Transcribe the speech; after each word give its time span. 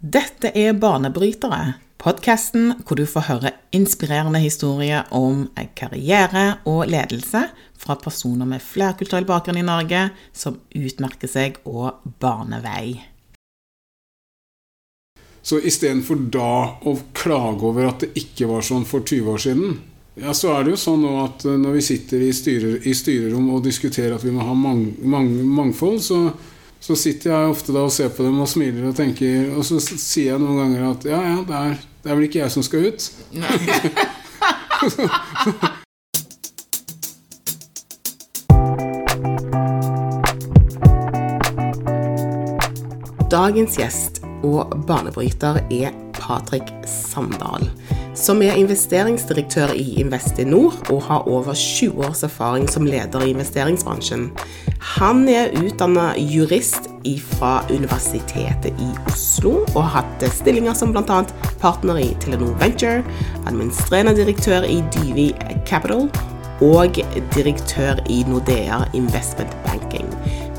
Dette 0.00 0.48
er 0.56 0.72
Banebrytere, 0.80 1.74
podkasten 2.00 2.70
hvor 2.88 2.96
du 2.96 3.02
får 3.04 3.26
høre 3.26 3.50
inspirerende 3.76 4.40
historier 4.40 5.04
om 5.12 5.42
karriere 5.76 6.44
og 6.64 6.86
ledelse 6.88 7.42
fra 7.76 7.96
personer 8.00 8.48
med 8.48 8.64
flerkulturell 8.64 9.26
bakgrunn 9.28 9.58
i 9.60 9.64
Norge 9.66 10.06
som 10.32 10.56
utmerker 10.72 11.28
seg 11.28 11.58
og 11.68 12.00
baner 12.16 12.64
vei. 12.64 12.94
Så 15.44 15.60
istedenfor 15.60 16.22
da 16.32 16.52
å 16.80 16.94
klage 17.12 17.68
over 17.68 17.90
at 17.90 18.06
det 18.06 18.14
ikke 18.22 18.48
var 18.48 18.64
sånn 18.64 18.86
for 18.88 19.04
20 19.04 19.28
år 19.34 19.42
siden, 19.44 19.74
ja, 20.16 20.32
så 20.32 20.54
er 20.54 20.64
det 20.64 20.78
jo 20.78 20.80
sånn 20.80 21.04
nå 21.04 21.12
at 21.26 21.44
når 21.44 21.76
vi 21.76 21.84
sitter 21.84 22.24
i, 22.24 22.32
styrer, 22.32 22.80
i 22.88 22.96
styrerom 22.96 23.52
og 23.52 23.68
diskuterer 23.68 24.16
at 24.16 24.24
vi 24.24 24.32
må 24.32 24.48
ha 24.48 24.56
mang, 24.56 24.80
mang, 25.04 25.28
mangfold, 25.44 26.00
så 26.08 26.22
så 26.80 26.96
sitter 26.96 27.30
jeg 27.30 27.50
ofte 27.52 27.72
da 27.76 27.80
og 27.84 27.92
ser 27.92 28.08
på 28.14 28.24
dem 28.24 28.40
og 28.40 28.48
smiler 28.48 28.88
og 28.88 28.96
tenker 28.96 29.50
Og 29.52 29.64
så 29.68 29.76
sier 29.84 30.32
jeg 30.32 30.40
noen 30.40 30.58
ganger 30.62 30.90
at 30.90 31.04
ja, 31.08 31.20
ja, 31.20 31.36
det 31.44 31.56
er, 31.58 31.74
det 32.00 32.10
er 32.10 32.14
vel 32.16 32.28
ikke 32.30 32.40
jeg 32.40 32.50
som 32.56 32.62
skal 32.64 32.86
ut. 32.88 33.00
Dagens 43.30 43.76
gjest 43.78 44.24
og 44.42 44.72
banebryter 44.88 45.60
er 45.70 45.92
Patrick 46.16 46.72
Sandal 46.88 47.68
som 48.20 48.42
er 48.44 48.58
investeringsdirektør 48.60 49.72
i 49.72 50.00
Investinor 50.02 50.76
og 50.92 51.02
har 51.08 51.28
over 51.28 51.56
20 51.56 52.04
års 52.04 52.22
erfaring 52.26 52.68
som 52.68 52.84
leder 52.86 53.24
i 53.24 53.32
investeringsbransjen. 53.32 54.28
Han 54.96 55.26
er 55.28 55.54
utdanna 55.56 56.10
jurist 56.18 56.90
fra 57.32 57.64
Universitetet 57.70 58.76
i 58.76 58.90
Oslo 59.08 59.62
og 59.74 59.80
har 59.82 60.02
hatt 60.02 60.26
stillinger 60.36 60.76
som 60.76 60.92
bl.a. 60.92 61.22
partner 61.62 62.00
i 62.02 62.10
Telenor 62.20 62.52
Venture, 62.60 63.00
administrerende 63.46 64.14
direktør 64.18 64.68
i 64.68 64.82
Divi 64.94 65.30
Capital 65.66 66.10
og 66.60 67.00
direktør 67.34 68.02
i 68.12 68.20
Nordea 68.28 68.84
Investment 68.94 69.56
Banking. 69.64 70.08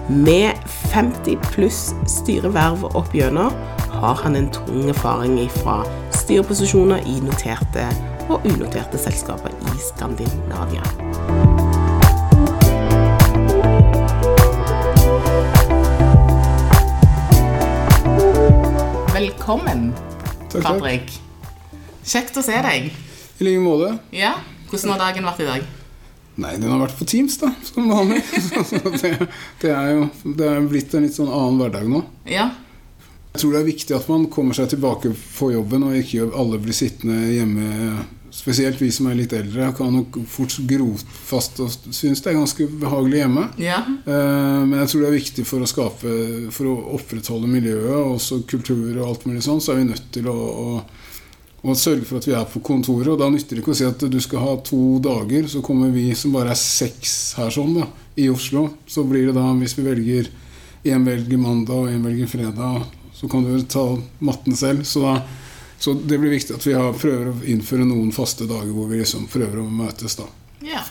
Med 0.10 0.58
50 0.92 1.38
pluss 1.54 1.92
styreverv 2.10 2.90
opp 2.98 3.14
gjennom 3.14 3.54
har 3.94 4.18
han 4.24 4.36
en 4.36 4.50
tung 4.52 4.90
erfaring 4.90 5.38
fra 5.62 5.84
styreposisjoner 6.32 7.02
i 7.12 7.18
noterte 7.20 7.84
og 8.32 8.46
unoterte 8.48 8.96
selskaper 8.96 9.52
i 9.52 9.72
Skandinavia. 9.84 10.86
Velkommen, 19.12 19.92
Takk, 20.48 20.64
Patrick. 20.64 21.12
Kjekt 22.08 22.40
å 22.40 22.46
se 22.48 22.64
deg. 22.64 22.88
I 22.96 23.50
like 23.50 23.60
måte. 23.68 23.98
Ja, 24.16 24.38
Hvordan 24.72 24.96
har 24.96 25.04
dagen 25.04 25.28
vært 25.28 25.44
i 25.44 25.52
dag? 25.52 25.70
Nei, 26.40 26.56
den 26.56 26.72
har 26.72 26.80
vært 26.86 26.96
på 26.96 27.12
Teams, 27.12 27.42
da, 27.44 27.52
som 27.68 27.92
vanlig. 27.92 28.24
det, 29.04 29.18
det, 29.60 29.76
er 29.76 29.96
jo 29.98 30.08
det 30.24 30.48
er 30.48 30.64
blitt 30.64 30.96
en 30.96 31.04
litt 31.04 31.20
sånn 31.20 31.28
annen 31.28 31.60
hverdag 31.60 31.92
nå. 31.92 32.06
Ja, 32.24 32.54
Jeg 33.32 33.40
tror 33.42 33.54
det 33.56 33.60
er 33.62 33.70
viktig 33.70 33.96
at 33.96 34.10
man 34.12 34.26
kommer 34.32 34.54
seg 34.58 34.74
tilbake 34.74 35.14
på 35.38 35.52
jobben, 35.54 35.86
og 35.88 35.96
ikke 35.96 36.26
alle 36.36 36.58
blir 36.60 36.76
sittende 36.76 37.30
hjemme. 37.32 38.02
Spesielt 38.32 38.80
vi 38.80 38.88
som 38.96 39.08
er 39.12 39.18
litt 39.20 39.34
eldre, 39.36 39.70
kan 39.76 39.92
nok 39.92 40.22
fort 40.32 40.54
gro 40.68 40.94
fast 41.28 41.58
og 41.60 41.72
synes 41.92 42.22
det 42.24 42.32
er 42.32 42.38
ganske 42.40 42.68
behagelig 42.80 43.18
hjemme. 43.26 43.46
ja, 43.60 43.82
Eh, 44.06 44.66
Men 44.68 44.80
jeg 44.80 44.88
tror 44.88 45.02
det 45.02 45.10
er 45.10 45.18
viktig 45.20 45.46
for 45.46 45.60
å 45.60 45.68
skape 45.68 46.14
For 46.52 46.66
å 46.66 46.76
opprettholde 46.96 47.48
miljøet 47.48 47.92
også 48.16 48.44
kultur 48.48 48.96
og 49.02 49.08
alt 49.08 49.26
mulig 49.26 49.44
sånn, 49.44 49.60
så 49.60 49.74
er 49.74 49.82
vi 49.82 49.90
nødt 49.92 50.12
til 50.12 50.28
å, 50.32 50.36
å, 50.36 50.84
å 51.64 51.76
sørge 51.76 52.06
for 52.08 52.18
at 52.22 52.28
vi 52.28 52.34
er 52.34 52.46
på 52.46 52.60
kontoret. 52.64 53.08
Og 53.12 53.20
da 53.20 53.28
nytter 53.30 53.56
det 53.56 53.64
ikke 53.64 53.76
å 53.76 53.80
si 53.82 53.86
at 53.88 54.00
du 54.00 54.20
skal 54.24 54.40
ha 54.40 54.56
to 54.64 55.00
dager, 55.04 55.48
så 55.48 55.62
kommer 55.62 55.92
vi 55.92 56.14
som 56.16 56.32
bare 56.32 56.52
er 56.52 56.60
seks 56.60 57.34
her 57.38 57.52
sånn 57.52 57.76
da, 57.82 57.88
i 58.16 58.30
Oslo. 58.32 58.70
Så 58.88 59.04
blir 59.04 59.28
det 59.28 59.36
da, 59.36 59.52
hvis 59.60 59.76
vi 59.78 59.84
velger 59.88 60.32
én 60.84 61.04
velger 61.06 61.38
mandag 61.38 61.84
og 61.84 61.92
én 61.92 62.04
velger 62.04 62.28
fredag, 62.32 62.88
så 63.22 63.28
kan 63.30 63.46
du 63.46 63.62
ta 63.70 63.86
matten 64.20 64.56
selv. 64.58 64.84
Så, 64.84 65.04
da, 65.06 65.22
så 65.78 65.94
det 65.94 66.18
blir 66.18 66.34
viktig 66.34 66.56
at 66.58 66.66
vi 66.66 66.74
har, 66.74 66.96
prøver 66.98 67.30
å 67.30 67.36
innføre 67.46 67.86
noen 67.86 68.10
faste 68.16 68.50
dager 68.50 68.74
hvor 68.74 68.90
vi 68.90 69.04
liksom 69.04 69.30
prøver 69.30 69.62
å 69.62 69.68
møtes. 69.70 70.18
da. 70.18 70.26
ja. 70.66 70.82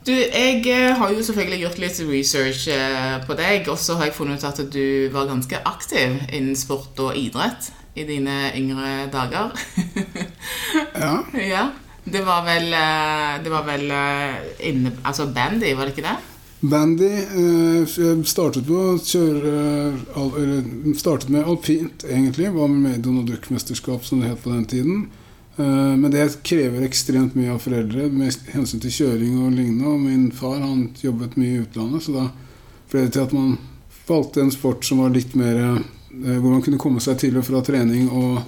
Du, 0.00 0.14
jeg 0.16 0.62
eh, 0.64 0.94
har 0.96 1.10
jo 1.12 1.20
selvfølgelig 1.20 1.58
gjort 1.60 1.82
litt 1.82 1.98
research 2.08 2.62
eh, 2.72 3.18
på 3.26 3.36
deg, 3.36 3.68
og 3.68 3.76
så 3.76 3.98
har 3.98 4.08
jeg 4.08 4.16
funnet 4.16 4.40
ut 4.40 4.48
at 4.48 4.62
du 4.72 5.10
var 5.12 5.28
ganske 5.28 5.60
aktiv 5.68 6.16
innen 6.32 6.56
sport 6.56 6.96
og 7.04 7.18
idrett 7.20 7.68
i 8.00 8.06
dine 8.08 8.48
yngre 8.56 9.10
dager. 9.12 9.52
Ja, 11.00 11.14
ja. 11.36 11.62
Det 12.10 12.22
var 12.24 12.46
vel, 12.46 12.72
eh, 12.72 13.36
det 13.44 13.52
var 13.52 13.66
vel 13.68 13.84
inne, 14.66 14.94
altså 15.04 15.28
bandy, 15.34 15.74
var 15.76 15.86
det 15.86 15.92
ikke 15.92 16.08
det? 16.08 16.16
Bandy 16.60 17.06
eh, 17.08 17.86
Jeg 17.88 18.26
startet 18.28 18.66
kjøre 18.68 19.52
al- 20.16 20.34
Eller 20.36 20.94
startet 20.98 21.30
med 21.32 21.46
alpint, 21.48 22.04
egentlig. 22.04 22.50
Var 22.52 22.68
med 22.68 22.98
i 22.98 23.02
Donald 23.02 23.26
Duck-mesterskap, 23.30 24.04
som 24.04 24.20
det 24.20 24.28
het 24.28 24.42
på 24.42 24.50
den 24.52 24.64
tiden. 24.68 25.06
Eh, 25.56 25.96
Men 25.96 26.10
det 26.10 26.42
krever 26.44 26.84
ekstremt 26.84 27.34
mye 27.34 27.54
av 27.54 27.62
foreldre 27.64 28.10
med 28.12 28.36
hensyn 28.52 28.80
til 28.80 28.90
kjøring 28.90 29.38
og 29.46 29.52
lignende. 29.56 29.86
Og 29.88 30.00
min 30.00 30.30
far 30.32 30.58
han 30.60 30.90
jobbet 31.00 31.36
mye 31.40 31.54
i 31.56 31.62
utlandet, 31.64 32.02
så 32.04 32.12
da 32.12 32.26
ble 32.92 33.06
det 33.06 33.12
til 33.16 33.20
at 33.24 33.32
man 33.32 33.56
valgte 34.08 34.42
en 34.42 34.50
sport 34.50 34.84
som 34.84 34.98
var 34.98 35.10
litt 35.14 35.34
mer 35.38 35.56
eh, 35.56 35.80
Hvor 36.40 36.50
man 36.50 36.62
kunne 36.62 36.78
komme 36.82 37.00
seg 37.00 37.16
til 37.22 37.36
og 37.38 37.44
fra 37.46 37.60
trening 37.62 38.08
og 38.10 38.42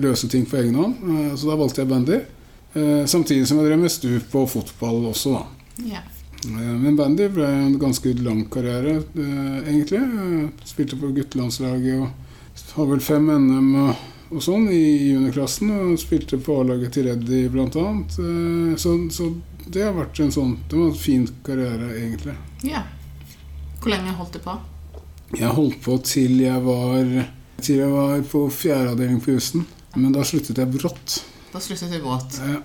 løse 0.00 0.26
ting 0.28 0.46
på 0.48 0.56
egen 0.56 0.74
hånd. 0.74 0.94
Eh, 1.04 1.36
Så 1.36 1.46
da 1.46 1.54
valgte 1.60 1.82
jeg 1.84 1.88
bandy. 1.88 2.18
Eh, 2.74 3.04
Samtidig 3.06 3.46
som 3.46 3.58
jeg 3.62 3.68
drev 3.70 3.78
med 3.78 3.90
stup 3.92 4.34
og 4.34 4.50
fotball 4.50 5.04
også, 5.12 5.36
da. 5.38 5.44
Ja. 5.84 6.02
Eh, 6.44 6.74
Men 6.80 6.96
bandy 6.96 7.28
ble 7.28 7.46
en 7.46 7.78
ganske 7.78 8.12
lang 8.22 8.44
karriere, 8.50 8.96
eh, 9.16 9.70
egentlig. 9.70 10.00
Jeg 10.00 10.50
Spilte 10.68 10.96
på 11.00 11.12
guttelandslaget 11.14 12.00
og 12.00 12.10
har 12.76 12.86
vel 12.90 13.00
fem 13.00 13.26
NM 13.30 13.70
og, 13.88 13.96
og 14.30 14.42
sånn 14.42 14.68
i 14.72 14.82
juniorklassen. 15.12 15.70
Og 15.70 15.98
spilte 15.98 16.38
på 16.38 16.60
A-laget 16.60 16.92
til 16.92 17.08
Reddy. 17.08 17.44
Eh, 17.46 18.76
Så, 18.76 18.94
så 19.10 19.30
det 19.66 19.82
har 19.82 19.94
vært 19.96 20.20
en 20.20 20.30
sånn 20.32 20.58
Det 20.68 20.76
var 20.76 20.86
en 20.90 20.94
fin 20.94 21.26
karriere, 21.44 21.94
egentlig. 21.96 22.36
ja. 22.62 22.82
Hvor 23.80 23.90
lenge 23.92 24.12
holdt 24.16 24.32
du 24.32 24.38
på? 24.40 24.52
Jeg 25.36 25.48
holdt 25.52 25.80
på 25.84 25.98
til 26.02 26.38
jeg 26.40 26.60
var 26.64 27.04
Til 27.60 27.76
jeg 27.82 27.90
var 27.90 28.20
på 28.30 28.46
fjerde 28.50 28.94
avdeling 28.94 29.20
på 29.20 29.34
jussen. 29.34 29.66
Men 29.96 30.12
da 30.12 30.22
sluttet 30.24 30.56
jeg 30.58 30.72
brått. 30.72 31.22
Da 31.52 31.60
sluttet 31.60 31.92
du 31.92 32.00
brått. 32.02 32.38
Ja. 32.40 32.62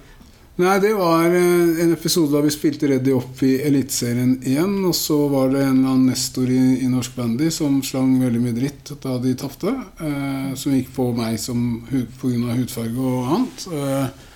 Nei, 0.59 0.79
det 0.83 0.89
var 0.93 1.31
eh, 1.31 1.83
en 1.83 1.93
episode 1.93 2.33
da 2.35 2.41
vi 2.43 2.49
spilte 2.51 2.89
Reddy 2.91 3.13
opp 3.15 3.39
i 3.47 3.53
Eliteserien 3.63 4.33
igjen. 4.43 4.73
Og 4.89 4.95
så 4.97 5.15
var 5.31 5.53
det 5.53 5.61
en 5.63 5.77
eller 5.77 5.93
annen 5.93 6.09
nestor 6.11 6.51
i, 6.51 6.63
i 6.83 6.89
norsk 6.91 7.15
bandy 7.15 7.47
som 7.53 7.77
slang 7.85 8.17
veldig 8.19 8.41
mye 8.43 8.57
dritt 8.57 8.91
da 8.99 9.15
de 9.23 9.37
tapte. 9.39 9.71
Eh, 10.03 10.51
som 10.59 10.75
gikk 10.75 10.91
på 10.97 11.07
meg 11.15 11.39
som 11.39 11.63
pga. 11.87 12.57
hudfarge 12.59 12.99
og 12.99 13.31
annet. 13.37 13.65
Eh, 13.71 14.27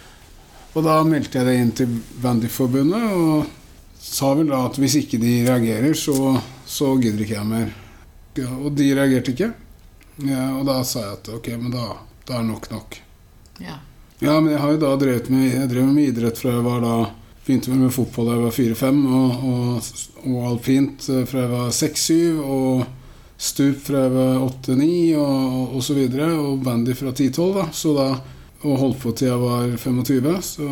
og 0.73 0.87
da 0.87 0.97
meldte 1.11 1.41
jeg 1.41 1.49
det 1.49 1.59
inn 1.59 1.75
til 1.83 1.99
Bandyforbundet 2.23 3.03
og 3.19 3.51
sa 3.99 4.31
vel 4.39 4.47
da 4.55 4.63
at 4.69 4.79
hvis 4.79 5.01
ikke 5.03 5.19
de 5.19 5.41
reagerer, 5.43 5.91
så, 5.91 6.37
så 6.63 6.95
gidder 7.03 7.27
ikke 7.27 7.41
jeg 7.41 7.51
mer. 7.51 7.79
Ja, 8.39 8.51
og 8.63 8.71
de 8.79 8.93
reagerte 8.95 9.35
ikke. 9.35 9.51
Ja, 10.23 10.53
og 10.55 10.63
da 10.71 10.79
sa 10.87 11.03
jeg 11.03 11.17
at 11.19 11.33
ok, 11.35 11.55
men 11.59 11.75
da, 11.75 11.97
da 12.23 12.39
er 12.39 12.47
nok 12.47 12.71
nok. 12.71 13.03
Ja. 13.59 13.81
Ja, 14.23 14.37
men 14.39 14.53
jeg 14.53 14.61
har 14.61 14.71
jo 14.71 14.79
da 14.79 14.93
drevet 14.95 15.27
med, 15.33 15.49
jeg 15.51 15.67
drev 15.67 15.87
med 15.91 16.07
idrett 16.07 16.37
fra 16.39 16.53
jeg 16.55 16.63
var 16.63 16.83
da 16.83 16.95
Begynte 17.43 17.73
med 17.75 17.91
fotball 17.91 18.29
da 18.29 18.35
jeg 18.37 18.43
var 18.45 18.53
fire-fem, 18.55 18.99
og, 19.11 19.41
og, 19.43 19.87
og 20.29 20.43
alpint 20.47 21.09
eh, 21.11 21.25
fra 21.27 21.41
jeg 21.41 21.51
var 21.51 21.73
seks-syv, 21.75 22.37
og 22.39 22.85
stup 23.35 23.81
fra 23.83 24.05
jeg 24.05 24.13
var 24.13 24.45
åtte-ni, 24.45 24.93
og, 25.19 25.73
og 25.75 25.83
så 25.83 25.97
og 25.97 26.63
bandy 26.63 26.95
fra 26.95 27.11
ti-tolv. 27.11 27.59
Så 27.75 27.91
da, 27.97 28.05
og 28.63 28.79
holdt 28.79 29.01
på 29.01 29.11
til 29.11 29.27
jeg 29.27 29.41
var 29.41 29.75
25, 29.75 30.29
så 30.39 30.69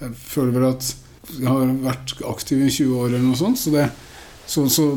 jeg 0.00 0.10
føler 0.24 0.58
vel 0.58 0.66
at 0.72 0.90
jeg 1.36 1.46
har 1.46 1.70
vært 1.86 2.16
aktiv 2.34 2.66
i 2.66 2.72
20 2.80 2.98
år 2.98 3.08
eller 3.12 3.24
noe 3.28 3.38
sånt, 3.38 3.62
så 3.62 3.70
det 3.76 3.86
så, 4.46 4.66
så 4.70 4.88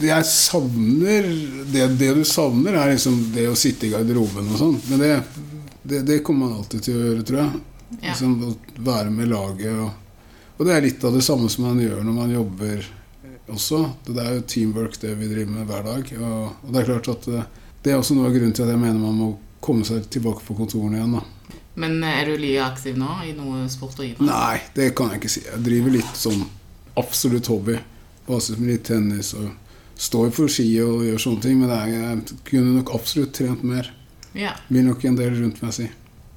jeg 0.00 0.28
savner 0.28 1.26
det, 1.72 1.88
det 2.00 2.12
du 2.20 2.22
savner, 2.24 2.76
er 2.76 2.92
liksom 2.92 3.18
det 3.32 3.48
å 3.48 3.56
sitte 3.56 3.88
i 3.88 3.92
garderoben 3.92 4.48
og 4.48 4.60
sånn. 4.60 4.78
Men 4.88 5.02
det, 5.02 5.10
det, 5.84 6.02
det 6.08 6.18
kommer 6.24 6.48
man 6.48 6.58
alltid 6.58 6.82
til 6.86 6.96
å 6.96 7.06
gjøre, 7.06 7.24
tror 7.28 7.40
jeg. 7.42 7.62
Ja. 7.94 8.10
Liksom 8.10 8.36
å 8.42 8.52
være 8.86 9.12
med 9.12 9.28
laget. 9.30 9.72
Og, 9.84 10.52
og 10.56 10.66
det 10.66 10.74
er 10.74 10.86
litt 10.86 11.04
av 11.04 11.16
det 11.16 11.24
samme 11.26 11.50
som 11.52 11.66
man 11.68 11.82
gjør 11.82 12.00
når 12.02 12.16
man 12.16 12.32
jobber 12.32 12.86
også. 13.52 13.80
Det 14.06 14.16
er 14.22 14.38
jo 14.38 14.46
teamwork 14.54 14.98
det 15.02 15.12
vi 15.20 15.28
driver 15.30 15.58
med 15.58 15.68
hver 15.68 15.86
dag. 15.86 16.12
Og, 16.18 16.42
og 16.64 16.72
det 16.72 16.80
er 16.80 16.90
klart 16.90 17.10
at 17.12 17.28
det, 17.30 17.44
det 17.84 17.92
er 17.92 18.00
også 18.00 18.16
noe 18.16 18.30
av 18.30 18.36
grunnen 18.36 18.56
til 18.56 18.66
at 18.66 18.72
jeg 18.72 18.80
mener 18.80 19.00
man 19.00 19.18
må 19.20 19.30
komme 19.64 19.86
seg 19.88 20.08
tilbake 20.12 20.44
på 20.44 20.56
kontorene 20.58 21.00
igjen. 21.00 21.18
da. 21.18 21.58
Men 21.80 21.98
eh, 22.02 22.20
er 22.20 22.30
du 22.30 22.38
like 22.38 22.62
aktiv 22.64 22.96
nå 23.00 23.18
i 23.26 23.34
noe 23.36 23.66
sport 23.72 23.98
og 24.00 24.06
idrett? 24.06 24.28
Nei, 24.28 24.60
det 24.76 24.92
kan 24.96 25.12
jeg 25.12 25.22
ikke 25.22 25.34
si. 25.36 25.44
Jeg 25.48 25.64
driver 25.66 25.96
litt 25.98 26.16
sånn 26.18 26.46
absolutt 27.00 27.50
hobby. 27.52 27.76
Basis 28.24 28.56
med 28.60 28.70
litt 28.72 28.86
tennis 28.88 29.34
og 29.36 29.50
står 30.00 30.30
for 30.34 30.50
ski 30.50 30.68
og 30.82 31.04
gjør 31.06 31.20
sånne 31.22 31.44
ting, 31.44 31.60
men 31.60 31.70
jeg 31.70 32.38
kunne 32.48 32.78
nok 32.78 32.94
absolutt 32.96 33.34
trent 33.36 33.64
mer. 33.66 33.90
Ja. 34.34 34.52
Blir 34.68 34.82
nok 34.82 35.04
en 35.04 35.16
del 35.16 35.34
rundt 35.42 35.62
meg, 35.62 35.72
si. 35.76 35.88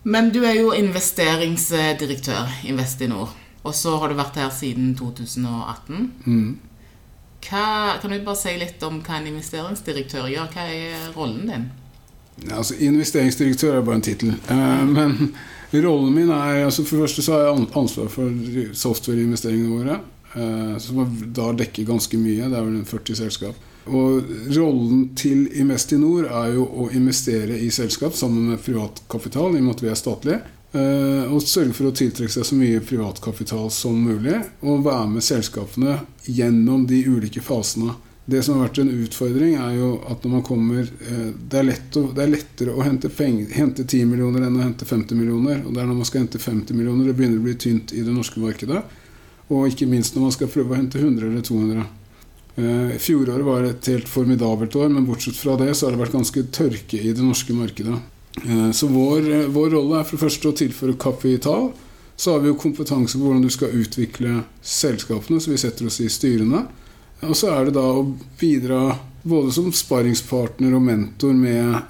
Men 0.08 0.30
du 0.32 0.44
er 0.46 0.54
jo 0.60 0.72
investeringsdirektør 0.78 2.48
i 2.64 2.70
Investinor. 2.72 3.30
Og 3.64 3.74
så 3.76 3.98
har 4.00 4.10
du 4.10 4.16
vært 4.16 4.38
her 4.40 4.50
siden 4.54 4.94
2018. 4.96 6.12
Mm. 6.26 6.58
Hva, 7.48 7.98
kan 8.02 8.12
du 8.14 8.20
bare 8.26 8.40
si 8.40 8.54
litt 8.60 8.82
om 8.88 9.02
hva 9.04 9.18
en 9.20 9.28
investeringsdirektør 9.34 10.30
gjør? 10.32 10.48
Hva 10.54 10.66
er 10.72 11.12
rollen 11.16 11.50
din? 11.52 11.66
Ja, 12.48 12.60
altså, 12.62 12.78
investeringsdirektør 12.80 13.80
er 13.80 13.86
bare 13.88 14.00
en 14.00 14.06
tittel. 14.06 14.36
Eh, 14.50 14.84
men 14.88 15.34
rollen 15.74 16.14
min 16.16 16.30
er 16.32 16.64
altså 16.68 16.86
For 16.86 16.96
det 17.00 17.08
første 17.08 17.26
så 17.26 17.34
har 17.34 17.46
jeg 17.48 17.56
an- 17.58 17.72
ansvar 17.82 18.08
for 18.14 18.30
softwareinvesteringene 18.74 19.74
våre. 19.74 20.00
Eh, 20.38 20.78
som 20.84 21.02
da 21.34 21.52
dekker 21.64 21.88
ganske 21.88 22.18
mye. 22.22 22.48
Det 22.50 22.58
er 22.60 22.64
vel 22.68 22.80
en 22.80 22.86
40 22.86 23.16
selskap. 23.24 23.56
Og 23.88 24.31
rollen 24.56 25.10
til 25.18 25.48
Investinor 25.60 26.28
er 26.28 26.54
jo 26.56 26.66
å 26.68 26.89
investere 26.95 27.57
i 27.60 27.69
selskap 27.72 28.16
sammen 28.16 28.50
med 28.51 28.63
privat 28.63 29.01
kapital, 29.10 29.56
i 29.56 29.62
og 29.62 29.68
med 29.68 29.75
at 29.75 29.84
vi 29.84 29.92
er 29.92 30.00
statlige. 30.00 30.42
eh, 30.74 31.31
Og 31.31 31.42
sørge 31.42 31.74
for 31.74 31.88
å 31.88 31.95
tiltrekke 31.95 32.34
seg 32.34 32.45
så 32.45 32.56
mye 32.56 32.81
privatkapital 32.84 33.72
som 33.72 33.95
mulig. 33.95 34.42
Og 34.62 34.84
være 34.84 35.07
med 35.07 35.24
selskapene 35.24 36.00
gjennom 36.25 36.86
de 36.88 37.04
ulike 37.07 37.42
fasene. 37.42 37.95
Det 38.28 38.42
som 38.44 38.57
har 38.57 38.68
vært 38.68 38.81
en 38.84 38.89
utfordring, 38.92 39.54
er 39.56 39.78
jo 39.78 40.01
at 40.12 40.24
når 40.24 40.31
man 40.31 40.44
kommer 40.44 40.81
eh, 40.84 41.30
Det 41.50 41.60
er, 41.62 41.63
lett 41.63 41.95
å, 41.95 42.10
det 42.12 42.25
er 42.25 42.34
lettere 42.34 42.74
å 42.75 42.84
hente, 42.84 43.07
penger, 43.10 43.48
hente 43.56 43.86
10 43.88 44.06
millioner 44.06 44.44
enn 44.44 44.57
å 44.60 44.66
hente 44.66 44.86
50 44.86 45.16
millioner. 45.16 45.62
Og 45.63 45.74
det 45.74 45.81
er 45.81 45.88
når 45.88 46.01
man 46.01 46.10
skal 46.10 46.25
hente 46.25 46.39
50 46.39 46.75
millioner 46.75 47.07
det 47.07 47.16
begynner 47.16 47.39
å 47.39 47.45
bli 47.48 47.56
tynt 47.56 47.94
i 47.95 48.04
det 48.04 48.12
norske 48.12 48.42
markedet. 48.44 48.84
Og 49.48 49.69
ikke 49.72 49.88
minst 49.88 50.16
når 50.16 50.28
man 50.28 50.36
skal 50.36 50.51
prøve 50.51 50.75
å 50.75 50.75
hente 50.75 51.00
100 51.00 51.24
eller 51.30 51.42
200. 51.48 51.86
Eh, 52.57 52.98
Fjoråret 52.98 53.45
var 53.45 53.63
et 53.63 53.86
helt 53.86 54.09
formidabelt 54.09 54.75
år, 54.75 54.89
men 54.89 55.06
bortsett 55.06 55.38
fra 55.38 55.57
det 55.57 55.75
så 55.77 55.86
har 55.86 55.94
det 55.94 56.01
vært 56.01 56.15
ganske 56.18 56.44
tørke 56.50 56.98
i 56.98 57.13
det 57.13 57.21
norske 57.24 57.54
markedet. 57.54 58.00
Eh, 58.44 58.71
Så 58.71 58.88
vår, 58.88 59.31
eh, 59.31 59.48
vår 59.48 59.69
rolle 59.69 60.00
er 60.00 60.04
for 60.04 60.18
det 60.18 60.25
første 60.25 60.50
å 60.50 60.57
tilføre 60.57 60.98
kapital. 60.98 61.71
Så 62.18 62.31
har 62.31 62.39
vi 62.39 62.48
jo 62.48 62.56
kompetanse 62.56 63.13
på 63.13 63.21
hvordan 63.21 63.44
du 63.44 63.50
skal 63.50 63.69
utvikle 63.69 64.44
selskapene, 64.63 65.39
så 65.39 65.51
vi 65.51 65.57
setter 65.57 65.86
oss 65.86 66.00
i 66.01 66.09
styrene. 66.09 66.65
Og 67.21 67.36
så 67.36 67.51
er 67.54 67.65
det 67.65 67.74
da 67.75 67.81
å 67.81 68.18
bidra 68.39 68.98
både 69.24 69.51
som 69.53 69.71
sparringspartner 69.71 70.74
og 70.74 70.81
mentor 70.81 71.33
med 71.33 71.81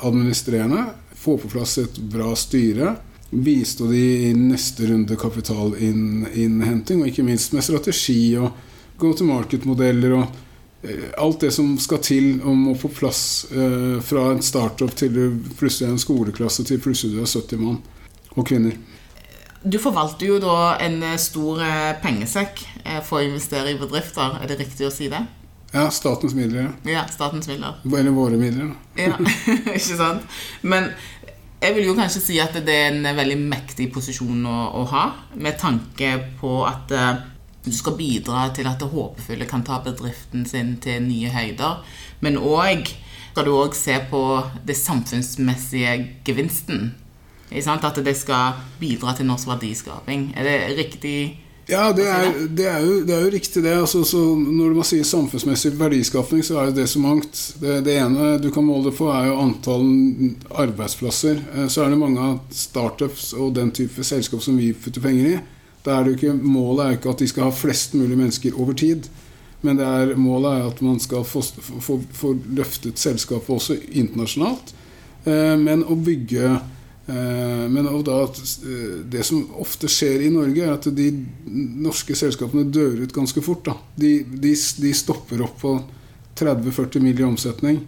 administrerende. 0.00 0.90
Få 1.14 1.38
på 1.38 1.48
plass 1.50 1.78
et 1.78 1.94
bra 1.94 2.34
styre. 2.34 2.96
Bistå 3.30 3.88
de 3.88 4.30
i 4.30 4.32
neste 4.34 4.88
runde 4.88 5.16
kapitalinnhenting, 5.16 7.00
og 7.00 7.06
ikke 7.06 7.24
minst 7.24 7.52
med 7.52 7.62
strategi 7.62 8.36
og 8.36 8.50
go 8.98 9.12
to 9.12 9.26
market-modeller 9.28 10.16
og 10.16 10.26
eh, 10.82 11.08
alt 11.20 11.40
det 11.44 11.52
som 11.54 11.74
skal 11.80 12.02
til 12.04 12.28
om 12.46 12.70
å 12.72 12.76
få 12.78 12.90
plass 12.94 13.22
eh, 13.52 13.96
fra 14.04 14.30
en 14.32 14.42
startup 14.44 14.94
til 14.96 15.14
du 15.14 15.24
plutselig 15.58 15.92
en 15.92 16.02
skoleklasse 16.02 16.66
til 16.68 16.80
plutselig 16.82 17.16
du 17.16 17.24
er 17.24 17.30
70 17.30 17.62
mann 17.62 17.80
og 18.36 18.46
kvinner. 18.46 18.76
Du 19.66 19.78
forvalter 19.82 20.28
jo 20.28 20.38
da 20.42 20.76
en 20.84 21.00
eh, 21.02 21.18
stor 21.20 21.62
eh, 21.64 21.96
pengesekk 22.02 22.62
for 23.06 23.18
å 23.18 23.26
investere 23.26 23.72
i 23.74 23.80
bedrifter. 23.80 24.38
Er 24.40 24.50
det 24.50 24.60
riktig 24.60 24.86
å 24.86 24.94
si 24.94 25.10
det? 25.12 25.24
Ja, 25.72 25.88
statens 25.90 26.36
midler. 26.36 26.70
Ja, 26.88 27.02
statens 27.10 27.48
midler. 27.50 27.80
Eller 27.84 28.14
våre 28.14 28.38
midler. 28.40 28.70
Ja, 28.96 29.16
ikke 29.76 29.98
sant? 29.98 30.38
Men 30.62 30.92
jeg 31.60 31.74
vil 31.74 31.88
jo 31.88 31.96
kanskje 31.98 32.22
si 32.22 32.36
at 32.40 32.54
det 32.64 32.76
er 32.76 32.92
en 32.92 33.16
veldig 33.16 33.36
mektig 33.42 33.88
posisjon 33.92 34.44
å, 34.46 34.58
å 34.78 34.84
ha, 34.92 35.06
med 35.34 35.58
tanke 35.60 36.12
på 36.40 36.60
at 36.68 36.94
du 37.66 37.72
skal 37.74 37.96
bidra 37.98 38.46
til 38.54 38.68
at 38.70 38.78
det 38.80 38.92
håpefulle 38.92 39.46
kan 39.50 39.64
ta 39.66 39.80
bedriften 39.82 40.46
sin 40.46 40.76
til 40.82 41.02
nye 41.02 41.32
høyder. 41.34 41.82
Men 42.22 42.38
òg 42.38 42.86
skal 43.32 43.44
du 43.44 43.56
òg 43.58 43.74
se 43.76 43.98
på 44.10 44.20
det 44.66 44.78
samfunnsmessige 44.78 45.96
gevinsten. 46.24 46.94
At 47.52 47.98
det 48.04 48.16
skal 48.16 48.62
bidra 48.80 49.14
til 49.16 49.26
norsk 49.26 49.50
verdiskaping. 49.50 50.32
Er 50.36 50.46
det 50.46 50.78
riktig? 50.78 51.18
Ja, 51.68 51.90
det 51.90 52.06
er, 52.06 52.26
det 52.46 52.66
er, 52.70 52.78
jo, 52.78 53.00
det 53.02 53.14
er 53.14 53.24
jo 53.24 53.30
riktig 53.34 53.62
det. 53.64 53.72
Altså, 53.74 54.04
så 54.06 54.20
når 54.38 54.74
man 54.78 54.86
sier 54.86 55.06
samfunnsmessig 55.06 55.72
verdiskapning, 55.78 56.44
så 56.46 56.60
er 56.62 56.70
det 56.70 56.86
så 56.88 57.02
mangt. 57.02 57.40
Det, 57.58 57.80
det 57.86 57.96
ene 57.98 58.36
du 58.38 58.52
kan 58.54 58.66
måle 58.66 58.92
på, 58.94 59.08
er 59.10 59.32
jo 59.32 59.40
antall 59.42 59.88
arbeidsplasser. 60.62 61.42
Eh, 61.56 61.66
Så 61.66 61.82
er 61.82 61.90
det 61.90 61.98
mange 61.98 62.22
av 62.22 62.38
startups 62.54 63.32
og 63.34 63.56
den 63.58 63.74
type 63.74 64.06
selskap 64.06 64.42
som 64.46 64.58
vi 64.58 64.70
putter 64.72 65.02
penger 65.02 65.32
i. 65.32 65.36
Er 65.86 66.08
ikke, 66.10 66.32
målet 66.34 66.84
er 66.84 66.96
ikke 66.96 67.12
at 67.14 67.22
de 67.22 67.28
skal 67.30 67.48
ha 67.48 67.54
flest 67.54 67.94
mulig 67.94 68.18
mennesker 68.18 68.56
over 68.58 68.74
tid. 68.74 69.06
Men 69.62 69.80
er, 69.80 70.14
målet 70.18 70.58
er 70.58 70.70
at 70.70 70.82
man 70.84 70.98
skal 71.00 71.24
få, 71.24 71.42
få, 71.42 72.00
få 72.12 72.32
løftet 72.58 72.98
selskapet 72.98 73.50
også 73.50 73.78
internasjonalt. 73.90 74.74
Eh, 75.26 75.54
Men 75.58 75.84
å 75.86 75.96
bygge 75.96 76.56
Eh, 77.08 77.68
Men 77.68 78.02
da, 78.04 78.22
eh, 78.22 78.28
det 79.04 79.22
som 79.22 79.44
ofte 79.60 79.88
skjer 79.88 80.24
i 80.26 80.30
Norge, 80.30 80.64
er 80.64 80.72
at 80.74 80.88
de 80.90 81.10
norske 81.46 82.16
selskapene 82.18 82.66
dør 82.66 83.04
ut 83.04 83.14
ganske 83.14 83.42
fort. 83.42 83.70
De, 83.94 84.18
de, 84.26 84.54
de 84.54 84.94
stopper 84.94 85.44
opp 85.46 85.60
på 85.62 85.76
30-40 86.36 87.00
mill. 87.04 87.20
i 87.20 87.24
omsetning. 87.24 87.78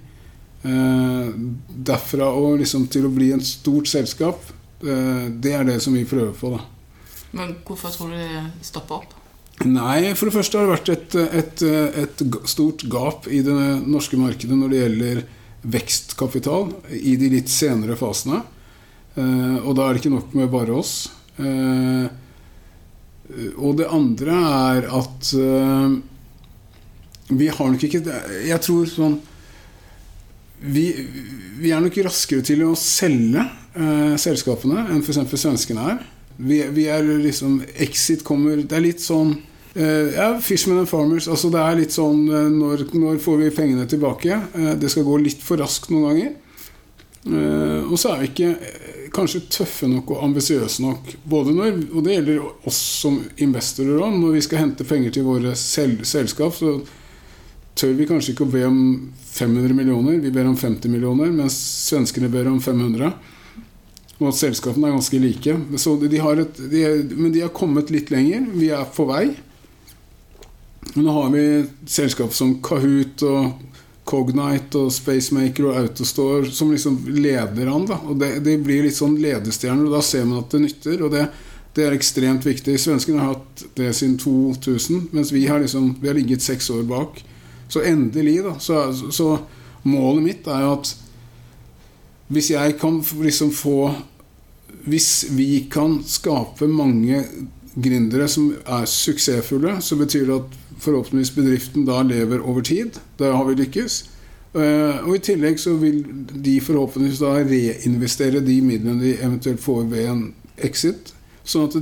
Derfra 0.62 2.30
og 2.34 2.58
liksom 2.62 2.86
til 2.90 3.06
å 3.06 3.12
bli 3.14 3.32
en 3.32 3.42
stort 3.44 3.86
selskap, 3.86 4.40
det 4.80 5.52
er 5.54 5.64
det 5.64 5.76
som 5.82 5.94
vi 5.94 6.06
prøver 6.08 6.32
på. 6.34 6.50
da. 6.56 6.77
Men 7.36 7.56
hvorfor 7.66 7.92
tror 7.92 8.12
du 8.12 8.18
det 8.20 8.66
stopper 8.66 9.02
opp? 9.02 9.16
Nei, 9.66 10.14
for 10.14 10.28
det 10.28 10.36
første 10.36 10.58
har 10.58 10.68
det 10.68 10.76
vært 10.76 10.92
et, 10.92 11.16
et, 11.40 11.62
et 12.04 12.22
stort 12.46 12.84
gap 12.90 13.26
i 13.26 13.40
det 13.42 13.56
norske 13.90 14.18
markedet 14.20 14.54
når 14.54 14.70
det 14.70 14.82
gjelder 14.84 15.24
vekstkapital 15.68 16.68
i 16.94 17.16
de 17.18 17.32
litt 17.32 17.50
senere 17.50 17.98
fasene. 17.98 18.42
Eh, 19.18 19.56
og 19.64 19.74
da 19.76 19.86
er 19.86 19.96
det 19.96 20.02
ikke 20.02 20.14
nok 20.14 20.36
med 20.38 20.50
bare 20.52 20.76
oss. 20.78 20.94
Eh, 21.42 22.06
og 23.58 23.80
det 23.80 23.90
andre 23.92 24.36
er 24.48 24.86
at 24.98 25.32
eh, 25.36 25.98
vi 27.28 27.50
har 27.52 27.68
nok 27.68 27.82
ikke 27.84 28.00
Jeg 28.48 28.56
tror 28.64 28.86
sånn 28.88 29.18
vi, 30.64 30.86
vi 31.60 31.74
er 31.74 31.82
nok 31.84 31.98
raskere 32.06 32.42
til 32.42 32.64
å 32.64 32.72
selge 32.78 33.44
selskapene 34.18 34.88
enn 34.90 35.04
f.eks. 35.04 35.20
svenskene 35.38 35.84
er. 35.92 36.00
Vi, 36.38 36.62
vi 36.70 36.86
er 36.86 37.02
liksom 37.18 37.58
Exit 37.82 38.22
kommer 38.24 38.60
Det 38.62 38.76
er 38.76 38.84
litt 38.84 39.02
sånn 39.02 39.36
Uh, 39.78 40.10
Ja, 40.14 40.40
Fishman 40.40 40.78
and 40.78 40.88
Farmers. 40.88 41.28
Altså 41.28 41.50
det 41.54 41.60
er 41.62 41.76
litt 41.78 41.94
sånn 41.94 42.24
uh, 42.26 42.48
når, 42.50 42.86
når 42.98 43.18
får 43.22 43.36
vi 43.44 43.50
pengene 43.54 43.84
tilbake? 43.86 44.40
Uh, 44.56 44.72
det 44.80 44.90
skal 44.90 45.06
gå 45.06 45.18
litt 45.22 45.44
for 45.44 45.60
raskt 45.60 45.92
noen 45.92 46.08
ganger. 46.08 46.36
Og 47.28 47.98
så 48.00 48.14
er 48.14 48.22
vi 48.22 48.28
ikke 48.30 49.08
kanskje 49.12 49.42
tøffe 49.52 49.88
nok 49.90 50.14
og 50.14 50.22
ambisiøse 50.24 50.80
nok. 50.80 51.10
Både 51.28 51.52
når, 51.52 51.74
og 51.92 52.06
det 52.06 52.14
gjelder 52.14 52.68
oss 52.70 52.78
som 53.02 53.18
investorer 53.44 54.00
òg. 54.00 54.14
Når 54.16 54.36
vi 54.38 54.44
skal 54.46 54.62
hente 54.62 54.86
penger 54.88 55.12
til 55.12 55.26
våre 55.26 55.52
sel 55.58 55.98
selskap, 56.08 56.56
så 56.56 56.78
tør 57.78 57.92
vi 57.98 58.06
kanskje 58.08 58.32
ikke 58.32 58.46
å 58.46 58.52
be 58.54 58.64
om 58.64 58.78
500 59.34 59.76
millioner. 59.76 60.22
Vi 60.22 60.32
ber 60.34 60.48
om 60.48 60.56
50 60.56 60.94
millioner, 60.94 61.34
mens 61.34 61.58
svenskene 61.90 62.30
ber 62.32 62.48
om 62.48 62.62
500. 62.64 63.12
Og 64.18 64.32
at 64.32 64.38
selskapene 64.40 64.88
er 64.88 64.96
ganske 64.96 65.20
like. 65.22 65.54
De 65.54 66.18
et, 66.42 66.62
de 66.72 66.80
men 67.14 67.32
de 67.34 67.44
har 67.44 67.54
kommet 67.54 67.92
litt 67.94 68.10
lenger. 68.10 68.48
Vi 68.58 68.72
er 68.74 68.88
på 68.94 69.06
vei. 69.06 69.28
Nå 70.98 71.12
har 71.12 71.30
vi 71.30 71.44
selskap 71.86 72.34
som 72.34 72.56
Kahoot 72.64 73.22
og 73.28 73.68
Cognite 74.08 74.80
og 74.80 74.92
Spacemaker 74.94 75.68
og 75.68 75.78
Autostore 75.82 76.50
som 76.54 76.72
liksom 76.72 77.02
leder 77.12 77.70
an. 77.70 77.86
Da. 77.86 78.00
Og 78.08 78.18
det, 78.18 78.38
de 78.46 78.56
blir 78.62 78.86
litt 78.86 78.96
sånn 78.96 79.18
ledestjerner, 79.20 79.86
og 79.86 79.98
da 79.98 80.02
ser 80.04 80.26
man 80.26 80.42
at 80.42 80.54
det 80.54 80.62
nytter. 80.64 81.04
Og 81.04 81.12
det, 81.14 81.26
det 81.76 81.86
er 81.86 81.96
ekstremt 81.96 82.46
viktig. 82.48 82.78
Svenskene 82.80 83.22
har 83.22 83.36
hatt 83.36 83.66
det 83.78 83.92
siden 83.96 84.16
2000, 84.18 85.10
mens 85.12 85.34
vi 85.34 85.44
har, 85.46 85.60
liksom, 85.62 85.92
vi 86.00 86.10
har 86.10 86.16
ligget 86.18 86.42
seks 86.44 86.70
år 86.74 86.86
bak. 86.88 87.20
Så 87.68 87.84
endelig, 87.84 88.40
da. 88.46 88.56
Så, 88.62 88.80
så 89.14 89.34
målet 89.86 90.24
mitt 90.24 90.48
er 90.48 90.64
jo 90.64 90.78
at 90.78 90.94
hvis 92.28 92.50
jeg 92.50 92.76
kan 92.80 93.00
liksom 93.22 93.50
få 93.52 93.94
Hvis 94.88 95.24
vi 95.36 95.66
kan 95.70 95.98
skape 96.06 96.66
mange 96.68 97.24
gründere 97.76 98.28
som 98.28 98.54
er 98.66 98.84
suksessfulle, 98.88 99.80
så 99.84 99.96
betyr 99.96 100.26
det 100.26 100.36
at 100.38 100.54
forhåpentligvis 100.80 101.30
bedriften 101.34 101.84
da 101.84 102.02
lever 102.02 102.40
over 102.40 102.60
tid. 102.64 102.96
Da 103.18 103.32
har 103.36 103.44
vi 103.44 103.54
lykkes. 103.58 103.98
Eh, 104.54 105.04
Og 105.04 105.16
i 105.16 105.18
tillegg 105.18 105.58
så 105.60 105.74
vil 105.76 106.04
de 106.44 106.60
forhåpentligvis 106.60 107.18
da 107.20 107.34
reinvestere 107.44 108.40
de 108.40 108.60
midlene 108.62 109.02
de 109.02 109.16
eventuelt 109.18 109.60
får 109.60 109.84
ved 109.90 110.06
en 110.08 110.22
exit, 110.56 111.12
sånn 111.44 111.68
at 111.68 111.76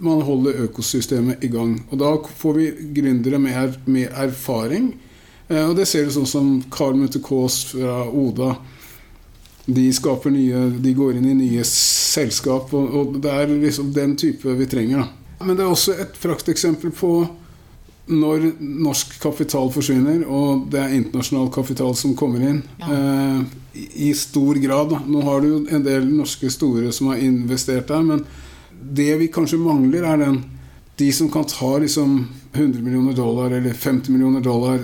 man 0.00 0.22
holder 0.22 0.62
økosystemet 0.68 1.42
i 1.44 1.48
gang. 1.52 1.82
Og 1.90 1.98
da 1.98 2.14
får 2.38 2.54
vi 2.56 2.70
gründere 3.00 3.38
med, 3.38 3.52
er- 3.52 4.12
erfaring. 4.28 4.94
Eh, 5.50 5.68
Og 5.68 5.76
det 5.76 5.88
ser 5.88 6.04
du 6.04 6.10
sånn 6.10 6.26
som 6.26 6.62
Carl 6.70 6.94
Mutte 6.96 7.20
Kaas 7.20 7.64
fra 7.74 8.08
Oda. 8.08 8.56
De 9.68 9.84
skaper 9.92 10.32
nye 10.32 10.62
De 10.80 10.92
går 10.96 11.18
inn 11.18 11.26
i 11.28 11.34
nye 11.36 11.64
selskap, 11.68 12.70
og, 12.74 12.94
og 12.96 13.18
det 13.22 13.30
er 13.34 13.50
liksom 13.52 13.92
den 13.92 14.14
type 14.16 14.54
vi 14.56 14.66
trenger. 14.70 15.04
Da. 15.04 15.44
Men 15.44 15.56
det 15.58 15.64
er 15.66 15.70
også 15.74 15.94
et 16.00 16.16
prakteksempel 16.22 16.90
på 16.96 17.12
når 18.08 18.46
norsk 18.64 19.18
kapital 19.20 19.68
forsvinner, 19.74 20.22
og 20.32 20.62
det 20.72 20.80
er 20.80 20.94
internasjonal 20.96 21.50
kapital 21.52 21.92
som 22.00 22.14
kommer 22.16 22.40
inn 22.48 22.62
Ja. 22.80 22.86
eh, 22.88 23.42
i- 24.08 24.14
stor 24.16 24.54
grad 24.56 24.88
da. 24.94 25.02
Nå 25.06 25.20
har 25.22 25.40
du 25.44 25.48
jo 25.50 25.58
en 25.76 25.82
del 25.84 26.06
norske 26.08 26.48
store 26.50 26.90
som 26.92 27.08
har 27.12 27.16
investert 27.20 27.86
der, 27.92 28.02
men 28.02 28.24
det 28.94 29.18
vi 29.20 29.28
kanskje 29.28 29.58
mangler, 29.60 30.04
er 30.04 30.16
den 30.24 30.44
De 30.98 31.12
som 31.12 31.28
kan 31.30 31.44
ta 31.44 31.78
liksom 31.78 32.26
100 32.54 32.80
millioner 32.82 33.12
dollar 33.14 33.52
eller 33.52 33.70
50 33.72 34.08
millioner 34.10 34.40
dollar 34.42 34.80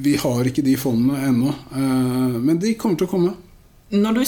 Vi 0.00 0.14
har 0.16 0.44
ikke 0.44 0.62
de 0.64 0.74
fondene 0.76 1.18
ennå. 1.26 1.48
Eh, 1.74 2.38
men 2.40 2.56
de 2.58 2.72
kommer 2.74 2.96
til 2.96 3.06
å 3.06 3.10
komme. 3.10 3.34
Når 3.90 4.12
du 4.16 4.24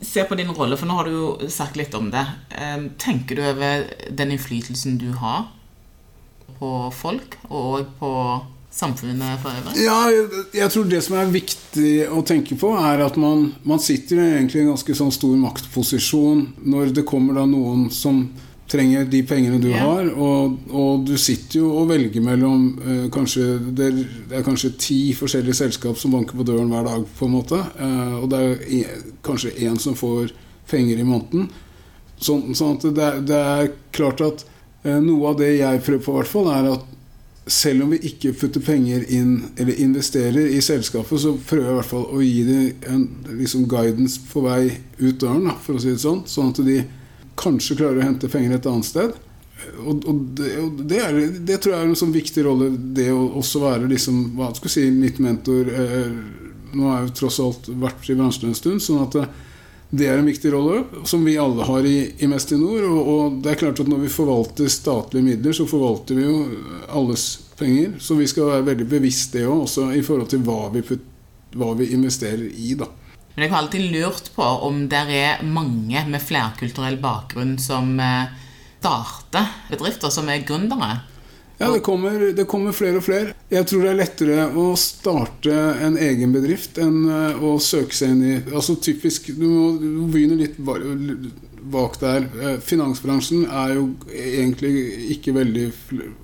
ser 0.00 0.24
på 0.24 0.38
din 0.38 0.52
rolle, 0.54 0.78
for 0.78 0.88
nå 0.88 0.96
har 0.98 1.08
du 1.08 1.14
jo 1.14 1.50
sagt 1.50 1.76
litt 1.76 1.94
om 1.98 2.10
det, 2.12 2.24
eh, 2.54 2.78
tenker 2.98 3.36
du 3.36 3.42
over 3.44 3.88
den 4.10 4.34
innflytelsen 4.34 4.98
du 4.98 5.10
har 5.18 5.48
på 6.58 6.70
folk, 6.94 7.36
og 7.50 7.90
på 7.98 8.12
samfunnet 8.70 9.40
for 9.42 9.50
øvrig? 9.50 9.84
Ja, 9.84 9.98
jeg, 10.54 10.70
tror 10.70 10.88
det 10.90 11.02
som 11.04 11.18
er 11.18 11.32
viktig 11.32 11.92
å 12.14 12.22
tenke 12.26 12.58
på, 12.58 12.72
er 12.78 13.02
at 13.04 13.18
man, 13.20 13.52
man 13.66 13.82
sitter 13.82 14.22
i 14.22 14.28
en 14.38 14.50
ganske 14.50 14.96
sånn 14.96 15.14
stor 15.14 15.36
maktposisjon 15.40 16.44
når 16.68 16.94
det 16.98 17.06
kommer 17.08 17.40
da 17.40 17.46
noen 17.48 17.88
som 17.94 18.26
trenger 18.68 19.06
de 19.08 19.22
pengene 19.24 19.60
du 19.62 19.70
yeah. 19.70 19.80
har, 19.80 20.10
og, 20.12 20.58
og 20.76 21.06
du 21.08 21.14
sitter 21.20 21.62
jo 21.62 21.70
og 21.80 21.88
velger 21.88 22.20
mellom 22.24 22.66
eh, 22.82 23.06
kanskje 23.14 23.46
det, 23.78 23.88
er- 24.28 24.44
kanskje 24.44 24.74
ti 24.80 24.98
forskjellige 25.16 25.56
selskap 25.62 25.96
som 26.00 26.12
banker 26.12 26.36
på 26.36 26.44
døren 26.48 26.68
hver 26.72 26.84
dag, 26.84 27.06
på 27.18 27.28
en 27.28 27.34
måte, 27.38 27.62
eh, 27.80 28.14
og 28.18 28.28
det 28.32 28.42
er 28.82 29.00
kanskje 29.24 29.54
én 29.64 29.80
som 29.80 29.96
får 29.96 30.34
penger 30.68 31.00
i 31.00 31.06
måneden. 31.08 31.48
Sånn, 32.20 32.52
sånn 32.58 32.76
at 32.76 32.86
det, 32.98 33.08
det 33.30 33.40
er 33.40 33.72
klart 33.96 34.20
at 34.26 34.44
eh, 34.84 34.98
noe 35.00 35.32
av 35.32 35.40
det 35.40 35.54
jeg 35.56 35.82
prøver 35.86 36.04
på, 36.04 36.12
i 36.12 36.20
hvert 36.20 36.32
fall, 36.36 36.52
er 36.52 36.72
at 36.74 36.94
selv 37.48 37.86
om 37.86 37.94
vi 37.94 38.02
ikke 38.04 38.34
putter 38.36 38.60
penger 38.60 39.06
inn 39.08 39.38
eller 39.56 39.78
investerer 39.80 40.50
i 40.52 40.60
selskapet, 40.60 41.22
så 41.22 41.32
prøver 41.48 41.64
jeg 41.64 41.72
i 41.72 41.78
hvert 41.78 41.88
fall 41.94 42.04
å 42.12 42.20
gi 42.20 42.42
dem 42.44 42.90
en 42.92 43.06
liksom 43.38 43.64
guidance 43.70 44.20
på 44.28 44.42
vei 44.44 44.74
ut 45.00 45.16
døren, 45.22 45.46
da, 45.48 45.54
for 45.64 45.78
å 45.78 45.80
si 45.80 45.94
det 45.94 46.02
sånn. 46.02 46.26
Sånn 46.28 46.52
at 46.52 46.60
de 46.66 46.82
kanskje 47.38 47.78
klarer 47.78 48.02
å 48.02 48.06
hente 48.08 48.30
penger 48.32 48.58
et 48.58 48.68
annet 48.70 48.88
sted. 48.88 49.16
Og, 49.82 50.04
og, 50.06 50.20
det, 50.38 50.52
og 50.62 50.82
det, 50.86 51.00
er, 51.02 51.18
det 51.44 51.58
tror 51.58 51.74
jeg 51.74 51.82
er 51.82 51.90
en 51.90 51.98
sånn 51.98 52.14
viktig 52.14 52.44
rolle, 52.46 52.70
det 52.94 53.08
å 53.12 53.24
også 53.40 53.62
være 53.64 53.90
liksom, 53.90 54.20
hva 54.38 54.52
skal 54.54 54.70
jeg 54.70 54.76
si, 54.76 54.86
litt 55.02 55.18
mentor. 55.22 55.70
Eh, 55.72 56.14
nå 56.76 56.88
har 56.88 57.00
jeg 57.00 57.08
jo 57.08 57.18
tross 57.22 57.40
alt 57.42 57.68
vært 57.80 58.08
i 58.10 58.16
bransjen 58.18 58.50
en 58.50 58.58
stund, 58.58 58.84
sånn 58.84 59.02
at 59.02 59.16
det, 59.16 59.26
det 59.90 60.08
er 60.08 60.20
en 60.20 60.28
viktig 60.28 60.52
rolle, 60.52 60.82
som 61.08 61.24
vi 61.24 61.38
alle 61.40 61.64
har 61.64 61.86
i, 61.88 61.96
i 62.20 62.28
Mestinor. 62.30 62.84
Og, 62.84 63.12
og 63.14 63.38
det 63.44 63.54
er 63.54 63.62
klart 63.64 63.82
at 63.82 63.90
når 63.90 64.04
vi 64.04 64.12
forvalter 64.12 64.70
statlige 64.72 65.24
midler, 65.30 65.56
så 65.56 65.66
forvalter 65.68 66.18
vi 66.18 66.26
jo 66.26 66.38
alles 66.92 67.28
penger. 67.58 67.96
Så 68.02 68.18
vi 68.18 68.28
skal 68.28 68.52
være 68.52 68.68
veldig 68.72 68.88
bevisst 68.90 69.34
det 69.36 69.46
òg, 69.48 69.64
også 69.64 69.90
i 69.96 70.04
forhold 70.04 70.30
til 70.34 70.44
hva 70.46 70.68
vi, 70.74 70.84
putt, 70.86 71.06
hva 71.56 71.72
vi 71.78 71.90
investerer 71.96 72.46
i, 72.52 72.74
da. 72.78 72.90
Men 73.38 73.44
jeg 73.44 73.52
har 73.52 73.60
alltid 73.62 73.92
lurt 73.92 74.28
på 74.34 74.42
om 74.66 74.78
det 74.90 75.00
er 75.14 75.42
mange 75.46 76.00
med 76.10 76.22
flerkulturell 76.26 76.96
bakgrunn 76.98 77.52
som 77.62 77.92
eh, 78.02 78.32
starter 78.80 79.52
bedrifter, 79.68 80.10
som 80.10 80.26
er 80.26 80.42
gründere. 80.42 80.96
Ja, 81.60 81.68
det 81.70 81.84
kommer, 81.86 82.32
det 82.34 82.48
kommer 82.50 82.74
flere 82.74 82.98
og 82.98 83.06
flere. 83.06 83.36
Jeg 83.54 83.68
tror 83.70 83.86
det 83.86 83.92
er 83.92 84.00
lettere 84.00 84.48
å 84.58 84.64
starte 84.74 85.54
en 85.86 86.00
egen 86.02 86.34
bedrift 86.34 86.82
enn 86.82 86.98
eh, 87.06 87.38
å 87.38 87.54
søke 87.62 87.94
seg 87.94 88.16
inn 88.16 88.26
i 88.26 88.34
Altså 88.48 88.74
typisk 88.82 89.30
Du 89.30 89.46
må, 89.46 89.70
begynne 90.10 90.42
litt 90.42 90.58
bak 90.58 92.02
der. 92.02 92.26
Eh, 92.42 92.58
Finansbransjen 92.58 93.46
er 93.46 93.78
jo 93.78 93.88
egentlig 94.18 94.74
ikke 95.14 95.38
veldig 95.38 95.70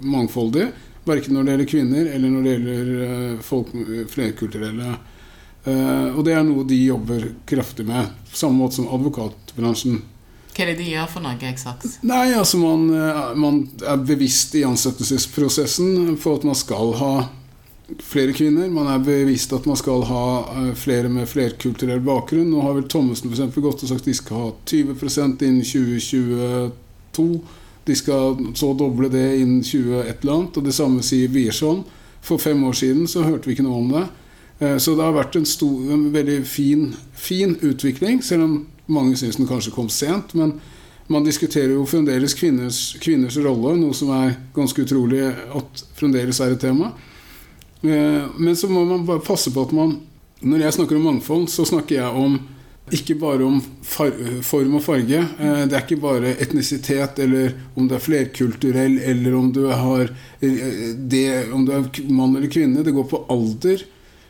mangfoldig. 0.03 0.67
Verken 1.07 1.39
når 1.39 1.47
det 1.47 1.59
gjelder 1.59 1.75
kvinner 1.79 2.15
eller 2.19 2.39
når 2.39 2.43
det 2.43 2.59
gjelder 2.59 3.43
folk 3.55 3.77
flerkulturelle. 4.19 4.97
Eh, 5.65 6.17
Og 6.17 6.25
det 6.25 6.35
er 6.37 6.43
noe 6.45 6.65
de 6.69 6.77
jobber 6.87 7.31
kraftig 7.49 7.87
med. 7.89 8.11
På 8.31 8.37
samme 8.37 8.59
måte 8.61 8.77
som 8.81 8.89
advokatbransjen. 8.93 10.03
Hva 10.55 10.63
er 10.63 10.67
det 10.71 10.77
de 10.85 10.91
gjør 10.93 11.09
for 11.11 11.25
noe 11.25 11.49
eksakt? 11.49 11.97
Nei, 12.07 12.33
altså 12.39 12.59
man, 12.61 12.85
eh, 12.95 13.35
man 13.35 13.69
er 13.83 13.97
bevisst 14.07 14.55
i 14.55 14.63
ansettelsesprosessen 14.63 16.17
på 16.23 16.35
at 16.37 16.45
man 16.45 16.55
skal 16.55 16.93
ha 17.01 17.29
flere 18.01 18.33
kvinner. 18.33 18.71
Man 18.71 18.87
er 18.89 19.03
bevisst 19.03 19.53
at 19.53 19.67
man 19.67 19.77
skal 19.77 20.05
ha 20.09 20.23
eh, 20.69 20.75
flere 20.79 21.09
med 21.09 21.29
flerkulturell 21.29 22.01
bakgrunn. 22.01 22.51
Nå 22.51 22.63
har 22.63 22.75
vel 22.79 22.87
Thommessen 22.89 23.31
for 23.31 23.35
eksempel 23.37 23.63
gått 23.67 23.83
og 23.83 23.89
sagt 23.91 24.05
de 24.09 24.15
skal 24.15 24.37
ha 24.37 24.53
20% 24.67 25.43
innen 25.43 25.65
2022. 25.65 27.41
De 27.85 27.95
skal 27.97 28.39
så 28.57 28.73
doble 28.79 29.11
det 29.13 29.27
innen 29.41 29.63
20 29.63 30.01
et 30.05 30.23
eller 30.23 30.39
annet. 30.39 30.57
Og 30.57 30.65
det 30.65 30.75
samme 30.77 31.03
sier 31.05 31.29
Wiersholm. 31.35 31.83
For 32.25 32.39
fem 32.41 32.63
år 32.65 32.73
siden 32.79 33.09
så 33.11 33.25
hørte 33.27 33.49
vi 33.51 33.57
ikke 33.57 33.67
noe 33.67 33.81
om 33.83 33.91
det. 33.93 34.07
Eh, 34.61 34.77
Så 34.79 34.95
det 34.95 35.03
har 35.05 35.13
vært 35.17 35.37
en, 35.37 35.45
stor, 35.47 35.93
en 35.93 36.13
veldig 36.13 36.45
fin, 36.47 36.95
fin 37.15 37.57
utvikling, 37.63 38.23
selv 38.23 38.45
om 38.45 38.67
mange 38.87 39.17
syns 39.17 39.37
den 39.37 39.49
kanskje 39.49 39.73
kom 39.75 39.89
sent. 39.89 40.35
Men 40.35 40.59
man 41.09 41.25
diskuterer 41.25 41.75
jo 41.75 41.85
fremdeles 41.87 42.35
kvinners, 42.35 42.97
kvinners 43.01 43.37
rolle, 43.45 43.77
noe 43.81 43.93
som 43.95 44.11
er 44.15 44.37
ganske 44.57 44.83
utrolig 44.87 45.23
at 45.29 45.85
fremdeles 45.99 46.41
er 46.41 46.53
et 46.55 46.61
tema. 46.61 46.93
Eh, 47.83 48.25
Men 48.39 48.57
så 48.57 48.69
må 48.69 48.85
man 48.89 49.05
bare 49.07 49.21
passe 49.21 49.51
på 49.53 49.63
at 49.63 49.73
man 49.73 50.01
Når 50.45 50.59
jeg 50.61 50.73
snakker 50.75 50.97
om 50.97 51.03
mangfold, 51.05 51.49
så 51.49 51.65
snakker 51.65 51.95
jeg 51.97 52.05
om 52.21 52.35
ikke 52.93 53.15
bare 53.17 53.45
om 53.47 53.63
far, 53.83 54.11
form 54.43 54.75
og 54.75 54.83
farge. 54.83 55.17
Eh, 55.41 55.65
Det 55.67 55.73
er 55.73 55.81
ikke 55.87 56.01
bare 56.03 56.35
etnisitet, 56.39 57.19
eller 57.19 57.55
om 57.77 57.89
du 57.89 57.95
er 57.95 57.99
flerkulturell, 57.99 58.99
eller 58.99 59.35
om 59.35 59.51
du, 59.53 59.67
har 59.69 60.11
det, 60.43 61.53
om 61.53 61.65
du 61.65 61.73
er 61.73 61.85
mann 62.11 62.37
eller 62.37 62.49
kvinne. 62.49 62.85
Det 62.85 62.93
går 62.93 63.09
på 63.09 63.25
alder. 63.31 63.85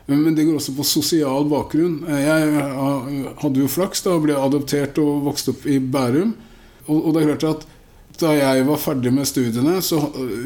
Eh, 0.06 0.16
Men 0.16 0.34
det 0.34 0.44
går 0.44 0.58
også 0.58 0.76
på 0.76 0.84
sosial 0.84 1.46
bakgrunn. 1.48 2.04
Eh, 2.08 2.24
Jeg 2.24 2.48
eh, 2.54 3.30
hadde 3.42 3.60
jo 3.60 3.68
flaks 3.70 4.04
da 4.04 4.18
ble 4.20 4.36
adoptert 4.36 4.98
og 5.02 5.24
vokste 5.28 5.54
opp 5.54 5.66
i 5.66 5.78
Bærum. 5.78 6.34
Og, 6.88 7.14
det 7.14 7.22
er 7.22 7.36
klart 7.38 7.64
at 7.64 7.70
da 8.20 8.34
jeg 8.36 8.66
var 8.68 8.78
ferdig 8.78 9.10
med 9.10 9.26
studiene, 9.26 9.80
så 9.82 9.96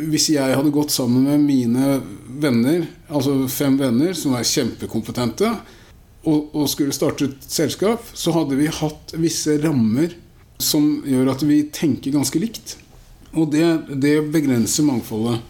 hvis 0.08 0.30
jeg 0.30 0.54
hadde 0.54 0.70
gått 0.72 0.94
sammen 0.94 1.26
med 1.26 1.42
mine 1.42 1.98
venner, 2.40 2.86
altså 3.10 3.42
fem 3.50 3.74
venner 3.76 4.14
som 4.16 4.36
er 4.38 4.46
kjempekompetente, 4.46 5.50
og, 6.28 6.54
og 6.54 6.68
skulle 6.70 6.94
starte 6.96 7.26
et 7.28 7.44
selskap, 7.44 8.06
så 8.14 8.32
hadde 8.32 8.56
vi 8.56 8.70
hatt 8.72 9.12
visse 9.20 9.58
rammer 9.60 10.14
som 10.62 11.02
gjør 11.06 11.32
at 11.34 11.44
vi 11.46 11.60
tenker 11.74 12.14
ganske 12.14 12.40
likt. 12.40 12.76
Og 13.34 13.50
det, 13.52 13.66
det 14.00 14.16
begrenser 14.32 14.86
mangfoldet. 14.86 15.42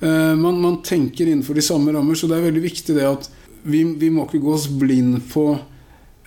Eh, 0.00 0.34
man, 0.36 0.60
man 0.60 0.82
tenker 0.82 1.26
innenfor 1.26 1.54
de 1.54 1.62
samme 1.62 1.92
rammer, 1.92 2.14
så 2.14 2.26
det 2.30 2.38
er 2.38 2.46
veldig 2.50 2.62
viktig 2.62 2.94
det 2.96 3.08
at 3.08 3.30
vi, 3.62 3.82
vi 3.98 4.10
må 4.14 4.26
ikke 4.26 4.42
gå 4.44 4.52
oss 4.54 4.68
blind 4.70 5.18
på 5.32 5.48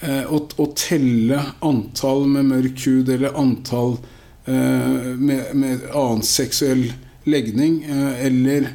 eh, 0.01 0.25
å, 0.27 0.41
å 0.57 0.65
telle 0.75 1.39
antall 1.63 2.27
med 2.27 2.49
mørk 2.51 2.83
hud 2.87 3.11
eller 3.13 3.37
antall 3.39 3.95
eh, 4.45 5.15
med, 5.15 5.53
med 5.55 5.87
annen 5.93 6.25
seksuell 6.27 6.89
legning, 7.23 7.83
eh, 7.87 8.25
eller 8.27 8.67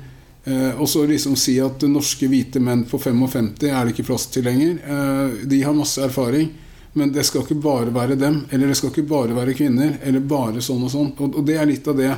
eh, 0.45 0.81
og 0.81 0.89
så 0.89 1.05
liksom 1.07 1.37
si 1.37 1.59
at 1.61 1.85
norske 1.91 2.29
hvite 2.31 2.63
menn 2.63 2.87
på 2.89 3.01
55 3.03 3.53
er 3.69 3.83
det 3.85 3.93
ikke 3.93 4.09
plass 4.09 4.31
til 4.33 4.47
lenger. 4.49 4.79
Eh, 4.81 5.43
de 5.51 5.61
har 5.67 5.77
masse 5.77 6.01
erfaring, 6.01 6.49
men 6.97 7.13
det 7.13 7.27
skal 7.29 7.45
ikke 7.45 7.59
bare 7.61 7.93
være 7.93 8.17
dem. 8.17 8.47
Eller 8.51 8.73
det 8.73 8.81
skal 8.81 8.95
ikke 8.95 9.09
bare 9.11 9.37
være 9.37 9.57
kvinner, 9.59 9.99
eller 10.01 10.25
bare 10.25 10.65
sånn 10.65 10.87
og 10.87 10.93
sånn. 10.95 11.13
Og, 11.19 11.37
og 11.43 11.45
det 11.45 11.61
er 11.61 11.69
litt 11.69 11.93
av 11.93 12.01
det 12.01 12.15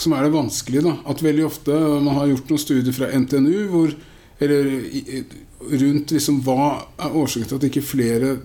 som 0.00 0.14
er 0.16 0.24
det 0.24 0.34
vanskelige. 0.34 0.84
da, 0.86 0.96
At 1.06 1.22
veldig 1.22 1.44
ofte 1.46 1.70
Man 1.72 2.16
har 2.16 2.30
gjort 2.30 2.50
noen 2.50 2.62
studier 2.62 2.96
fra 2.96 3.10
NTNU 3.12 3.68
hvor, 3.72 3.94
eller 4.42 4.70
rundt 5.82 6.14
liksom 6.14 6.40
hva 6.42 6.86
er 6.98 7.16
årsaken 7.16 7.48
til 7.50 7.60
at 7.60 7.66
ikke 7.68 7.84
flere 7.84 8.36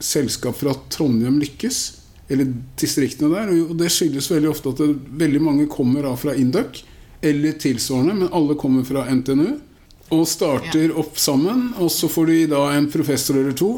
selskap 0.00 0.56
fra 0.56 0.74
Trondheim 0.92 1.40
lykkes. 1.42 1.80
Eller 2.28 2.52
distriktene 2.78 3.32
der. 3.32 3.50
Og 3.66 3.74
det 3.80 3.90
skyldes 3.92 4.30
veldig 4.30 4.52
ofte 4.52 4.72
at 4.72 4.82
det, 4.82 4.92
veldig 5.20 5.42
mange 5.42 5.68
kommer 5.72 6.04
da 6.06 6.14
fra 6.16 6.36
Induc 6.36 6.84
eller 7.24 7.56
tilsvarende, 7.58 8.14
men 8.14 8.32
alle 8.32 8.54
kommer 8.54 8.84
fra 8.86 9.02
NTNU. 9.10 9.56
Og 10.14 10.24
starter 10.28 10.92
opp 10.96 11.18
sammen, 11.20 11.72
og 11.82 11.90
så 11.92 12.08
får 12.08 12.30
de 12.30 12.36
da 12.54 12.62
en 12.72 12.86
professor 12.88 13.36
eller 13.36 13.56
to 13.58 13.74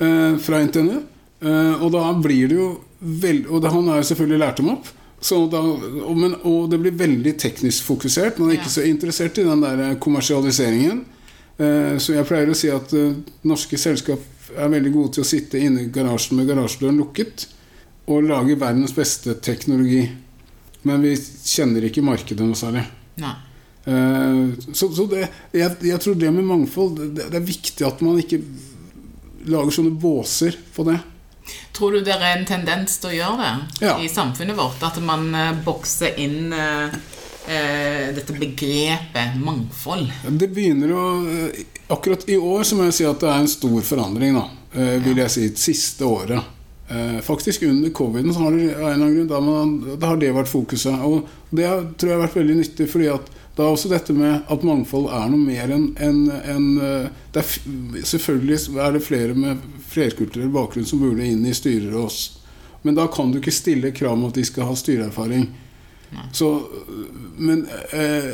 eh, 0.00 0.38
fra 0.42 0.62
NTNU. 0.64 0.96
Eh, 1.44 1.74
og 1.84 1.92
da 1.94 2.08
blir 2.18 2.48
det 2.50 2.56
jo 2.58 2.70
vel, 2.98 3.44
Og 3.46 3.62
det, 3.62 3.70
han 3.70 3.86
er 3.92 4.00
jo 4.00 4.08
selvfølgelig 4.08 4.40
lært 4.42 4.58
dem 4.58 4.72
opp. 4.72 4.88
Så 5.20 5.40
da, 5.50 5.58
og, 5.58 6.14
men, 6.16 6.36
og 6.46 6.68
det 6.70 6.78
blir 6.78 6.94
veldig 6.94 7.32
teknisk 7.42 7.88
fokusert. 7.88 8.38
Man 8.38 8.52
er 8.52 8.60
ikke 8.60 8.70
så 8.70 8.84
interessert 8.86 9.38
i 9.40 9.46
den 9.46 9.64
der 9.64 9.96
kommersialiseringen. 10.02 11.00
Eh, 11.58 11.96
så 11.98 12.14
jeg 12.14 12.28
pleier 12.28 12.52
å 12.52 12.56
si 12.58 12.70
at 12.70 12.92
eh, 12.94 13.16
norske 13.50 13.80
selskap 13.80 14.22
er 14.54 14.70
veldig 14.70 14.92
gode 14.94 15.16
til 15.16 15.24
å 15.24 15.28
sitte 15.28 15.58
inne 15.60 15.84
i 15.84 15.90
garasjen 15.92 16.38
med 16.38 16.46
garasjedøren 16.48 17.00
lukket 17.02 17.48
og 18.08 18.28
lage 18.30 18.56
verdens 18.60 18.94
beste 18.96 19.34
teknologi. 19.44 20.04
Men 20.86 21.02
vi 21.02 21.16
kjenner 21.18 21.88
ikke 21.88 22.06
markedet 22.06 22.46
noe 22.46 22.56
særlig. 22.56 22.86
Nei. 23.18 23.34
Eh, 23.90 24.40
Så, 24.70 24.92
så 24.94 25.08
det, 25.10 25.26
jeg, 25.56 25.74
jeg 25.90 26.00
tror 26.04 26.14
det 26.20 26.30
med 26.32 26.46
mangfold 26.46 26.98
det, 27.16 27.26
det 27.26 27.40
er 27.40 27.46
viktig 27.50 27.86
at 27.88 28.00
man 28.06 28.22
ikke 28.22 28.38
lager 29.48 29.74
sånne 29.74 29.98
båser 29.98 30.54
på 30.76 30.86
det. 30.86 30.98
Tror 31.72 31.92
du 31.92 32.00
det 32.06 32.16
er 32.16 32.36
en 32.36 32.46
tendens 32.48 32.98
til 32.98 33.12
å 33.12 33.16
gjøre 33.16 33.38
det 33.44 33.86
Ja. 33.86 33.96
i 34.02 34.08
samfunnet 34.08 34.56
vårt? 34.58 34.82
At 34.82 34.98
man 35.02 35.28
eh, 35.34 35.52
bokser 35.64 36.18
inn 36.18 36.52
eh, 36.52 36.96
eh, 37.48 38.08
dette 38.16 38.34
begrepet 38.34 39.38
mangfold? 39.42 40.10
Det 40.28 40.50
begynner 40.54 40.94
å 40.94 41.08
Akkurat 41.88 42.26
i 42.28 42.36
år 42.36 42.66
så 42.68 42.76
må 42.76 42.84
jeg 42.84 42.98
si 42.98 43.04
at 43.08 43.22
det 43.22 43.28
er 43.32 43.38
en 43.40 43.48
stor 43.48 43.78
forandring, 43.80 44.34
da. 44.36 44.42
Vil 45.00 45.16
jeg 45.22 45.32
si. 45.32 45.46
Det 45.48 45.62
siste 45.62 46.04
året. 46.04 46.57
Eh, 46.88 47.20
faktisk 47.20 47.62
under 47.62 47.90
coviden 47.90 48.34
så 48.34 48.40
har 48.40 48.52
det, 48.52 48.68
av 48.74 48.80
en 48.80 48.92
eller 48.92 48.94
annen 48.94 49.16
grunn, 49.16 49.28
da, 49.28 49.40
man, 49.40 49.74
da 50.00 50.12
har 50.12 50.20
det 50.20 50.32
vært 50.32 50.48
fokuset. 50.48 51.02
Og 51.04 51.28
det 51.50 51.66
har, 51.68 51.84
tror 51.98 52.12
jeg 52.12 52.16
har 52.16 52.24
vært 52.24 52.38
veldig 52.40 52.56
nyttig, 52.62 52.88
fordi 52.88 53.10
at 53.12 53.28
da 53.58 53.66
er 53.66 53.74
også 53.74 53.90
dette 53.90 54.14
med 54.14 54.48
at 54.48 54.64
mangfold 54.64 55.08
er 55.10 55.30
noe 55.32 55.42
mer 55.42 55.72
enn 55.74 55.88
en, 55.98 56.18
en, 56.54 56.66
eh, 56.78 57.54
Selvfølgelig 58.06 58.78
er 58.80 58.94
det 58.94 59.04
flere 59.04 59.34
med 59.34 59.60
flerkulturell 59.90 60.50
bakgrunn 60.54 60.86
som 60.88 61.02
burde 61.02 61.26
inn 61.26 61.44
i 61.46 61.54
styrer 61.54 61.92
og 61.92 62.08
oss. 62.08 62.20
Men 62.86 62.96
da 62.96 63.08
kan 63.10 63.32
du 63.32 63.40
ikke 63.40 63.54
stille 63.54 63.92
krav 63.92 64.14
om 64.14 64.28
at 64.30 64.38
de 64.38 64.44
skal 64.46 64.70
ha 64.70 64.76
styreerfaring. 64.78 65.48
Så, 66.32 66.48
men, 67.36 67.66
eh, 67.92 68.30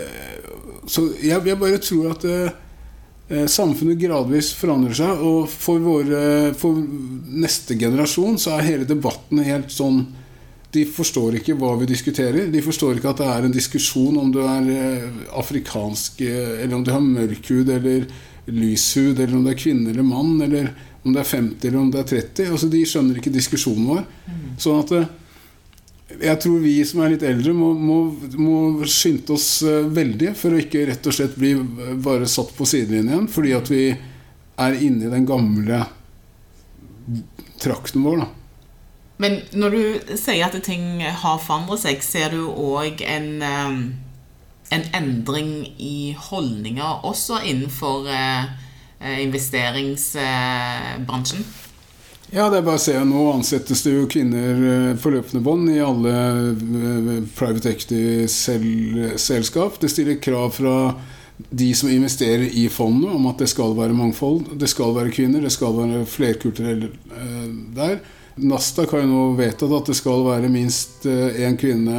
så 0.87 1.09
jeg, 1.23 1.41
jeg, 1.47 1.59
bare 1.59 1.81
tror 1.83 2.13
at 2.13 2.27
eh, 2.29 2.53
samfunnet 3.25 3.97
gradvis 3.97 4.51
forandrer 4.59 4.97
seg. 4.99 5.23
Og 5.25 5.47
for, 5.49 5.81
våre, 5.81 6.53
for 6.59 6.77
neste 6.77 7.77
generasjon 7.81 8.37
så 8.41 8.59
er 8.59 8.69
hele 8.69 8.89
debatten 8.89 9.41
helt 9.47 9.73
sånn 9.73 10.03
de 10.75 10.83
forstår 10.91 11.39
ikke 11.39 11.57
hva 11.59 11.75
vi 11.79 11.89
diskuterer. 11.89 12.49
De 12.51 12.63
forstår 12.65 12.99
ikke 12.99 13.13
at 13.13 13.21
det 13.23 13.31
er 13.31 13.47
en 13.47 13.55
diskusjon 13.55 14.17
om 14.21 14.31
du 14.35 14.41
er 14.43 14.71
eh, 14.75 15.05
afrikansk, 15.39 16.25
eh, 16.27 16.63
eller 16.65 16.79
om 16.79 16.87
du 16.87 16.91
har 16.95 17.05
mørk 17.05 17.51
hud 17.53 17.71
eller 17.71 18.09
lys 18.51 18.89
hud, 18.99 19.21
eller 19.21 19.37
om 19.39 19.45
du 19.47 19.53
er 19.53 19.61
kvinne 19.61 19.93
eller 19.93 20.07
mann, 20.07 20.35
eller 20.45 20.73
om 21.05 21.15
det 21.15 21.23
er 21.23 21.31
50 21.31 21.69
eller 21.69 21.81
om 21.81 21.93
det 21.95 22.03
er 22.03 22.11
30. 22.11 22.51
Altså, 22.57 22.71
de 22.73 22.83
skjønner 22.89 23.21
ikke 23.21 23.35
diskusjonen 23.35 23.87
vår. 23.93 24.03
Mm. 24.27 24.49
Sånn 24.65 24.81
at 24.83 24.95
eh, 24.99 25.13
jeg 26.23 26.41
tror 26.43 26.63
vi 26.63 26.77
som 26.87 27.03
er 27.03 27.15
litt 27.15 27.27
eldre, 27.27 27.55
må, 27.57 27.73
må, 27.75 27.99
må 28.39 28.87
skynde 28.91 29.35
oss 29.35 29.49
veldig 29.65 30.35
for 30.39 30.55
å 30.55 30.63
ikke 30.63 30.87
rett 30.91 31.11
og 31.11 31.17
slett 31.17 31.35
bli 31.39 31.55
bare 32.05 32.29
satt 32.31 32.55
på 32.57 32.67
sidelinjen 32.69 33.27
fordi 33.33 33.55
at 33.57 33.71
vi 33.73 33.85
er 33.91 34.81
inne 34.87 35.09
i 35.09 35.13
den 35.13 35.27
gamle 35.27 35.83
trakten 37.63 38.05
vår. 38.05 38.25
da 38.25 38.31
men 39.23 39.37
når 39.55 39.71
du 39.71 40.01
sier 40.19 40.49
at 40.49 40.57
ting 40.67 41.03
har 41.05 41.39
forandret 41.43 41.81
seg, 41.85 42.03
ser 42.03 42.31
du 42.35 42.49
òg 42.51 43.03
en, 43.07 43.43
um, 43.43 43.95
en, 44.75 44.85
endring 44.97 45.67
i 45.79 46.17
holdninger 46.19 47.05
også 47.07 47.39
innenfor 47.47 48.09
eh, 48.11 48.45
eh, 48.99 49.23
investeringsbransjen? 49.23 51.45
Ja, 52.35 52.49
det 52.51 52.59
er 52.59 52.65
bare 52.67 52.81
å 52.81 52.83
se. 52.83 52.97
Nå 53.07 53.29
ansettes 53.31 53.85
det 53.87 53.93
jo 53.95 54.09
kvinner 54.11 54.97
på 54.99 55.13
løpende 55.15 55.39
bånd 55.47 55.71
i 55.71 55.79
alle 55.79 56.15
private 57.39 57.71
equity-selskap. 57.71 59.79
Det 59.79 59.87
stiller 59.93 60.19
krav 60.19 60.51
fra 60.57 60.99
de 61.35 61.75
som 61.79 61.93
investerer 61.95 62.51
i 62.51 62.67
fondet 62.75 63.15
om 63.15 63.29
at 63.31 63.39
det 63.39 63.47
skal 63.53 63.77
være 63.79 63.95
mangfold. 63.95 64.51
Det 64.59 64.67
skal 64.71 64.95
være 64.99 65.15
kvinner, 65.15 65.47
det 65.47 65.55
skal 65.55 65.79
være 65.79 66.03
flerkulturelle 66.11 66.91
der. 67.79 68.03
Nasdaq 68.35 68.91
har 68.91 69.05
jo 69.05 69.11
nå 69.13 69.25
vedtatt 69.39 69.73
at 69.79 69.91
det 69.93 69.99
skal 69.99 70.25
være 70.27 70.51
minst 70.51 71.05
én 71.07 71.53
eh, 71.53 71.59
kvinne 71.59 71.99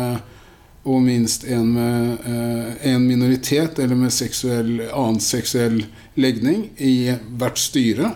og 0.85 0.99
minst 1.01 1.45
en 1.47 1.69
med 1.73 2.25
eh, 2.27 2.89
en 2.91 3.05
minoritet 3.07 3.79
eller 3.79 3.95
med 3.95 4.13
seksuell, 4.13 4.81
annen 4.91 5.21
seksuell 5.23 5.79
legning 6.19 6.67
i 6.75 7.15
hvert 7.39 7.59
styre. 7.59 8.11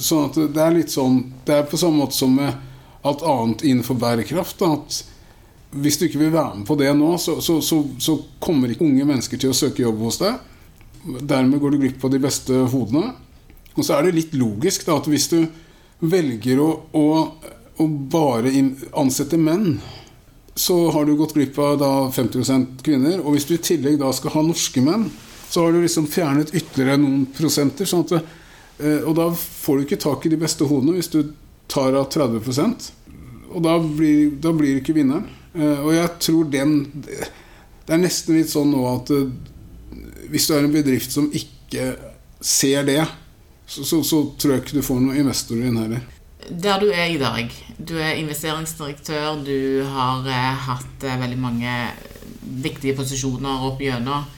Sånn 0.00 0.28
at 0.30 0.38
det 0.54 0.60
er 0.64 0.72
litt 0.72 0.92
sånn 0.92 1.18
Det 1.44 1.58
er 1.58 1.66
på 1.68 1.76
samme 1.76 2.00
måte 2.00 2.16
som 2.16 2.32
med 2.32 2.54
alt 3.04 3.22
annet 3.24 3.64
innenfor 3.64 3.98
bærekraft. 4.00 4.62
at 4.62 5.02
hvis 5.70 5.98
du 6.00 6.06
ikke 6.06 6.18
vil 6.18 6.32
være 6.34 6.58
med 6.58 6.66
på 6.66 6.74
det 6.80 6.90
nå, 6.98 7.12
så, 7.18 7.36
så, 7.40 7.60
så, 7.62 7.84
så, 7.98 8.16
kommer 8.42 8.72
ikke 8.72 8.84
unge 8.84 9.04
mennesker 9.06 9.38
til 9.38 9.52
å 9.52 9.56
søke 9.56 9.84
jobb 9.84 10.00
hos 10.02 10.18
deg. 10.18 10.40
Dermed 11.22 11.60
går 11.62 11.70
du 11.70 11.78
glipp 11.84 12.04
av 12.04 12.10
de 12.10 12.18
beste 12.20 12.64
hodene. 12.72 13.12
Og 13.76 13.86
så 13.86 13.94
er 13.94 14.08
det 14.08 14.16
litt 14.16 14.34
logisk 14.34 14.82
da, 14.88 14.98
at 14.98 15.06
hvis 15.06 15.28
du 15.30 15.38
velger 16.00 16.58
å, 16.58 16.70
å 16.90 17.06
å 17.80 17.86
bare 18.12 18.52
ansette 18.98 19.38
menn, 19.40 19.78
så 20.54 20.76
har 20.92 21.06
du 21.06 21.14
gått 21.16 21.34
glipp 21.36 21.58
av 21.62 21.78
da 21.80 21.92
50% 22.12 22.82
kvinner. 22.84 23.22
Og 23.22 23.36
hvis 23.36 23.48
du 23.48 23.54
i 23.56 23.62
tillegg 23.62 24.00
da 24.00 24.10
skal 24.16 24.34
ha 24.34 24.44
norske 24.44 24.82
menn, 24.84 25.08
så 25.50 25.64
har 25.64 25.74
du 25.74 25.80
liksom 25.82 26.08
fjernet 26.10 26.52
ytterligere 26.52 27.00
noen 27.00 27.24
prosenter. 27.34 27.88
Sånn 27.88 28.04
at, 28.04 28.12
eh, 28.18 28.36
og 28.80 29.14
da 29.18 29.26
får 29.36 29.76
du 29.76 29.84
ikke 29.84 30.00
tak 30.00 30.24
i 30.26 30.32
de 30.32 30.38
beste 30.40 30.66
hodene 30.68 30.96
hvis 30.96 31.10
du 31.12 31.20
tar 31.70 31.94
av 31.94 32.08
30% 32.12 32.90
Og 33.50 33.62
da 33.64 33.76
blir, 33.82 34.36
da 34.42 34.52
blir 34.54 34.76
du 34.76 34.80
ikke 34.82 34.96
vinneren. 34.96 35.26
Eh, 35.54 35.80
og 35.82 35.94
jeg 35.94 36.10
tror 36.22 36.50
den 36.50 36.74
Det 37.02 37.94
er 37.96 37.98
nesten 37.98 38.38
litt 38.38 38.52
sånn 38.52 38.70
nå 38.70 38.84
at 38.92 39.10
eh, 39.14 39.30
hvis 40.30 40.46
du 40.46 40.54
er 40.54 40.62
en 40.62 40.74
bedrift 40.74 41.10
som 41.10 41.26
ikke 41.34 41.88
ser 42.38 42.84
det, 42.86 43.00
så, 43.66 43.82
så, 43.82 43.98
så 44.06 44.20
tror 44.38 44.52
jeg 44.54 44.62
ikke 44.62 44.76
du 44.78 44.86
får 44.86 45.00
noen 45.02 45.18
investorer 45.24 45.66
inn 45.66 45.80
heller. 45.80 46.04
Der 46.46 46.78
du 46.78 46.86
er 46.88 47.10
i 47.10 47.18
dag, 47.18 47.50
du 47.76 47.96
er 47.98 48.20
investeringsdirektør, 48.20 49.40
du 49.42 49.82
har 49.90 50.28
eh, 50.30 50.62
hatt 50.68 51.06
eh, 51.06 51.18
veldig 51.18 51.40
mange 51.42 51.74
viktige 52.62 52.94
posisjoner 52.98 53.66
opp 53.66 53.82
gjennom. 53.82 54.28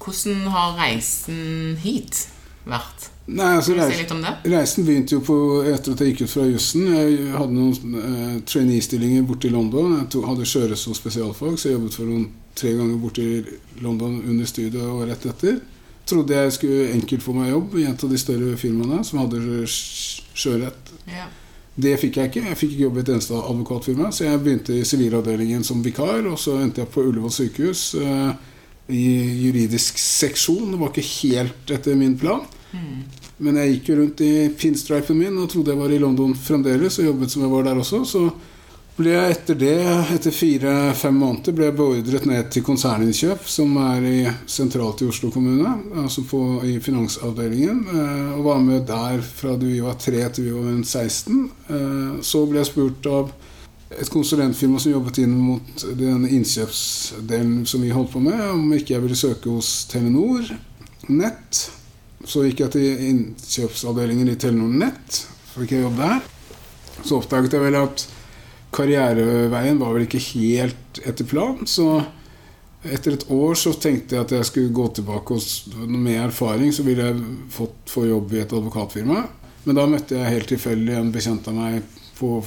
Hvordan 0.00 0.48
har 0.54 0.80
reisen 0.80 1.76
hit 1.84 2.24
vært? 2.64 3.10
Nei, 3.26 3.56
altså, 3.58 3.74
det? 3.74 4.32
Reisen 4.52 4.84
begynte 4.86 5.16
jo 5.16 5.22
på, 5.26 5.36
etter 5.66 5.96
at 5.96 6.02
jeg 6.02 6.12
gikk 6.12 6.26
ut 6.26 6.30
fra 6.30 6.44
jussen. 6.46 6.84
Jeg 6.94 7.32
hadde 7.34 7.56
noen 7.56 7.96
eh, 7.98 8.34
trainee-stillinger 8.46 9.24
borte 9.26 9.48
i 9.48 9.54
London. 9.54 9.96
Jeg 9.98 10.10
to, 10.14 10.22
hadde 10.28 10.46
kjøret 10.46 10.78
som 10.78 10.94
spesialfag, 10.94 11.56
så 11.58 11.68
jeg 11.68 11.74
jobbet 11.74 11.96
for 11.98 12.06
noen 12.06 12.28
tre 12.56 12.70
ganger 12.76 13.00
borte 13.02 13.24
i 13.24 13.40
London 13.82 14.20
under 14.22 14.46
studiet 14.46 14.78
og 14.86 15.08
rett 15.10 15.26
etter. 15.26 15.58
Trodde 16.06 16.38
jeg 16.38 16.54
skulle 16.54 16.92
enkelt 16.94 17.24
få 17.24 17.34
meg 17.34 17.50
jobb 17.50 17.74
i 17.80 17.88
et 17.90 18.04
av 18.06 18.12
de 18.14 18.20
større 18.22 18.52
firmaene 18.60 19.02
som 19.04 19.18
hadde 19.24 19.66
sjørett. 19.66 20.94
Ja. 21.10 21.26
Det 21.76 21.96
fikk 22.00 22.20
jeg 22.20 22.30
ikke. 22.30 22.44
Jeg 22.46 22.58
fikk 22.60 22.76
ikke 22.76 22.84
jobb 22.86 23.00
i 23.00 23.02
et 23.02 23.10
eneste 23.16 23.40
advokatfirma. 23.40 24.12
Så 24.14 24.24
jeg 24.24 24.40
begynte 24.44 24.76
i 24.78 24.84
sivilavdelingen 24.86 25.66
som 25.66 25.82
vikar, 25.84 26.22
og 26.30 26.38
så 26.40 26.60
endte 26.62 26.84
jeg 26.84 26.92
på 26.94 27.02
Ullevål 27.04 27.34
sykehus 27.34 27.82
uh, 27.98 28.30
i 28.88 29.02
juridisk 29.42 29.98
seksjon. 30.00 30.70
Det 30.72 30.80
var 30.80 30.94
ikke 30.94 31.10
helt 31.10 31.74
etter 31.74 31.98
min 31.98 32.14
plan. 32.22 32.46
Men 33.36 33.60
jeg 33.60 33.76
gikk 33.76 33.88
jo 33.90 33.96
rundt 34.00 34.20
i 34.24 34.32
pinstripen 34.56 35.18
min 35.18 35.38
og 35.38 35.50
trodde 35.52 35.74
jeg 35.74 35.80
var 35.80 35.92
i 35.92 36.00
London 36.00 36.34
fremdeles, 36.34 37.00
og 37.00 37.10
jobbet 37.10 37.32
som 37.32 37.44
jeg 37.44 37.52
var 37.52 37.66
der 37.66 37.80
også. 37.82 38.02
Så 38.08 38.22
ble 38.96 39.12
jeg 39.12 39.34
etter 39.34 39.58
det, 39.60 39.74
etter 40.14 40.32
fire-fem 40.32 41.18
måneder, 41.20 41.52
ble 41.52 41.66
jeg 41.68 41.76
beordret 41.76 42.28
ned 42.28 42.46
til 42.52 42.64
konserninnkjøp, 42.64 43.44
som 43.52 43.74
er 43.82 44.06
i, 44.08 44.20
sentralt 44.48 45.02
i 45.04 45.08
Oslo 45.10 45.28
kommune, 45.34 45.74
altså 46.00 46.24
på, 46.24 46.40
i 46.64 46.78
finansavdelingen. 46.80 47.82
Eh, 47.92 48.30
og 48.38 48.46
var 48.48 48.62
med 48.64 48.86
der 48.88 49.20
fra 49.20 49.52
vi 49.60 49.82
var 49.84 50.00
tre 50.00 50.24
til 50.32 50.48
vi 50.48 50.56
var 50.56 50.80
16. 50.80 51.44
Eh, 51.68 52.16
så 52.24 52.46
ble 52.48 52.62
jeg 52.62 52.70
spurt 52.72 53.10
av 53.12 53.34
et 53.92 54.08
konsulentfirma 54.10 54.80
som 54.82 54.96
jobbet 54.96 55.20
inn 55.22 55.36
mot 55.38 55.84
den 56.00 56.24
innkjøpsdelen 56.26 57.66
som 57.68 57.84
vi 57.84 57.92
holdt 57.94 58.16
på 58.16 58.24
med, 58.24 58.40
om 58.48 58.72
ikke 58.74 58.96
jeg 58.96 59.04
ville 59.04 59.18
søke 59.18 59.52
hos 59.52 59.84
Telenor 59.92 60.48
Nett. 61.12 61.66
Så 62.26 62.42
gikk 62.42 62.64
jeg 62.64 62.74
til 62.74 63.06
innkjøpsavdelingen 63.10 64.32
i 64.32 64.36
Telenor 64.40 64.72
Nett, 64.82 65.22
fikk 65.54 65.76
jeg 65.76 65.84
jobb 65.84 66.00
der. 66.00 66.24
Så 67.04 67.20
oppdaget 67.20 67.54
jeg 67.54 67.62
vel 67.62 67.78
at 67.78 68.06
karriereveien 68.74 69.78
var 69.78 69.94
vel 69.94 70.06
ikke 70.08 70.22
helt 70.32 71.00
etter 71.06 71.28
planen. 71.28 71.68
Så 71.70 72.00
etter 72.86 73.16
et 73.16 73.26
år 73.32 73.54
så 73.58 73.72
tenkte 73.78 74.16
jeg 74.16 74.26
at 74.26 74.34
jeg 74.34 74.48
skulle 74.48 74.74
gå 74.74 74.88
tilbake 74.98 75.38
og 75.38 75.86
med 75.90 76.18
erfaring 76.24 76.74
så 76.74 76.84
ville 76.86 77.08
jeg 77.08 77.22
fått 77.54 77.90
få 77.90 78.06
jobb 78.08 78.34
i 78.34 78.42
et 78.42 78.56
advokatfirma. 78.58 79.22
Men 79.66 79.78
da 79.78 79.86
møtte 79.90 80.18
jeg 80.18 80.34
helt 80.34 80.50
tilfeldig 80.50 80.98
en 80.98 81.14
bekjent 81.14 81.46
av 81.50 81.56
meg 81.56 81.86
på 82.18 82.38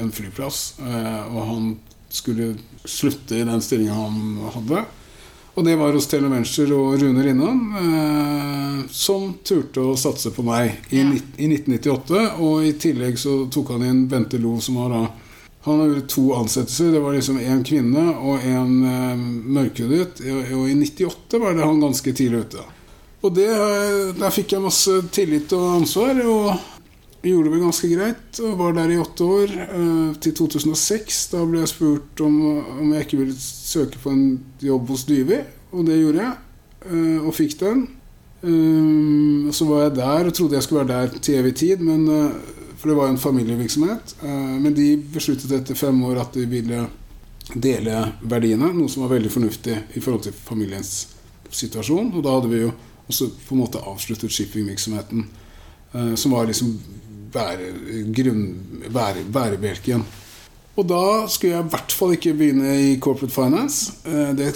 en 0.00 0.12
flyplass. 0.14 0.62
Eh, 0.80 1.22
og 1.32 1.40
han 1.48 1.70
skulle 2.12 2.54
slutte 2.88 3.36
i 3.36 3.46
den 3.48 3.62
stillinga 3.64 3.96
han 3.96 4.38
hadde. 4.56 4.84
Og 5.58 5.64
det 5.64 5.74
var 5.74 5.90
hos 5.90 6.06
Televenture 6.06 6.76
og 6.78 7.00
Rune 7.00 7.22
Rinnan, 7.26 7.62
eh, 7.80 8.82
som 8.94 9.32
turte 9.42 9.82
å 9.82 9.96
satse 9.98 10.30
på 10.30 10.44
meg 10.46 10.92
i, 10.94 11.00
ja. 11.00 11.08
i 11.34 11.48
1998. 11.50 12.20
Og 12.46 12.62
i 12.62 12.76
tillegg 12.78 13.18
så 13.18 13.40
tok 13.50 13.72
han 13.74 13.82
inn 13.88 14.04
Bente 14.06 14.38
Lo, 14.38 14.54
som 14.62 14.78
var 14.78 14.94
da 14.94 15.00
han 15.66 15.80
har 15.82 15.90
gjort 15.96 16.12
to 16.14 16.28
ansettelser. 16.38 16.92
Det 16.94 17.02
var 17.02 17.16
liksom 17.18 17.40
én 17.42 17.64
kvinne 17.66 18.04
og 18.14 18.46
en 18.46 18.76
eh, 18.86 19.26
mørkhudet. 19.58 20.22
Og 20.54 20.70
i 20.70 20.78
98 20.78 21.42
var 21.42 21.58
det 21.58 21.66
han 21.66 21.82
ganske 21.82 22.14
tidlig 22.14 22.44
ute. 22.46 22.62
Og 23.26 23.34
det, 23.34 23.50
eh, 23.50 24.14
der 24.14 24.38
fikk 24.38 24.54
jeg 24.54 24.62
masse 24.62 25.00
tillit 25.10 25.58
og 25.58 25.80
ansvar. 25.80 26.22
Og 26.22 26.77
gjorde 27.22 27.50
det 27.50 27.60
ganske 27.62 27.88
greit. 27.90 28.40
Og 28.44 28.58
var 28.58 28.74
der 28.76 28.92
i 28.94 28.98
åtte 28.98 29.24
år. 29.24 29.54
Eh, 29.64 30.18
til 30.22 30.34
2006. 30.34 31.20
Da 31.32 31.44
ble 31.44 31.62
jeg 31.62 31.72
spurt 31.72 32.20
om, 32.24 32.36
om 32.78 32.92
jeg 32.94 33.06
ikke 33.06 33.22
ville 33.22 33.38
søke 33.38 34.00
på 34.02 34.12
en 34.14 34.26
jobb 34.62 34.92
hos 34.94 35.06
Dyvi. 35.08 35.40
Og 35.72 35.86
det 35.86 35.98
gjorde 35.98 36.22
jeg. 36.22 36.36
Eh, 36.86 37.18
og 37.26 37.34
fikk 37.34 37.58
den. 37.60 37.88
Eh, 38.42 39.50
så 39.52 39.66
var 39.68 39.86
jeg 39.86 39.98
der 39.98 40.30
og 40.30 40.34
trodde 40.34 40.58
jeg 40.58 40.66
skulle 40.66 40.86
være 40.86 40.94
der 40.94 41.18
til 41.18 41.40
evig 41.40 41.54
tid. 41.54 41.82
Men 41.82 42.06
for 42.78 42.90
det 42.90 42.96
var 42.96 43.08
jo 43.08 43.16
en 43.16 43.26
familievirksomhet. 43.26 44.14
Men 44.22 44.74
de 44.74 44.92
besluttet 45.14 45.50
etter 45.50 45.74
fem 45.74 45.98
år 46.06 46.20
at 46.22 46.36
de 46.38 46.44
ville 46.46 46.84
dele 47.54 48.04
verdiene, 48.22 48.68
noe 48.76 48.90
som 48.92 49.02
var 49.02 49.16
veldig 49.16 49.32
fornuftig 49.32 49.74
i 49.96 50.02
forhold 50.04 50.28
til 50.28 50.36
familiens 50.36 51.08
situasjon. 51.50 52.12
Og 52.14 52.22
da 52.22 52.36
hadde 52.36 52.52
vi 52.52 52.60
jo 52.62 52.70
også 53.08 53.32
på 53.48 53.56
en 53.56 53.62
måte 53.64 53.82
avsluttet 53.82 54.30
shippingvirksomheten, 54.30 55.24
som 56.14 56.36
var 56.36 56.46
liksom 56.46 56.76
bære, 57.32 57.72
bære, 58.88 59.26
bærebjelken. 59.32 60.06
Og 60.78 60.86
da 60.86 61.26
skulle 61.26 61.56
jeg 61.56 61.64
i 61.64 61.70
hvert 61.72 61.92
fall 61.98 62.12
ikke 62.14 62.32
begynne 62.38 62.72
i 62.78 62.90
corporate 63.02 63.34
finance. 63.34 63.96
Eh, 64.06 64.30
det 64.38 64.52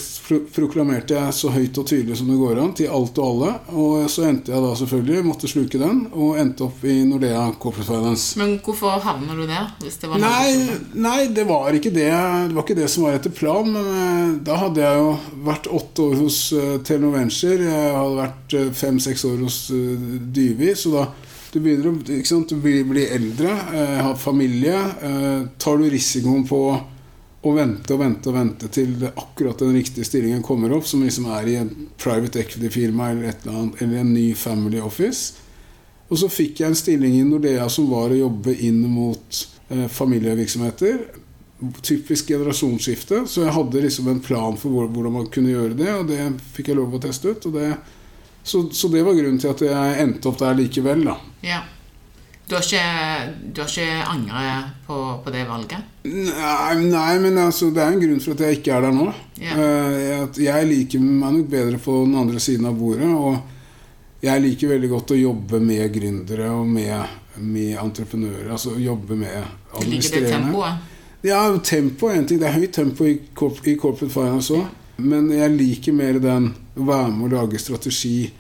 proklamerte 0.55 1.17
jeg 1.17 1.35
så 1.35 1.51
høyt 1.51 1.81
og 1.83 1.89
tydelig 1.91 2.21
som 2.21 2.29
det 2.31 2.37
går 2.39 2.61
an, 2.63 2.71
til 2.79 2.93
alt 2.95 3.19
og 3.19 3.27
alle. 3.27 3.49
Og 3.75 4.05
så 4.13 4.29
endte 4.29 4.55
jeg 4.55 4.63
da 4.63 4.77
selvfølgelig, 4.79 5.25
måtte 5.27 5.51
sluke 5.51 5.81
den, 5.83 6.05
og 6.13 6.39
endte 6.39 6.69
opp 6.69 6.85
i 6.87 7.01
Nordea 7.09 7.49
corporate 7.59 7.89
finance. 7.89 8.39
Men 8.39 8.55
hvorfor 8.63 9.03
havner 9.03 9.35
du 9.35 9.49
der? 9.51 9.73
Det 9.83 10.13
var 10.13 10.23
nei, 10.23 10.79
nei, 10.95 11.19
det 11.35 11.49
var 11.51 11.75
ikke 11.75 11.91
det. 11.91 12.07
Det 12.13 12.55
var 12.55 12.69
ikke 12.69 12.79
det 12.79 12.91
som 12.95 13.09
var 13.09 13.19
etter 13.19 13.35
planen. 13.35 13.75
Men 13.75 13.91
eh, 14.05 14.39
da 14.47 14.63
hadde 14.63 14.87
jeg 14.87 15.03
jo 15.03 15.11
vært 15.51 15.71
åtte 15.75 16.07
år 16.07 16.17
hos 16.23 16.41
uh, 16.55 16.79
Telenor 16.87 17.17
Venture. 17.19 17.67
Jeg 17.67 17.99
hadde 17.99 18.23
vært 18.23 18.59
fem-seks 18.79 19.27
år 19.27 19.43
hos 19.43 19.61
Dyvi. 19.75 20.71
Så 20.79 20.95
da 20.95 21.09
du 21.53 21.61
begynner 21.61 21.91
å 21.91 22.39
du 22.49 22.57
blir, 22.57 22.85
blir, 22.89 23.11
eldre, 23.13 23.51
eh, 23.77 23.99
har 24.01 24.17
familie. 24.17 24.79
Eh, 25.03 25.43
tar 25.59 25.79
du 25.79 25.91
risikoen 25.91 26.47
på 26.49 26.63
å 27.43 27.53
vente 27.53 27.93
og 27.93 28.01
vente 28.01 28.31
og 28.31 28.37
vente 28.39 28.71
til 28.73 28.95
akkurat 29.11 29.59
den 29.61 29.75
riktige 29.77 30.07
stillingen 30.09 30.43
kommer 30.43 30.73
opp, 30.73 30.87
som 30.87 31.03
liksom 31.03 31.27
er 31.35 31.51
i 31.51 31.59
en 31.61 31.71
private 32.01 32.41
equity-firma 32.41 33.11
eller, 33.11 33.35
eller, 33.35 33.53
annet, 33.53 33.83
eller 33.83 34.01
en 34.01 34.15
ny 34.15 34.35
family 34.35 34.81
office. 34.81 35.35
Og 36.09 36.23
så 36.23 36.33
fikk 36.33 36.63
jeg 36.63 36.73
en 36.73 36.79
stilling 36.79 37.19
i 37.19 37.25
Nordea 37.27 37.69
som 37.73 37.91
var 37.91 38.13
å 38.13 38.23
jobbe 38.23 38.55
inn 38.65 38.81
mot 38.89 39.45
eh, 39.69 39.89
familievirksomheter. 39.93 41.03
Typisk 41.83 42.33
generasjonsskifte. 42.33 43.27
Så 43.29 43.45
jeg 43.45 43.53
hadde 43.59 43.85
liksom 43.85 44.09
en 44.09 44.25
plan 44.25 44.57
for 44.57 44.89
hvordan 44.89 45.21
man 45.21 45.29
kunne 45.33 45.53
gjøre 45.53 45.77
det, 45.77 45.93
og 45.99 46.09
det 46.09 46.31
fikk 46.57 46.73
jeg 46.73 46.81
lov 46.81 46.97
å 46.97 47.03
teste 47.03 47.35
ut. 47.35 47.51
og 47.51 47.61
det 47.61 47.75
så, 48.43 48.65
så, 48.75 48.89
det 48.89 49.05
var 49.07 49.15
grunnen 49.15 49.39
til 49.39 49.53
at 49.53 49.63
jeg 49.65 50.03
endte 50.03 50.29
opp 50.31 50.41
der 50.41 50.59
likevel, 50.59 51.05
da. 51.07 51.15
Ja. 51.47 51.61
Du 52.49 52.57
har 52.59 52.65
ikke, 52.67 52.87
du 53.55 53.61
har 53.63 53.71
ikke 53.71 54.07
angret 54.11 54.73
på, 54.87 54.97
på, 55.25 55.33
det 55.33 55.45
valget? 55.49 55.87
Nei, 56.05 56.75
nei, 56.83 57.13
men 57.23 57.39
altså, 57.41 57.71
det 57.73 57.81
er 57.81 57.95
en 57.95 58.03
grunn 58.03 58.21
for 58.21 58.35
at 58.35 58.43
jeg 58.45 58.59
ikke 58.59 58.75
er 58.77 58.85
der 58.85 58.97
nå. 58.97 59.07
Ja. 59.41 59.55
Uh, 59.57 60.43
jeg 60.43 60.69
liker 60.69 61.05
meg 61.07 61.39
nok 61.39 61.49
bedre 61.55 61.81
på 61.81 62.03
den 62.03 62.19
andre 62.19 62.43
siden 62.43 62.69
av 62.69 62.77
bordet. 62.77 63.09
Og 63.09 64.27
jeg 64.27 64.45
liker 64.45 64.75
veldig 64.75 64.91
godt 64.91 65.15
å 65.15 65.21
jobbe 65.23 65.63
med 65.63 65.87
gründere 65.95 66.51
og 66.53 66.67
med, 66.69 67.17
med 67.39 67.79
entreprenører. 67.81 68.51
Altså 68.53 68.75
jobbe 68.77 69.17
med 69.23 69.39
administrerende. 69.39 69.95
Liker 69.95 70.27
det 70.27 70.35
tempoet? 70.37 70.91
Ja, 71.23 71.41
tempo 71.63 72.11
er 72.11 72.19
en 72.19 72.27
ting. 72.27 72.43
Det 72.43 72.51
er 72.51 72.59
høyt 72.59 72.75
tempo 72.75 73.07
i, 73.07 73.17
i 73.17 73.77
corporate 73.79 74.13
finance 74.13 74.59
òg. 74.59 74.67
Men 74.97 75.31
jeg 75.33 75.57
liker 75.57 75.97
mer 75.97 76.19
den 76.23 76.53
å 76.77 76.87
være 76.87 77.11
med 77.15 77.29
å 77.29 77.43
lage 77.43 77.61
strategi. 77.61 78.31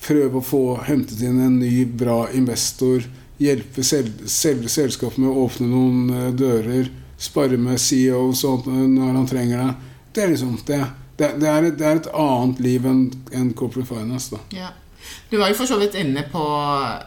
Prøve 0.00 0.40
å 0.40 0.44
få 0.44 0.62
hentet 0.86 1.20
inn 1.24 1.40
en 1.42 1.58
ny, 1.60 1.84
bra 1.84 2.24
investor. 2.36 3.04
Hjelpe 3.40 3.84
selve 3.86 4.28
selv, 4.28 4.66
selskapet 4.68 5.20
med 5.20 5.30
å 5.30 5.46
åpne 5.46 5.68
noen 5.70 6.10
uh, 6.12 6.26
dører. 6.36 6.90
Spare 7.20 7.58
med 7.60 7.80
CEO 7.80 8.30
sånn, 8.36 8.64
når 8.96 9.16
han 9.16 9.28
trenger 9.28 9.64
det. 9.64 9.94
Det 10.12 10.22
er 10.24 10.32
liksom 10.32 10.58
det. 10.66 10.84
Det, 11.20 11.34
det, 11.36 11.48
er, 11.48 11.66
et, 11.68 11.74
det 11.78 11.84
er, 11.86 11.98
et, 12.00 12.06
annet 12.16 12.60
liv 12.64 12.86
enn 12.88 13.02
en 13.36 13.50
corporate 13.52 13.88
finance. 13.90 14.32
da. 14.32 14.40
Ja. 14.56 14.70
Du 15.28 15.36
var 15.38 15.50
jo 15.50 15.56
for 15.58 15.68
så 15.68 15.76
vidt 15.80 15.96
inne 15.98 16.22
på 16.32 16.42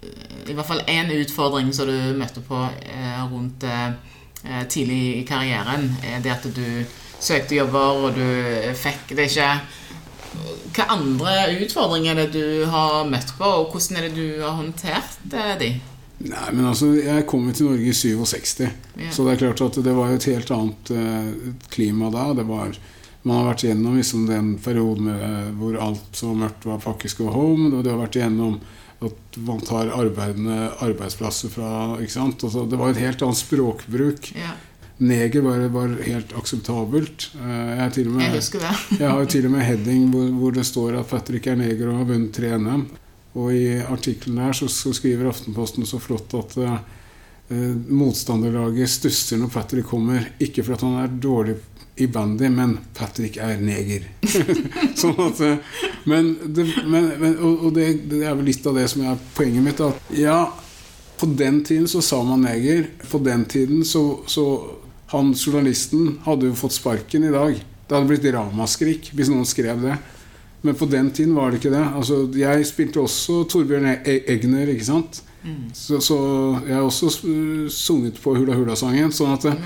eh, 0.04 0.52
i 0.52 0.56
hvert 0.56 0.68
fall 0.68 0.84
én 0.92 1.12
utfordring 1.14 1.72
som 1.76 1.90
du 1.90 2.14
møtte 2.18 2.44
på 2.46 2.60
eh, 2.62 3.24
rundt 3.32 3.66
eh, 3.66 3.96
tidlig 4.70 5.02
i 5.18 5.24
karrieren. 5.28 5.90
Det 6.22 6.32
at 6.32 6.46
du 6.46 6.66
søkte 7.24 7.58
jobber, 7.58 8.04
og 8.06 8.18
du 8.18 8.76
fikk 8.78 9.16
det 9.18 9.30
ikke 9.32 9.50
Hva 10.74 10.88
andre 10.96 11.34
utfordringer 11.62 12.18
er 12.18 12.30
det 12.30 12.42
du 12.42 12.70
har 12.70 13.04
møtt 13.10 13.36
på, 13.38 13.46
og 13.46 13.74
hvordan 13.74 14.00
er 14.00 14.08
det 14.08 14.16
du 14.18 14.42
har 14.42 14.58
håndtert 14.58 15.20
de? 15.62 15.74
Nei, 16.24 16.48
men 16.54 16.66
altså, 16.70 16.94
Jeg 16.96 17.28
kom 17.30 17.48
jo 17.50 17.56
til 17.56 17.70
Norge 17.72 17.92
i 17.92 17.94
67, 17.94 18.64
ja. 18.64 19.12
så 19.12 19.26
det 19.26 19.36
er 19.36 19.44
klart 19.44 19.64
at 19.66 19.80
det 19.86 19.96
var 19.98 20.14
et 20.14 20.28
helt 20.30 20.52
annet 20.56 20.94
uh, 20.96 21.54
klima 21.74 22.12
da. 22.14 22.30
Det 22.38 22.46
var, 22.48 22.78
man 23.24 23.40
har 23.40 23.50
vært 23.52 23.66
gjennom 23.68 23.98
liksom, 24.00 24.28
den 24.30 24.54
perioden 24.64 25.10
hvor 25.60 25.78
alt 25.84 26.18
så 26.18 26.32
mørkt, 26.38 26.66
var 26.70 26.82
faktisk 26.84 27.24
go 27.24 27.34
home. 27.34 27.74
Og 27.74 27.84
det 27.84 27.92
har 27.92 28.02
vært 28.02 28.20
gjennom 28.22 28.62
at 29.04 29.40
man 29.44 29.60
tar 29.68 29.92
arbeidende 29.92 30.70
arbeidsplasser 30.86 31.52
fra 31.52 31.72
ikke 32.00 32.16
sant? 32.16 32.46
Altså, 32.48 32.64
Det 32.72 32.80
var 32.80 32.94
et 32.94 33.04
helt 33.04 33.26
annet 33.26 33.42
språkbruk. 33.44 34.32
Ja 34.40 34.56
neger 34.98 35.42
var, 35.42 35.60
var 35.74 35.96
helt 36.06 36.34
akseptabelt. 36.38 37.30
Eh, 37.36 37.72
jeg, 37.78 38.08
med, 38.08 38.24
jeg 38.24 38.36
husker 38.38 38.64
det. 38.64 38.74
jeg 39.02 39.10
har 39.10 39.30
til 39.32 39.48
og 39.50 39.56
med 39.56 39.66
heading 39.68 40.10
hvor, 40.14 40.28
hvor, 40.40 40.56
det 40.56 40.66
står 40.70 41.00
at 41.00 41.10
Patrick 41.10 41.48
er 41.48 41.60
neger 41.60 41.90
og 41.90 42.02
har 42.02 42.10
vunnet 42.14 42.34
tre 42.36 42.54
NM. 42.58 42.86
Og 43.34 43.54
i 43.56 43.80
artikkelen 43.82 44.42
der 44.44 44.54
så, 44.54 44.70
så, 44.70 44.94
skriver 44.94 45.32
Aftenposten 45.32 45.88
så 45.90 45.98
flott 45.98 46.36
at 46.38 46.54
uh, 46.62 46.76
motstanderlaget 47.90 48.92
stusser 48.94 49.42
når 49.42 49.50
Patrick 49.56 49.90
kommer. 49.90 50.28
Ikke 50.38 50.66
fordi 50.66 50.86
han 50.86 51.00
er 51.02 51.16
dårlig 51.18 51.58
i 51.96 52.08
bandy, 52.08 52.50
men 52.50 52.78
Patrick 52.94 53.38
er 53.42 53.58
neger. 53.62 54.06
sånn 55.02 55.18
at, 55.22 55.42
men, 56.10 56.32
det, 56.46 56.66
men, 56.86 57.10
men 57.22 57.36
og, 57.38 57.68
og 57.68 57.76
det, 57.76 57.88
det, 58.10 58.24
er 58.26 58.38
vel 58.38 58.50
litt 58.50 58.66
av 58.70 58.78
det 58.78 58.88
som 58.94 59.06
er 59.10 59.26
poenget 59.38 59.66
mitt. 59.66 59.82
At 59.82 60.14
ja, 60.18 60.40
på 61.18 61.30
den 61.34 61.62
tiden 61.66 61.90
så 61.90 62.02
sa 62.06 62.22
man 62.26 62.46
neger. 62.46 62.88
På 63.10 63.22
den 63.22 63.46
tiden 63.50 63.86
så, 63.86 64.24
så 64.30 64.46
han 65.14 65.32
journalisten 65.38 66.18
hadde 66.26 66.50
jo 66.50 66.58
fått 66.58 66.76
sparken 66.76 67.28
i 67.28 67.32
dag. 67.34 67.60
Det 67.88 67.96
hadde 67.96 68.10
blitt 68.10 68.26
ramaskrik 68.34 69.12
hvis 69.14 69.30
noen 69.30 69.48
skrev 69.48 69.84
det. 69.86 69.98
Men 70.64 70.78
på 70.80 70.88
den 70.90 71.12
tiden 71.12 71.36
var 71.36 71.52
det 71.52 71.60
ikke 71.60 71.74
det. 71.74 71.84
Altså, 71.84 72.24
jeg 72.40 72.66
spilte 72.66 73.02
også 73.04 73.44
Torbjørn 73.52 73.90
e- 73.92 74.00
e- 74.08 74.22
Egner, 74.32 74.70
ikke 74.72 74.88
sant? 74.88 75.20
Mm. 75.44 75.74
Så, 75.76 76.00
så, 76.02 76.18
jeg 76.64 76.78
har 76.78 76.86
også 76.88 77.12
sunget 77.70 78.22
på 78.24 78.36
Hula 78.38 78.56
Hula-sangen. 78.56 79.12
Sånn 79.12 79.36
at 79.36 79.44
det, 79.50 79.58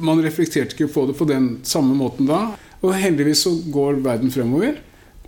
man 0.00 0.20
reflekterte 0.20 0.76
ikke 0.76 0.90
på 0.92 1.06
det 1.08 1.16
på 1.16 1.28
den 1.28 1.54
samme 1.66 1.96
måten 1.96 2.28
da. 2.28 2.42
Og 2.84 2.92
heldigvis 3.00 3.46
så 3.46 3.54
går 3.72 4.02
verden 4.04 4.32
fremover. 4.34 4.76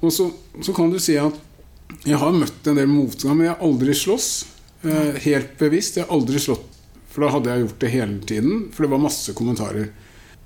Og 0.03 0.13
så, 0.13 0.29
så 0.61 0.77
kan 0.77 0.93
du 0.93 1.01
si 1.01 1.17
at 1.21 1.41
jeg 2.05 2.19
har 2.21 2.37
møtt 2.37 2.69
en 2.69 2.77
del 2.77 2.91
motgang, 2.91 3.37
men 3.37 3.49
jeg 3.49 3.55
har 3.57 3.65
aldri 3.65 3.97
slåss. 3.97 4.29
Eh, 4.83 5.19
helt 5.25 5.57
bevisst. 5.61 5.97
Jeg 5.97 6.05
har 6.05 6.15
aldri 6.15 6.41
slått 6.43 6.72
for 7.13 7.25
da 7.25 7.35
hadde 7.35 7.53
jeg 7.53 7.67
gjort 7.67 7.83
det 7.85 7.93
hele 7.93 8.17
tiden, 8.25 8.65
for 8.73 8.85
det 8.85 8.93
var 8.95 9.05
masse 9.05 9.35
kommentarer. 9.37 9.91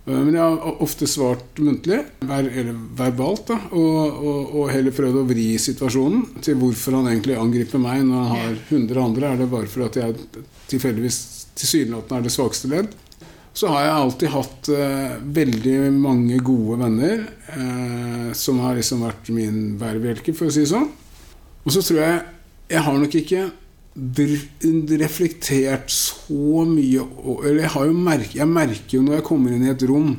Eh, 0.07 0.19
men 0.19 0.35
jeg 0.35 0.43
har 0.43 0.83
ofte 0.85 1.09
svart 1.11 1.61
muntlig, 1.63 2.03
eller 2.27 2.75
verbalt, 2.99 3.47
da, 3.51 3.59
og, 3.71 4.21
og, 4.21 4.53
og, 4.53 4.69
heller 4.75 4.95
prøvd 4.95 5.23
å 5.23 5.25
vri 5.31 5.49
situasjonen 5.63 6.43
til 6.45 6.59
hvorfor 6.61 6.99
han 6.99 7.11
egentlig 7.11 7.39
angriper 7.41 7.83
meg 7.83 8.05
når 8.07 8.23
han 8.23 8.37
har 8.37 8.61
100 8.69 9.03
andre. 9.03 9.33
Er 9.33 9.43
det 9.43 9.51
bare 9.53 9.71
fordi 9.71 10.05
jeg 10.05 10.47
tilfeldigvis 10.73 11.21
tilsynelatende 11.57 12.21
er 12.21 12.29
det 12.29 12.37
svakeste 12.37 12.71
ledd? 12.73 12.95
Så 13.57 13.71
har 13.73 13.87
jeg 13.87 13.97
alltid 13.97 14.33
hatt 14.35 14.69
eh, 14.77 15.13
veldig 15.39 15.77
mange 15.97 16.39
gode 16.45 16.77
venner 16.83 17.23
eh, 17.55 18.33
som 18.37 18.59
har 18.61 18.77
liksom 18.77 19.07
vært 19.07 19.31
min 19.33 19.79
bærebjelke, 19.81 20.35
for 20.37 20.51
å 20.51 20.53
si 20.53 20.67
det 20.67 20.75
sånn. 20.75 20.91
Og 21.67 21.75
så 21.75 21.83
tror 21.83 22.03
jeg 22.03 22.25
Jeg 22.67 22.83
har 22.83 22.97
nok 22.99 23.13
ikke 23.15 23.41
reflektert 23.97 25.91
så 25.91 26.65
mye 26.69 27.05
Eller 27.47 27.63
jeg, 27.63 27.71
har 27.73 27.87
jo 27.87 27.93
merke, 27.97 28.37
jeg 28.37 28.49
merker 28.51 28.99
jo 28.99 29.05
når 29.07 29.19
jeg 29.19 29.27
kommer 29.29 29.55
inn 29.55 29.65
i 29.65 29.73
et 29.73 29.85
rom, 29.89 30.11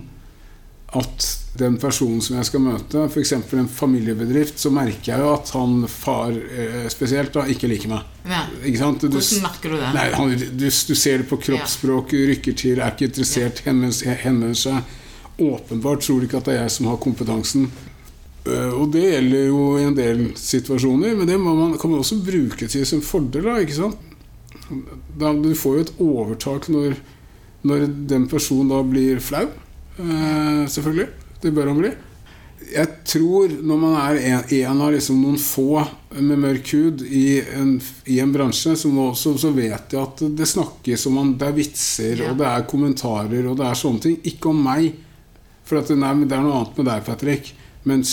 at 0.97 1.27
den 1.57 1.75
personen 1.81 2.21
som 2.23 2.37
jeg 2.37 2.47
skal 2.47 2.61
møte, 2.63 3.03
f.eks. 3.09 3.33
en 3.35 3.67
familiebedrift, 3.69 4.59
så 4.61 4.71
merker 4.73 5.11
jeg 5.11 5.23
jo 5.23 5.31
at 5.33 5.51
han 5.57 5.81
far 5.91 6.31
eh, 6.33 6.85
spesielt 6.93 7.33
da, 7.35 7.43
ikke 7.49 7.69
liker 7.69 7.91
meg. 7.91 8.05
Ja. 8.29 8.43
Ikke 8.61 8.91
du, 9.01 9.07
Hvordan 9.09 9.43
merker 9.43 9.73
du 9.73 9.77
det? 9.79 9.89
Nei, 9.95 10.05
han, 10.13 10.33
du, 10.37 10.67
du, 10.69 10.95
ser 10.95 11.23
det 11.23 11.27
på 11.29 11.39
kroppsspråk, 11.41 12.15
rykker 12.31 12.57
til, 12.57 12.79
er 12.79 12.93
ikke 12.93 13.09
interessert, 13.11 13.63
henvender 13.67 14.57
seg. 14.57 14.95
Åpenbart 15.37 16.05
tror 16.05 16.21
du 16.21 16.29
ikke 16.29 16.41
at 16.41 16.49
det 16.49 16.55
er 16.55 16.63
jeg 16.63 16.75
som 16.77 16.89
har 16.89 17.01
kompetansen. 17.01 17.67
Eh, 18.47 18.73
og 18.73 18.91
det 18.93 19.03
gjelder 19.05 19.45
jo 19.49 19.62
i 19.77 19.86
en 19.88 19.97
del 19.97 20.23
situasjoner, 20.39 21.15
men 21.17 21.29
det 21.29 21.38
man, 21.41 21.75
kan 21.79 21.91
man 21.91 22.03
også 22.03 22.19
bruke 22.23 22.69
til 22.71 22.86
sin 22.88 23.03
fordel. 23.05 23.47
Da, 23.49 23.60
ikke 23.63 23.77
sant? 23.77 24.03
Da, 25.17 25.31
du 25.33 25.53
får 25.55 25.77
jo 25.77 25.86
et 25.86 25.95
overtak 26.03 26.67
når, 26.71 26.97
når 27.67 27.88
den 28.10 28.27
personen 28.31 28.71
da 28.71 28.81
blir 28.86 29.23
flau. 29.23 29.47
Eh, 29.97 30.67
selvfølgelig. 30.69 31.10
Det 31.41 31.53
bør 31.53 31.71
han 31.71 31.81
bli. 31.81 31.93
Jeg 32.67 32.89
tror 33.07 33.51
når 33.63 33.77
man 33.79 33.93
er 33.95 34.17
en, 34.17 34.41
en 34.57 34.81
av 34.83 34.91
liksom 34.91 35.19
noen 35.21 35.38
få 35.39 35.83
med 36.17 36.41
mørk 36.41 36.71
hud 36.73 37.03
i 37.05 37.39
en, 37.55 37.77
i 38.12 38.17
en 38.19 38.33
bransje, 38.33 38.73
så, 38.75 38.89
må, 38.91 39.12
så, 39.15 39.36
så, 39.39 39.53
vet 39.55 39.93
jeg 39.93 40.01
at 40.01 40.23
det 40.36 40.49
snakkes 40.49 41.05
om 41.07 41.15
man, 41.19 41.36
Det 41.39 41.47
er 41.47 41.55
vitser, 41.55 42.23
ja. 42.23 42.31
og 42.31 42.41
det 42.41 42.49
er 42.49 42.65
kommentarer, 42.67 43.47
og 43.47 43.60
det 43.60 43.69
er 43.69 43.79
sånne 43.79 44.03
ting. 44.03 44.17
Ikke 44.33 44.51
om 44.51 44.60
meg. 44.67 44.89
For 45.67 45.79
at, 45.79 45.91
nei, 45.95 46.13
det 46.25 46.36
er 46.36 46.43
noe 46.43 46.60
annet 46.60 46.81
med 46.81 46.89
deg, 46.89 47.07
Patrick. 47.07 47.53
Men, 47.88 48.04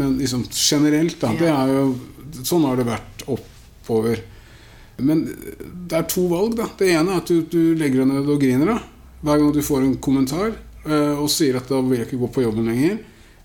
men 0.00 0.16
liksom 0.22 0.44
generelt, 0.54 1.18
da. 1.20 1.32
Det 1.36 1.50
er 1.52 1.72
jo, 1.74 1.86
sånn 2.46 2.64
har 2.68 2.78
det 2.80 2.86
vært 2.88 3.24
oppover. 3.28 4.22
Men 4.98 5.24
det 5.88 5.98
er 5.98 6.06
to 6.10 6.24
valg. 6.30 6.56
da 6.58 6.66
Det 6.78 6.88
ene 6.90 7.12
er 7.14 7.20
at 7.22 7.30
du, 7.30 7.42
du 7.46 7.74
legger 7.78 8.02
deg 8.02 8.10
ned 8.14 8.30
og 8.32 8.40
griner 8.42 8.72
da 8.74 8.78
hver 9.20 9.40
gang 9.40 9.52
du 9.54 9.62
får 9.66 9.82
en 9.82 9.96
kommentar. 10.02 10.52
eh, 10.86 11.14
og 11.18 11.28
sier 11.30 11.56
at 11.58 11.68
da 11.68 11.80
vil 11.82 11.98
jeg 11.98 12.06
ikke 12.08 12.20
gå 12.20 12.28
på 12.36 12.42
jobben 12.44 12.68
lenger. 12.70 12.98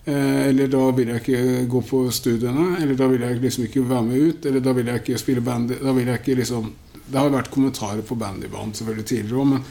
Eh, 0.06 0.48
eller 0.48 0.68
da 0.70 0.82
vil 0.94 1.08
jeg 1.10 1.22
ikke 1.22 1.64
gå 1.72 1.80
på 1.88 2.02
studiene. 2.14 2.76
Eller 2.80 2.94
da 2.98 3.08
vil 3.10 3.24
jeg 3.26 3.40
liksom 3.42 3.64
ikke 3.66 3.82
være 3.88 4.06
med 4.06 4.28
ut. 4.28 4.46
Eller 4.46 4.62
da 4.64 4.72
vil 4.76 4.86
jeg 4.86 5.02
ikke 5.02 5.18
spille 5.20 5.42
bandy. 5.44 5.78
Da 5.82 5.92
vil 5.96 6.06
jeg 6.10 6.22
ikke 6.22 6.38
liksom 6.42 6.72
Det 7.04 7.18
har 7.20 7.28
vært 7.28 7.50
kommentarer 7.52 8.00
på 8.00 8.16
bandybanen 8.16 8.72
selvfølgelig 8.72 9.04
tidligere 9.10 9.40
òg, 9.42 9.48
men 9.50 9.64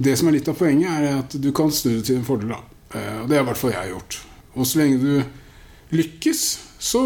det 0.00 0.14
som 0.16 0.28
er 0.30 0.32
litt 0.38 0.48
av 0.48 0.54
poenget, 0.56 0.88
er 0.88 1.18
at 1.18 1.34
du 1.36 1.50
kan 1.52 1.68
snu 1.68 1.90
det 1.98 2.06
til 2.08 2.16
en 2.16 2.24
fordel. 2.24 2.54
da. 2.54 2.60
Eh, 2.94 3.18
og 3.22 3.28
det 3.28 3.36
har 3.36 3.44
i 3.44 3.48
hvert 3.50 3.60
fall 3.60 3.74
jeg 3.74 3.90
gjort. 3.92 4.16
Og 4.56 4.66
så 4.66 4.80
lenge 4.80 5.00
du 5.02 5.96
lykkes, 5.96 6.44
så, 6.78 7.02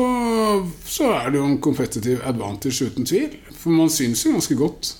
så 0.87 1.13
er 1.19 1.31
det 1.31 1.41
jo 1.41 1.47
en 1.47 1.61
competitive 1.63 2.25
advantage 2.27 2.87
uten 2.87 3.07
tvil. 3.07 3.37
For 3.53 3.75
man 3.75 3.93
syns 3.93 4.25
jo 4.27 4.35
ganske 4.37 4.57
godt. 4.59 4.95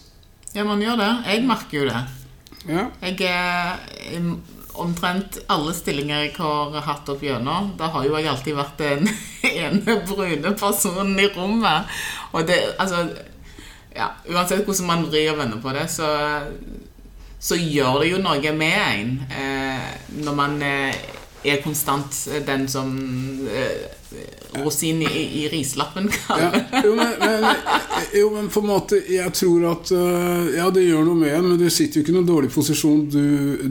Ja, 0.55 0.65
man 0.67 0.83
gjør 0.83 0.99
det. 1.01 1.11
Jeg 1.31 1.45
merker 1.47 1.79
jo 1.79 1.89
det. 1.89 2.01
Ja. 2.69 2.87
Jeg 3.03 3.21
er 3.31 4.35
omtrent 4.81 5.41
alle 5.51 5.73
stillinger 5.75 6.25
jeg 6.25 6.35
har 6.39 6.79
hatt 6.87 7.09
opp 7.13 7.23
gjennom. 7.25 7.73
Da 7.79 7.91
har 7.95 8.07
jo 8.07 8.17
jeg 8.17 8.31
alltid 8.31 8.59
vært 8.59 8.83
den 8.83 9.11
ene 9.51 9.99
brune 10.09 10.55
personen 10.59 11.19
i 11.21 11.29
rommet. 11.35 11.91
Og 12.33 12.47
det, 12.49 12.59
altså 12.79 13.09
ja, 13.97 14.13
Uansett 14.31 14.65
hvordan 14.67 14.87
man 14.87 15.09
vrir 15.09 15.33
og 15.33 15.41
vender 15.41 15.63
på 15.63 15.73
det, 15.75 15.89
så, 15.91 16.09
så 17.43 17.59
gjør 17.59 18.05
det 18.05 18.13
jo 18.13 18.21
noe 18.23 18.53
med 18.55 18.77
en 18.85 19.17
eh, 19.35 19.89
når 20.23 20.37
man 20.39 20.61
eh, 20.63 21.01
er 21.43 21.63
konstant 21.65 22.17
den 22.47 22.67
som 22.69 22.91
eh, 23.49 23.87
rosin 24.61 25.03
i, 25.03 25.23
i 25.41 25.49
rislappen, 25.49 26.09
Ja, 26.11 26.27
kaller 26.27 26.53
det. 26.53 26.81
jo, 26.85 26.95
men, 26.99 27.13
men, 27.21 27.45
jo, 28.19 28.31
men 28.35 28.49
på 28.51 28.61
en 28.61 28.67
måte 28.67 28.99
Jeg 29.07 29.33
tror 29.39 29.67
at 29.71 29.93
øh, 29.95 30.49
Ja, 30.57 30.67
det 30.75 30.83
gjør 30.89 31.05
noe 31.07 31.21
med 31.21 31.35
en, 31.37 31.47
men 31.53 31.61
du 31.61 31.69
sitter 31.71 32.01
jo 32.01 32.05
ikke 32.05 32.13
i 32.13 32.17
noen 32.19 32.27
dårlig 32.29 32.51
posisjon, 32.53 33.05
du, 33.13 33.25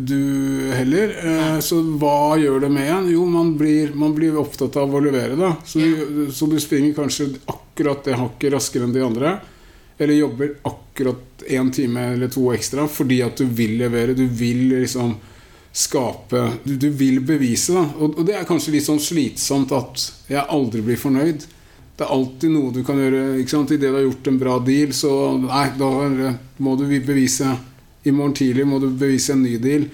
du 0.08 0.72
heller. 0.78 1.14
Eh, 1.20 1.60
så 1.66 1.82
hva 2.00 2.38
gjør 2.40 2.64
det 2.66 2.72
med 2.74 2.90
en? 2.96 3.10
Jo, 3.12 3.26
man 3.30 3.54
blir, 3.60 3.92
man 4.00 4.16
blir 4.18 4.38
opptatt 4.40 4.80
av 4.80 4.96
å 4.96 5.04
levere, 5.04 5.36
da. 5.40 5.54
Så, 5.68 5.84
du, 5.84 6.28
så 6.34 6.48
du 6.50 6.56
springer 6.64 6.96
kanskje 6.98 7.34
akkurat 7.52 8.06
det 8.08 8.18
hakket 8.20 8.56
raskere 8.56 8.88
enn 8.88 8.96
de 8.96 9.04
andre. 9.06 9.36
Eller 10.00 10.16
jobber 10.22 10.56
akkurat 10.64 11.44
én 11.52 11.70
time 11.76 12.06
eller 12.14 12.32
to 12.32 12.46
ekstra 12.56 12.86
fordi 12.88 13.20
at 13.26 13.42
du 13.44 13.50
vil 13.52 13.76
levere. 13.82 14.16
Du 14.16 14.24
vil 14.32 14.70
liksom 14.78 15.18
skape 15.76 16.42
Du, 16.66 16.76
du 16.82 16.90
vil 16.90 17.20
bevise, 17.22 17.74
da. 17.78 17.86
Og, 18.00 18.18
og 18.20 18.26
det 18.28 18.36
er 18.40 18.48
kanskje 18.50 18.74
litt 18.76 18.88
sånn 18.88 19.00
slitsomt 19.02 19.72
at 19.76 20.06
jeg 20.32 20.44
aldri 20.50 20.82
blir 20.86 20.98
fornøyd. 21.00 21.46
Det 22.00 22.06
er 22.08 22.14
alltid 22.16 22.54
noe 22.54 22.72
du 22.74 22.82
kan 22.88 22.98
gjøre. 22.98 23.40
ikke 23.42 23.52
sant? 23.54 23.72
Idet 23.76 23.90
du 23.92 23.98
har 23.98 24.06
gjort 24.08 24.28
en 24.32 24.40
bra 24.40 24.58
deal, 24.64 24.94
så 24.96 25.12
nei, 25.44 25.66
da 25.78 25.90
må 26.64 26.76
du 26.80 26.86
bevise 27.04 27.58
I 28.08 28.14
morgen 28.16 28.34
tidlig 28.40 28.64
må 28.66 28.80
du 28.80 28.88
bevise 28.96 29.34
en 29.36 29.44
ny 29.44 29.58
deal. 29.60 29.90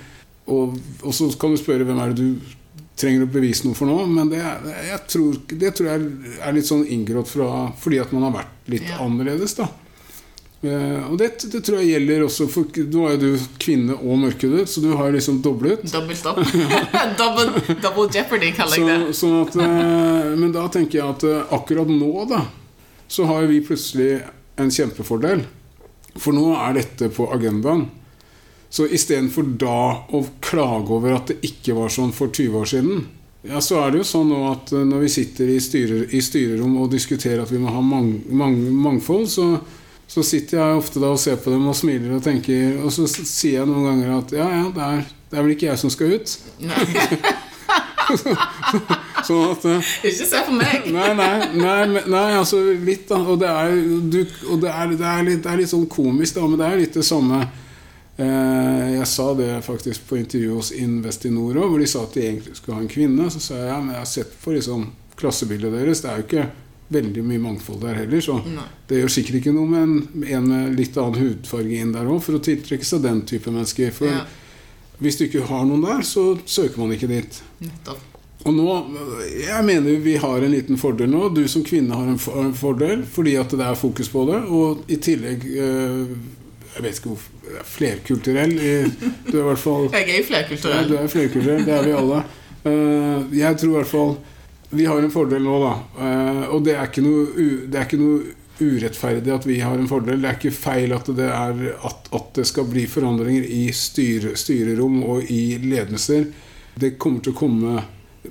Og, 0.48 0.76
og 1.02 1.14
så 1.18 1.28
kan 1.42 1.56
du 1.56 1.58
spørre 1.58 1.88
hvem 1.88 1.98
er 2.04 2.14
det 2.14 2.22
du 2.22 2.52
trenger 2.96 3.26
å 3.26 3.32
bevise 3.34 3.66
noe 3.66 3.76
for 3.76 3.90
nå. 3.90 3.96
Men 4.08 4.30
det, 4.32 4.40
jeg 4.40 5.00
tror, 5.12 5.40
det 5.50 5.72
tror 5.76 5.90
jeg 5.90 6.38
er 6.46 6.54
litt 6.56 6.70
sånn 6.70 6.86
inngrått 6.88 7.34
fordi 7.34 8.00
at 8.00 8.14
man 8.16 8.28
har 8.30 8.36
vært 8.38 8.70
litt 8.72 8.86
Ja. 8.88 9.02
annerledes, 9.04 9.58
da. 9.58 9.68
Eh, 10.66 11.12
og 11.12 11.18
det, 11.20 11.30
det 11.52 11.62
tror 11.66 11.82
jeg 11.82 11.92
gjelder 11.94 12.24
også 12.26 12.48
for 12.50 12.70
Nå 12.90 13.04
er 13.06 13.18
jo 13.18 13.34
du 13.36 13.44
kvinne 13.62 13.98
og 13.98 14.22
mørkhudet, 14.24 14.66
så 14.72 14.82
du 14.82 14.92
har 14.98 15.12
liksom 15.14 15.42
doblet. 15.46 15.84
Dobbelt 15.92 16.30
opp. 16.32 16.40
double, 17.22 17.76
double 17.84 18.08
jeopardy, 18.10 18.52
kaller 18.58 18.82
jeg 18.82 19.04
det. 19.06 19.18
sånn 19.18 19.36
at, 19.44 19.60
eh, 19.62 20.32
men 20.40 20.56
da 20.56 20.66
tenker 20.74 21.02
jeg 21.02 21.18
at 21.18 21.28
eh, 21.28 21.54
akkurat 21.58 21.92
nå, 21.92 22.14
da, 22.32 22.46
så 23.08 23.28
har 23.30 23.46
vi 23.52 23.62
plutselig 23.66 24.24
en 24.62 24.72
kjempefordel. 24.72 25.46
For 26.16 26.36
nå 26.36 26.50
er 26.56 26.80
dette 26.80 27.12
på 27.14 27.28
agendaen. 27.36 27.90
Så 28.72 28.88
istedenfor 28.92 29.46
da 29.60 30.08
å 30.16 30.24
klage 30.44 30.96
over 30.96 31.16
at 31.16 31.30
det 31.32 31.40
ikke 31.48 31.76
var 31.78 31.92
sånn 31.94 32.12
for 32.16 32.34
20 32.34 32.60
år 32.60 32.72
siden, 32.72 33.06
ja, 33.46 33.60
så 33.62 33.78
er 33.84 33.94
det 33.94 34.02
jo 34.02 34.08
sånn 34.10 34.32
nå 34.32 34.40
at 34.50 34.72
når 34.74 35.04
vi 35.04 35.10
sitter 35.14 35.50
i, 35.54 35.60
styrer, 35.62 36.08
i 36.18 36.22
styrerom 36.24 36.80
og 36.82 36.90
diskuterer 36.92 37.44
at 37.44 37.52
vi 37.54 37.60
må 37.62 37.70
ha 37.70 37.82
mang, 37.86 38.10
mang, 38.34 38.56
mangfold, 38.74 39.28
så, 39.30 39.46
så 40.08 40.24
sitter 40.24 40.60
jeg 40.60 40.80
ofte 40.80 41.02
da 41.02 41.10
og 41.16 41.20
ser 41.22 41.40
på 41.42 41.52
dem 41.54 41.66
og 41.68 41.76
smiler 41.78 42.14
og 42.18 42.24
tenker 42.24 42.78
Og 42.86 42.92
så 42.94 43.08
sier 43.10 43.62
jeg 43.62 43.70
noen 43.70 43.88
ganger 43.90 44.14
at 44.20 44.36
ja, 44.38 44.46
ja, 44.54 44.66
det 44.76 44.84
er, 44.86 45.02
det 45.32 45.40
er 45.40 45.48
vel 45.48 45.56
ikke 45.56 45.70
jeg 45.72 45.82
som 45.82 45.92
skal 45.94 46.14
ut. 46.16 46.36
Sånn 49.26 49.50
at 49.50 49.64
eh, 49.70 49.92
ikke 50.12 50.28
se 50.30 50.42
på 50.46 50.56
meg. 50.56 50.88
Nei, 50.94 51.12
nei, 51.18 51.36
nei, 51.58 52.02
nei, 52.06 52.26
altså 52.38 52.60
litt, 52.62 53.08
da. 53.10 53.18
Og 53.26 53.40
det 53.42 53.50
er, 53.50 53.76
du, 54.14 54.20
og 54.52 54.62
det 54.62 54.72
er, 54.72 54.94
det 54.94 55.08
er, 55.10 55.24
litt, 55.26 55.42
det 55.46 55.52
er 55.52 55.62
litt 55.64 55.72
sånn 55.72 55.88
komisk, 55.92 56.38
da, 56.38 56.46
men 56.46 56.62
det 56.62 56.68
er 56.68 56.84
litt 56.84 57.00
det 57.00 57.06
samme. 57.08 57.40
Eh, 58.16 58.84
jeg 58.96 59.08
sa 59.12 59.26
det 59.36 59.50
faktisk 59.66 60.06
på 60.10 60.20
intervjuet 60.22 60.60
hos 60.60 60.70
Investinor 60.78 61.58
òg, 61.58 61.72
hvor 61.72 61.82
de 61.82 61.90
sa 61.90 62.06
at 62.06 62.14
de 62.16 62.28
egentlig 62.28 62.60
skulle 62.60 62.78
ha 62.78 62.86
en 62.86 62.92
kvinne. 62.92 63.32
Så 63.34 63.42
sa 63.44 63.58
jeg 63.58 63.72
ja, 63.72 63.80
men 63.82 63.96
jeg 63.96 64.04
har 64.04 64.12
sett 64.14 64.38
på 64.44 64.54
liksom 64.56 64.86
klassebildet 65.20 65.74
deres. 65.74 66.04
Det 66.04 66.12
er 66.12 66.22
jo 66.22 66.28
ikke 66.30 66.48
veldig 66.92 67.24
mye 67.26 67.40
mangfold 67.42 67.82
der 67.82 67.94
heller. 67.96 68.22
Så 68.22 68.36
Nei. 68.46 68.64
det 68.88 69.00
gjør 69.02 69.10
sikkert 69.16 69.36
ikke 69.42 69.54
noe 69.56 69.68
med 69.68 69.84
en, 69.84 70.26
en 70.38 70.48
med 70.50 70.76
litt 70.80 70.98
annen 71.02 71.18
hudfarge 71.22 71.80
inn 71.82 71.92
der 71.96 72.06
òg, 72.06 72.22
for 72.22 72.38
å 72.38 72.42
tiltrekke 72.46 72.86
seg 72.86 73.02
den 73.02 73.24
type 73.26 73.50
mennesker. 73.52 73.92
For 73.92 74.06
Ja, 74.12 74.26
hvis 75.02 75.18
du 75.18 75.26
ikke 75.26 75.46
har 75.50 75.66
noen 75.66 75.82
der, 75.84 76.04
så 76.08 76.38
søker 76.46 76.78
man 76.80 76.92
ikke 76.96 77.08
dit. 77.10 77.42
nettopp. 77.62 78.00
Og 78.46 78.54
nå, 78.54 78.66
Jeg 79.42 79.64
mener 79.66 80.00
vi 80.00 80.16
har 80.22 80.38
en 80.46 80.52
liten 80.52 80.78
fordel 80.78 81.10
nå. 81.10 81.34
Du 81.34 81.48
som 81.48 81.64
kvinne 81.64 81.96
har 81.98 82.06
en 82.08 82.18
for- 82.22 82.44
en 82.44 82.54
fordel 82.54 83.02
fordi 83.04 83.36
at 83.42 83.50
det 83.50 83.60
er 83.66 83.74
fokus 83.76 84.08
på 84.08 84.26
det. 84.30 84.44
Og 84.48 84.84
i 84.88 84.96
tillegg 84.98 85.42
eh, 85.44 86.06
Jeg 86.76 86.84
vet 86.84 87.00
ikke 87.00 87.10
hvorfor 87.10 87.64
Flerkulturell. 87.64 88.52
i- 88.54 88.92
Du 89.32 89.38
er 89.38 89.42
i 89.42 89.48
hvert 89.50 89.58
fall 89.58 89.90
Jeg 89.92 90.10
er 90.20 90.24
flerkulturell. 90.24 90.82
ja, 90.82 90.88
du 90.88 90.96
er 90.98 91.08
flerkulturell. 91.08 91.66
Det 91.66 91.74
er 91.74 91.84
vi 91.84 91.92
alle. 91.92 92.24
Uh, 92.66 93.36
jeg 93.38 93.58
tror 93.58 93.70
i 93.70 93.76
hvert 93.80 93.88
fall 93.88 94.18
vi 94.70 94.86
har 94.86 95.02
en 95.02 95.14
fordel 95.14 95.44
nå, 95.46 95.60
da. 95.64 95.76
Eh, 96.06 96.42
og 96.56 96.66
det 96.66 96.76
er, 96.76 96.90
ikke 96.90 97.06
noe, 97.06 97.46
det 97.70 97.80
er 97.80 97.88
ikke 97.88 98.02
noe 98.02 98.34
urettferdig 98.56 99.34
at 99.36 99.46
vi 99.48 99.60
har 99.60 99.78
en 99.78 99.90
fordel. 99.90 100.22
Det 100.22 100.30
er 100.30 100.40
ikke 100.40 100.56
feil 100.56 100.96
at 100.96 101.10
det, 101.18 101.28
at, 101.30 102.10
at 102.16 102.32
det 102.38 102.48
skal 102.48 102.68
bli 102.70 102.86
forandringer 102.90 103.48
i 103.52 103.68
styr, 103.76 104.32
styrerom 104.40 105.02
og 105.04 105.32
i 105.32 105.58
ledelser. 105.64 106.30
Det 106.76 106.96
kommer 107.02 107.24
til 107.24 107.36
å 107.36 107.40
komme 107.40 107.84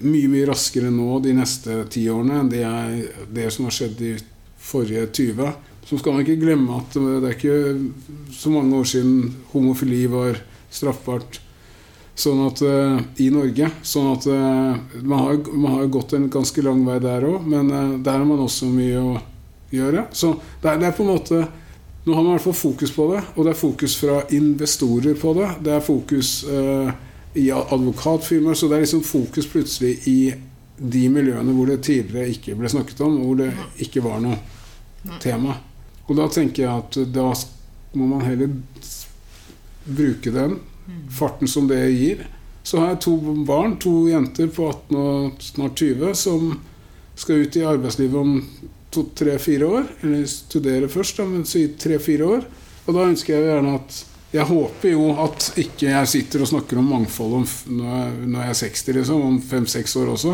mye 0.02 0.30
mye 0.30 0.48
raskere 0.48 0.90
nå 0.90 1.20
de 1.22 1.34
neste 1.36 1.84
ti 1.92 2.08
årene 2.10 2.40
enn 2.40 2.50
det, 2.50 2.64
er, 2.66 2.96
det 3.30 3.46
som 3.54 3.68
har 3.68 3.76
skjedd 3.76 3.94
de 4.00 4.16
forrige 4.64 5.06
20. 5.12 5.52
Så 5.84 6.00
skal 6.00 6.16
man 6.16 6.24
ikke 6.24 6.40
glemme 6.40 6.80
at 6.80 6.96
det 6.96 7.28
er 7.28 7.36
ikke 7.36 8.34
så 8.34 8.52
mange 8.52 8.80
år 8.80 8.88
siden 8.88 9.34
homofili 9.52 10.04
var 10.10 10.40
straffbart. 10.72 11.43
Sånn 12.14 12.44
at 12.46 12.60
uh, 12.62 13.00
I 13.18 13.26
Norge. 13.34 13.68
Sånn 13.82 14.12
at 14.12 14.26
uh, 14.30 14.76
man, 15.02 15.18
har, 15.18 15.38
man 15.50 15.78
har 15.78 15.90
gått 15.92 16.14
en 16.14 16.28
ganske 16.30 16.62
lang 16.62 16.84
vei 16.86 17.00
der 17.02 17.26
òg, 17.26 17.46
men 17.50 17.72
uh, 17.74 17.96
der 17.98 18.20
har 18.20 18.28
man 18.28 18.44
også 18.44 18.70
mye 18.70 19.00
å 19.02 19.14
gjøre. 19.74 20.06
Så 20.14 20.36
det 20.62 20.70
er, 20.70 20.80
det 20.82 20.90
er 20.90 20.96
på 20.96 21.06
en 21.06 21.14
måte 21.14 21.44
Nå 22.04 22.12
har 22.12 22.20
man 22.20 22.34
i 22.34 22.36
hvert 22.36 22.44
fall 22.44 22.58
fokus 22.58 22.90
på 22.92 23.04
det, 23.14 23.20
og 23.32 23.46
det 23.46 23.52
er 23.54 23.56
fokus 23.56 23.94
fra 23.96 24.18
investorer 24.36 25.14
på 25.16 25.30
det. 25.38 25.46
Det 25.64 25.70
er 25.72 25.80
fokus 25.80 26.32
i 27.40 27.46
advokatfirmaer, 27.48 28.58
så 28.60 28.68
det 28.68 28.76
er 28.76 28.82
liksom 28.82 29.00
fokus 29.08 29.48
plutselig 29.48 29.94
i 30.12 30.18
de 30.76 31.04
miljøene 31.08 31.54
hvor 31.56 31.72
det 31.72 31.78
tidligere 31.86 32.34
ikke 32.34 32.58
ble 32.60 32.68
snakket 32.68 33.00
om, 33.06 33.16
og 33.22 33.30
hvor 33.30 33.40
det 33.40 33.48
ikke 33.86 34.04
var 34.04 34.20
noe 34.20 35.16
tema. 35.24 35.56
Og 36.04 36.20
da 36.20 36.28
tenker 36.36 36.66
jeg 36.66 36.84
at 36.84 37.00
da 37.16 37.30
må 37.96 38.10
man 38.12 38.28
heller 38.28 38.52
bruke 39.88 40.36
den 40.36 40.58
farten 41.12 41.48
som 41.48 41.68
det 41.68 41.80
gir. 41.92 42.24
Så 42.64 42.80
har 42.80 42.94
jeg 42.94 43.02
to 43.04 43.16
barn, 43.44 43.76
to 43.80 44.06
jenter 44.08 44.48
på 44.48 44.70
18 44.70 44.96
og 44.96 45.42
snart 45.44 45.76
20, 45.80 46.14
som 46.16 46.54
skal 47.14 47.44
ut 47.44 47.58
i 47.60 47.66
arbeidslivet 47.68 48.16
om 48.16 48.38
to-tre-fire 48.94 49.68
år. 49.68 49.86
Eller 50.02 50.24
studere 50.30 50.88
først, 50.88 51.20
da, 51.20 51.28
men 51.28 51.44
si 51.48 51.66
tre-fire 51.80 52.30
år. 52.38 52.48
Og 52.86 52.96
da 52.96 53.06
ønsker 53.10 53.36
jeg 53.36 53.48
gjerne 53.50 53.78
at 53.80 54.02
Jeg 54.34 54.48
håper 54.48 54.90
jo 54.90 55.12
at 55.22 55.44
ikke 55.62 55.92
jeg 55.92 56.08
sitter 56.10 56.42
og 56.42 56.48
snakker 56.50 56.80
om 56.80 56.88
mangfold 56.90 57.34
om, 57.36 57.44
når, 57.70 57.90
jeg, 57.94 58.14
når 58.32 58.40
jeg 58.40 58.50
er 58.50 58.56
60, 58.58 58.88
liksom, 58.96 59.20
om 59.22 59.36
fem-seks 59.38 59.94
år 60.00 60.08
også. 60.10 60.32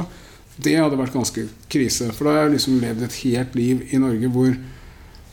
Det 0.57 0.73
hadde 0.79 0.97
vært 0.97 1.13
ganske 1.13 1.45
krise. 1.69 2.09
For 2.17 2.25
da 2.25 2.33
har 2.33 2.47
jeg 2.47 2.55
liksom 2.55 2.79
levd 2.81 3.05
et 3.05 3.19
helt 3.27 3.59
liv 3.59 3.83
i 3.93 4.01
Norge 4.01 4.31
hvor 4.33 4.55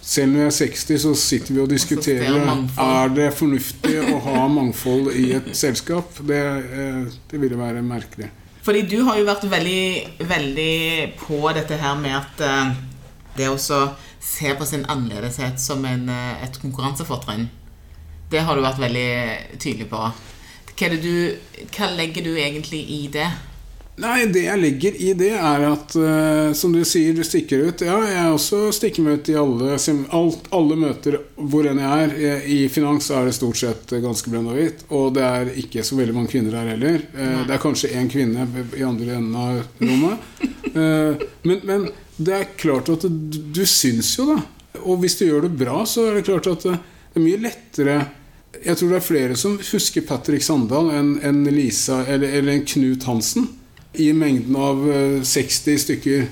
selv 0.07 0.31
når 0.31 0.45
jeg 0.45 0.47
er 0.47 0.55
60, 0.55 0.99
så 1.03 1.13
sitter 1.19 1.53
vi 1.53 1.61
og 1.61 1.71
diskuterer. 1.71 2.37
Er 2.79 3.09
det 3.11 3.27
fornuftig 3.35 3.97
å 4.07 4.19
ha 4.23 4.45
mangfold 4.51 5.11
i 5.19 5.33
et 5.35 5.49
selskap. 5.57 6.21
Det, 6.27 6.43
eh, 6.63 7.01
det 7.31 7.41
ville 7.41 7.59
være 7.59 7.83
merkelig. 7.83 8.29
Fordi 8.63 8.85
du 8.87 9.01
har 9.07 9.19
jo 9.19 9.27
vært 9.27 9.43
veldig, 9.51 9.83
veldig 10.27 10.77
på 11.19 11.41
dette 11.55 11.79
her 11.79 11.99
med 11.99 12.15
at 12.15 12.41
eh, 12.43 12.71
det 13.37 13.51
å 13.51 13.59
se 13.59 14.55
på 14.59 14.67
sin 14.67 14.87
annerledeshet 14.87 15.59
som 15.59 15.83
en, 15.87 16.07
eh, 16.09 16.43
et 16.43 16.59
konkurransefortrinn, 16.61 17.49
det 18.31 18.43
har 18.43 18.55
du 18.55 18.63
vært 18.63 18.81
veldig 18.81 19.11
tydelig 19.59 19.87
på. 19.91 20.01
Hva, 20.77 20.89
det 20.93 20.99
du, 21.03 21.35
hva 21.75 21.91
legger 21.95 22.27
du 22.27 22.33
egentlig 22.35 22.83
i 22.95 23.03
det? 23.11 23.27
Nei, 23.97 24.27
det 24.29 24.43
jeg 24.43 24.61
legger 24.61 24.97
i 25.01 25.07
det, 25.17 25.31
er 25.33 25.63
at 25.65 25.95
uh, 25.97 26.51
som 26.53 26.73
du 26.73 26.83
sier, 26.85 27.15
du 27.17 27.23
stikker 27.25 27.63
ut. 27.65 27.81
Ja, 27.81 27.95
jeg 28.05 28.35
også 28.35 28.67
stikker 28.75 29.01
meg 29.01 29.23
ut 29.23 29.31
i 29.33 29.37
alle, 29.41 29.79
alt, 30.13 30.45
alle 30.53 30.77
møter 30.77 31.17
hvor 31.33 31.65
enn 31.65 31.81
jeg 31.81 32.03
er. 32.05 32.45
I 32.45 32.59
finans 32.69 33.09
er 33.09 33.25
det 33.25 33.33
stort 33.39 33.57
sett 33.57 33.95
ganske 34.03 34.29
blønn 34.29 34.51
og 34.51 34.59
hvitt, 34.59 34.85
og 34.93 35.17
det 35.17 35.25
er 35.25 35.51
ikke 35.63 35.85
så 35.87 35.97
veldig 35.97 36.13
mange 36.13 36.29
kvinner 36.35 36.59
her 36.59 36.71
heller. 36.75 37.01
Uh, 37.17 37.41
det 37.49 37.57
er 37.57 37.65
kanskje 37.65 37.91
én 37.97 38.11
kvinne 38.13 38.45
i 38.77 38.85
andre 38.85 39.17
enden 39.17 39.41
av 39.41 39.65
rommet. 39.81 40.29
Uh, 40.77 41.27
men, 41.49 41.65
men, 41.65 41.89
det 42.21 42.33
er 42.33 42.47
klart 42.57 42.93
at 42.93 43.03
du, 43.05 43.41
du 43.53 43.65
syns 43.65 44.13
jo, 44.17 44.29
da. 44.29 44.39
Og 44.85 45.01
hvis 45.01 45.17
du 45.17 45.25
gjør 45.25 45.49
det 45.49 45.55
bra, 45.57 45.81
så 45.89 46.11
er 46.11 46.19
det 46.19 46.27
klart 46.29 46.49
at 46.53 46.69
det 46.69 46.77
er 47.17 47.23
mye 47.23 47.41
lettere 47.41 48.01
Jeg 48.61 48.77
tror 48.77 48.91
det 48.91 48.97
er 48.99 49.05
flere 49.05 49.37
som 49.37 49.57
husker 49.57 50.05
Patrick 50.05 50.45
Sandal 50.45 50.91
enn 50.93 51.15
en 51.25 51.47
Lisa 51.49 52.03
eller, 52.05 52.29
eller 52.29 52.59
en 52.59 52.65
Knut 52.65 53.05
Hansen 53.09 53.55
i 53.97 54.11
mengden 54.13 54.55
av 54.55 54.83
60 55.25 55.73
eh, 55.73 55.81
stykker. 55.83 56.27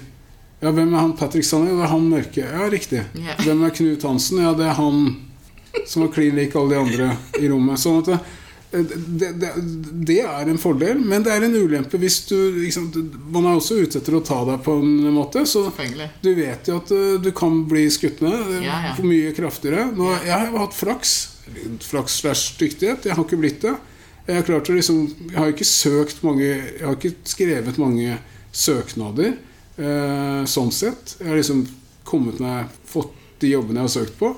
Ja, 0.64 0.72
hvem 0.72 0.94
er 0.94 1.02
han 1.02 1.14
Patrick 1.20 1.46
Sanner? 1.46 1.76
Det 1.76 1.86
er 1.86 1.92
han 1.92 2.10
mørke. 2.10 2.46
Ja, 2.46 2.70
riktig. 2.72 3.04
Yeah. 3.18 3.42
Hvem 3.44 3.66
er 3.68 3.76
Knut 3.76 4.08
Hansen? 4.08 4.42
Ja, 4.42 4.56
det 4.58 4.70
er 4.70 4.78
han 4.80 5.06
som 5.86 6.06
var 6.06 6.14
klin 6.16 6.36
lik 6.40 6.56
alle 6.56 6.76
de 6.76 6.82
andre 6.82 7.12
i 7.42 7.50
rommet. 7.52 7.82
Sånn 7.82 8.02
at 8.02 8.26
det, 8.76 8.98
det, 9.08 9.30
det, 9.40 9.52
det, 10.08 10.18
er 10.26 10.50
en 10.50 10.60
fordel, 10.60 11.00
men 11.00 11.24
det 11.24 11.32
er 11.32 11.46
en 11.46 11.54
ulempe 11.56 12.00
hvis 12.02 12.18
du 12.28 12.36
liksom, 12.58 12.90
Man 13.32 13.46
er 13.46 13.56
også 13.56 13.78
ute 13.80 14.02
etter 14.02 14.18
å 14.18 14.24
ta 14.26 14.42
deg 14.50 14.66
på 14.66 14.74
en 14.82 15.14
måte, 15.16 15.46
så 15.48 15.70
du 16.24 16.32
vet 16.36 16.68
jo 16.68 16.80
at 16.82 16.92
eh, 16.92 17.16
du 17.24 17.30
kan 17.36 17.62
bli 17.70 17.86
skutt 17.94 18.24
ned 18.26 18.66
ja, 18.66 18.82
ja. 18.90 18.94
for 18.98 19.08
mye 19.08 19.32
kraftigere. 19.38 19.88
Nå, 19.96 20.10
jeg 20.26 20.34
har 20.34 20.60
hatt 20.60 20.76
flaks. 20.76 21.16
Flaks 21.86 22.20
slash 22.24 22.58
dyktighet. 22.60 23.06
Jeg 23.08 23.16
har 23.16 23.28
ikke 23.28 23.40
blitt 23.40 23.62
det. 23.64 23.76
Jeg 24.26 24.40
har, 24.40 24.46
klart 24.48 24.70
å 24.72 24.76
liksom, 24.76 25.04
jeg 25.30 25.38
har 25.38 25.52
ikke 25.52 25.68
søkt 25.70 26.24
mange 26.26 26.48
Jeg 26.48 26.82
har 26.82 26.96
ikke 26.98 27.14
skrevet 27.30 27.78
mange 27.78 28.16
søknader 28.56 29.36
eh, 29.78 30.42
sånn 30.48 30.72
sett. 30.74 31.18
Jeg 31.20 31.30
har 31.30 31.38
liksom 31.38 31.66
kommet 32.08 32.40
meg 32.42 32.72
fått 32.88 33.14
de 33.44 33.52
jobbene 33.52 33.84
jeg 33.84 33.90
har 33.90 33.94
søkt 33.98 34.18
på. 34.18 34.32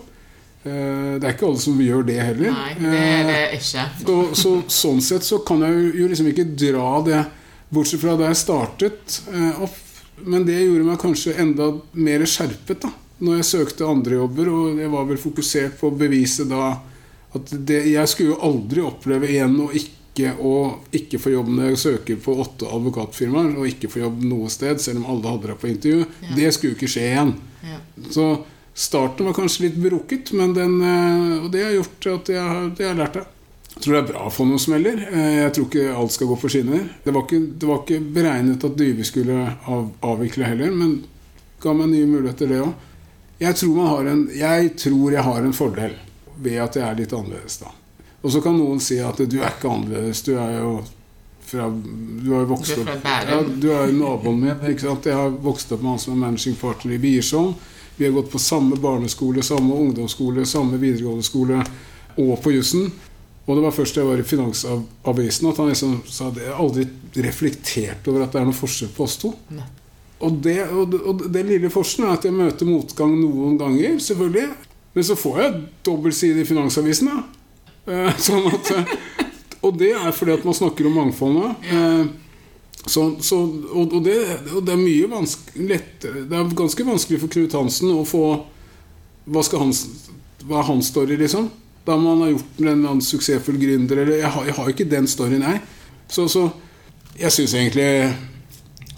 Eh, 0.66 1.16
det 1.22 1.28
er 1.28 1.36
ikke 1.36 1.48
alle 1.48 1.62
som 1.62 1.82
gjør 1.82 2.06
det 2.08 2.18
heller. 2.20 2.52
Nei, 2.56 2.72
det 2.82 2.94
er 2.98 3.28
det 3.30 3.40
eh, 3.44 3.58
ikke. 3.60 3.86
så, 4.02 4.18
så, 4.42 4.54
sånn 4.80 5.04
sett 5.06 5.28
så 5.28 5.40
kan 5.48 5.64
jeg 5.68 5.92
jo 6.02 6.10
liksom 6.12 6.32
ikke 6.34 6.50
dra 6.58 6.90
det 7.06 7.26
Bortsett 7.68 8.00
fra 8.00 8.14
da 8.16 8.30
jeg 8.32 8.40
startet 8.40 9.18
eh, 9.28 9.64
opp. 9.66 9.84
Men 10.26 10.48
det 10.48 10.56
gjorde 10.58 10.88
meg 10.88 11.02
kanskje 11.02 11.36
enda 11.38 11.70
mer 11.94 12.24
skjerpet 12.26 12.88
da 12.88 12.94
når 13.18 13.40
jeg 13.40 13.48
søkte 13.50 13.88
andre 13.90 14.20
jobber, 14.20 14.50
og 14.54 14.80
jeg 14.82 14.90
var 14.94 15.06
vel 15.10 15.18
fokusert 15.18 15.80
på 15.80 15.90
å 15.90 15.96
bevise 15.98 16.46
da 16.46 16.76
at 17.36 17.54
det, 17.68 17.84
jeg 17.92 18.10
skulle 18.12 18.36
jo 18.36 18.42
aldri 18.48 18.84
oppleve 18.86 19.30
igjen 19.30 19.56
å 19.60 19.68
ikke, 19.76 20.34
å 20.40 20.54
ikke 20.96 21.20
få 21.22 21.34
jobb 21.34 21.50
når 21.54 21.72
jeg 21.72 21.82
søker 21.84 22.20
på 22.24 22.36
åtte 22.44 22.70
advokatfirmaer, 22.74 23.56
og 23.58 23.70
ikke 23.70 23.92
få 23.92 24.06
jobb 24.06 24.22
noe 24.26 24.52
sted, 24.54 24.82
selv 24.82 25.04
om 25.04 25.10
alle 25.14 25.34
hadde 25.34 25.52
deg 25.52 25.60
på 25.62 25.72
intervju. 25.72 26.06
Ja. 26.24 26.36
Det 26.40 26.54
skulle 26.56 26.74
jo 26.74 26.80
ikke 26.80 26.92
skje 26.94 27.08
igjen. 27.10 27.34
Ja. 27.68 27.80
Så 28.16 28.28
starten 28.78 29.28
var 29.28 29.36
kanskje 29.38 29.68
litt 29.68 29.82
brukket, 29.82 30.32
men 30.38 30.56
den, 30.58 30.80
eh, 30.82 31.44
og 31.44 31.52
det 31.54 31.66
har 31.66 31.76
gjort 31.76 32.10
at 32.14 32.32
jeg 32.34 32.48
har, 32.54 32.72
det 32.78 32.88
har 32.88 32.98
lært 33.02 33.20
det. 33.20 33.26
Jeg 33.78 33.84
tror 33.84 33.94
det 33.94 34.00
er 34.00 34.10
bra 34.10 34.24
å 34.26 34.34
få 34.34 34.46
noen 34.50 34.62
smeller. 34.62 35.04
Eh, 35.12 35.36
jeg 35.44 35.54
tror 35.54 35.68
ikke 35.68 36.00
alt 36.00 36.16
skal 36.16 36.32
gå 36.32 36.40
for 36.42 36.54
skinner. 36.54 36.88
Det 37.04 37.14
var 37.14 37.28
ikke, 37.28 37.44
det 37.62 37.70
var 37.70 37.84
ikke 37.84 38.02
beregnet 38.16 38.66
at 38.66 38.80
Dyve 38.80 39.06
skulle 39.06 39.44
av, 39.70 39.92
avvikle 40.02 40.50
heller, 40.50 40.74
men 40.74 41.00
ga 41.62 41.76
meg 41.78 41.92
nye 41.92 42.10
muligheter, 42.10 42.50
det 42.50 42.64
òg. 42.64 42.74
Jeg, 43.38 43.54
jeg 44.34 44.70
tror 44.82 45.14
jeg 45.14 45.26
har 45.28 45.44
en 45.46 45.54
fordel 45.54 45.98
ved 46.44 46.62
at 46.64 46.78
jeg 46.80 46.86
er 46.88 47.00
litt 47.00 47.14
annerledes, 47.14 47.60
da. 47.64 47.74
Og 48.22 48.32
så 48.34 48.42
kan 48.44 48.58
noen 48.58 48.80
si 48.84 48.98
at 49.04 49.20
du 49.20 49.38
er 49.40 49.52
ikke 49.54 49.72
annerledes. 49.72 50.24
Du 50.26 50.34
er 50.36 50.58
jo 50.60 50.72
fra 51.48 51.70
Du 52.24 52.34
har 52.34 52.44
jo 52.44 52.50
vokst 52.50 52.78
opp 52.82 52.90
ja, 53.08 53.40
Du 53.48 53.70
er 53.72 53.88
jo 53.88 53.98
naboen 54.02 54.40
min. 54.42 54.64
ikke 54.68 54.84
sant? 54.84 55.06
Jeg 55.08 55.16
har 55.16 55.30
vokst 55.32 55.72
opp 55.72 55.84
med 55.84 55.94
han 55.94 56.02
som 56.04 56.16
er 56.16 56.24
managing 56.26 56.58
partner 56.60 56.98
i 56.98 57.02
Biersholm. 57.02 57.54
Vi 57.98 58.06
har 58.06 58.14
gått 58.14 58.32
på 58.32 58.42
samme 58.42 58.76
barneskole, 58.78 59.44
samme 59.44 59.74
ungdomsskole, 59.74 60.46
samme 60.46 60.78
videregående 60.78 61.26
skole 61.26 61.64
og 62.18 62.36
på 62.44 62.54
jussen. 62.54 62.92
Og 63.48 63.56
det 63.56 63.64
var 63.64 63.74
først 63.74 63.96
da 63.96 64.04
jeg 64.04 64.10
var 64.10 64.22
i 64.22 64.28
Finansavisen 64.28 65.50
at 65.50 65.60
han 65.62 65.72
liksom 65.72 65.98
sa 66.06 66.28
at 66.28 66.40
jeg 66.42 66.54
aldri 66.54 66.86
reflektert 67.24 68.08
over 68.12 68.26
at 68.26 68.36
det 68.36 68.42
er 68.42 68.50
noen 68.50 68.58
forskjell 68.58 68.92
på 68.94 69.06
oss 69.08 69.16
to. 69.22 69.32
Og 70.18 70.40
det, 70.44 70.60
og, 70.68 70.84
det, 70.92 71.00
og 71.00 71.24
det, 71.32 71.44
lille 71.48 71.72
forskjellen 71.72 72.12
er 72.12 72.18
at 72.18 72.26
jeg 72.28 72.36
møter 72.36 72.68
motgang 72.68 73.14
noen 73.16 73.56
ganger, 73.60 74.00
selvfølgelig. 74.04 74.50
Men 74.98 75.06
så 75.06 75.14
får 75.14 75.36
jeg 75.42 75.58
dobbeltside 75.86 76.42
i 76.42 76.46
Finansavisen. 76.50 77.12
Da. 77.12 77.20
Eh, 77.94 78.16
sånn 78.28 78.48
at, 78.50 78.72
eh, 78.74 79.28
og 79.62 79.76
det 79.78 79.92
er 79.94 80.16
fordi 80.16 80.34
at 80.34 80.48
man 80.48 80.58
snakker 80.58 80.88
om 80.90 80.96
mangfoldet. 80.98 81.68
Eh, 81.70 82.08
så, 82.88 83.04
så, 83.22 83.38
og, 83.46 83.94
og, 83.94 84.00
det, 84.02 84.16
og, 84.56 84.64
det, 84.66 84.74
er 84.74 84.82
mye 84.82 85.12
vanskelig, 85.12 85.78
Det 86.02 86.24
er 86.34 86.50
ganske 86.58 86.88
vanskelig 86.88 87.20
for 87.22 87.34
Knut 87.36 87.54
Hansen 87.60 87.92
å 87.94 88.06
få 88.08 88.24
Hva, 89.28 89.44
han, 89.60 89.74
hva 90.48 90.64
er 90.64 90.68
hans 90.72 90.90
story, 90.90 91.18
liksom? 91.20 91.52
Da 91.86 91.98
man 92.02 92.24
har 92.24 92.32
gjort 92.32 92.62
en 92.64 92.70
eller 92.72 92.94
annen 92.96 93.06
suksessfull 93.06 93.60
gründer 93.62 94.02
Eller 94.02 94.24
jeg 94.24 94.32
har, 94.34 94.50
jeg 94.50 94.58
har 94.58 94.72
ikke 94.74 94.90
den 94.96 95.12
storyen, 95.12 95.46
jeg. 95.46 95.62
Så, 96.10 96.26
så 96.32 96.48
jeg 97.20 97.36
syns 97.38 97.54
egentlig 97.60 97.92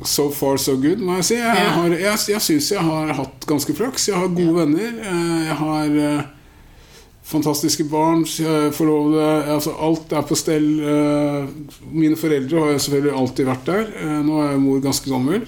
So 0.03 0.29
far, 0.31 0.57
so 0.57 0.77
good, 0.79 1.01
må 1.03 1.17
jeg 1.19 1.27
si. 1.27 1.37
Jeg, 1.41 1.71
har, 1.75 1.91
jeg, 1.91 2.19
jeg 2.31 2.43
syns 2.43 2.69
jeg 2.71 2.83
har 2.87 3.09
hatt 3.17 3.47
ganske 3.47 3.73
flaks. 3.75 4.07
Jeg 4.07 4.19
har 4.19 4.29
gode 4.31 4.53
venner. 4.61 4.93
Eh, 4.95 5.39
jeg 5.43 5.57
har 5.59 5.97
uh, 5.97 6.29
fantastiske 7.27 7.83
barn. 7.91 8.23
Forlovede 8.75 9.25
altså 9.57 9.73
Alt 9.75 10.15
er 10.15 10.23
på 10.29 10.37
stell. 10.39 10.69
Uh, 10.79 11.49
mine 11.91 12.15
foreldre 12.19 12.63
har 12.63 12.71
jeg 12.73 12.85
selvfølgelig 12.85 13.17
alltid 13.23 13.49
vært 13.49 13.67
der. 13.67 13.91
Nå 14.23 14.39
er 14.45 14.61
mor 14.63 14.79
ganske 14.83 15.11
gammel. 15.11 15.43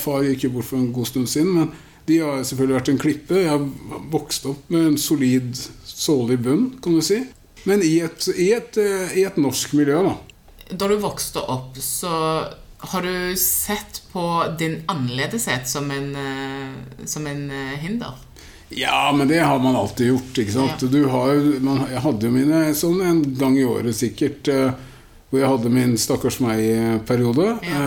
far 0.00 0.24
gikk 0.24 0.48
jo 0.48 0.54
bort 0.56 0.70
for 0.70 0.80
en 0.80 0.94
god 0.96 1.10
stund 1.12 1.28
siden. 1.28 1.52
Men 1.58 1.68
de 2.08 2.22
har 2.24 2.40
selvfølgelig 2.40 2.78
vært 2.78 2.92
en 2.94 3.02
klippe. 3.04 3.42
Jeg 3.42 3.52
har 3.52 4.00
vokst 4.14 4.48
opp 4.48 4.72
med 4.72 4.94
en 4.94 4.98
solid, 4.98 5.60
sålig 5.84 6.40
bunn, 6.40 6.70
kan 6.80 6.96
du 6.96 7.04
si. 7.04 7.20
Men 7.68 7.84
i 7.84 7.98
et, 8.00 8.32
i 8.40 8.48
et, 8.56 8.80
i 9.12 9.28
et 9.28 9.36
norsk 9.36 9.76
miljø, 9.76 10.00
da. 10.08 10.16
Da 10.70 10.88
du 10.88 10.96
vokste 11.02 11.42
opp, 11.52 11.76
så 11.82 12.16
har 12.80 13.02
du 13.02 13.36
sett 13.36 14.02
på 14.12 14.44
din 14.58 14.82
annerledeshet 14.86 15.68
som 15.68 15.90
en, 15.90 16.16
eh, 16.16 17.04
som 17.04 17.26
en 17.26 17.50
eh, 17.50 17.78
hinder? 17.78 18.12
Ja, 18.68 19.14
men 19.16 19.28
det 19.28 19.38
har 19.38 19.58
man 19.58 19.76
alltid 19.76 20.06
gjort. 20.06 20.38
ikke 20.38 20.52
sant? 20.52 20.82
Ja. 20.82 21.08
Har, 21.08 21.60
man, 21.60 21.82
jeg 21.90 22.00
hadde 22.00 22.26
jo 22.26 22.32
mine 22.32 22.60
sånn 22.74 23.02
en 23.02 23.24
gang 23.34 23.58
i 23.58 23.66
året 23.66 23.96
sikkert 23.96 24.48
eh, 24.48 24.70
hvor 25.30 25.42
jeg 25.42 25.50
hadde 25.50 25.70
min 25.74 25.96
stakkars 25.98 26.40
meg-periode. 26.42 27.52
Ja. 27.62 27.82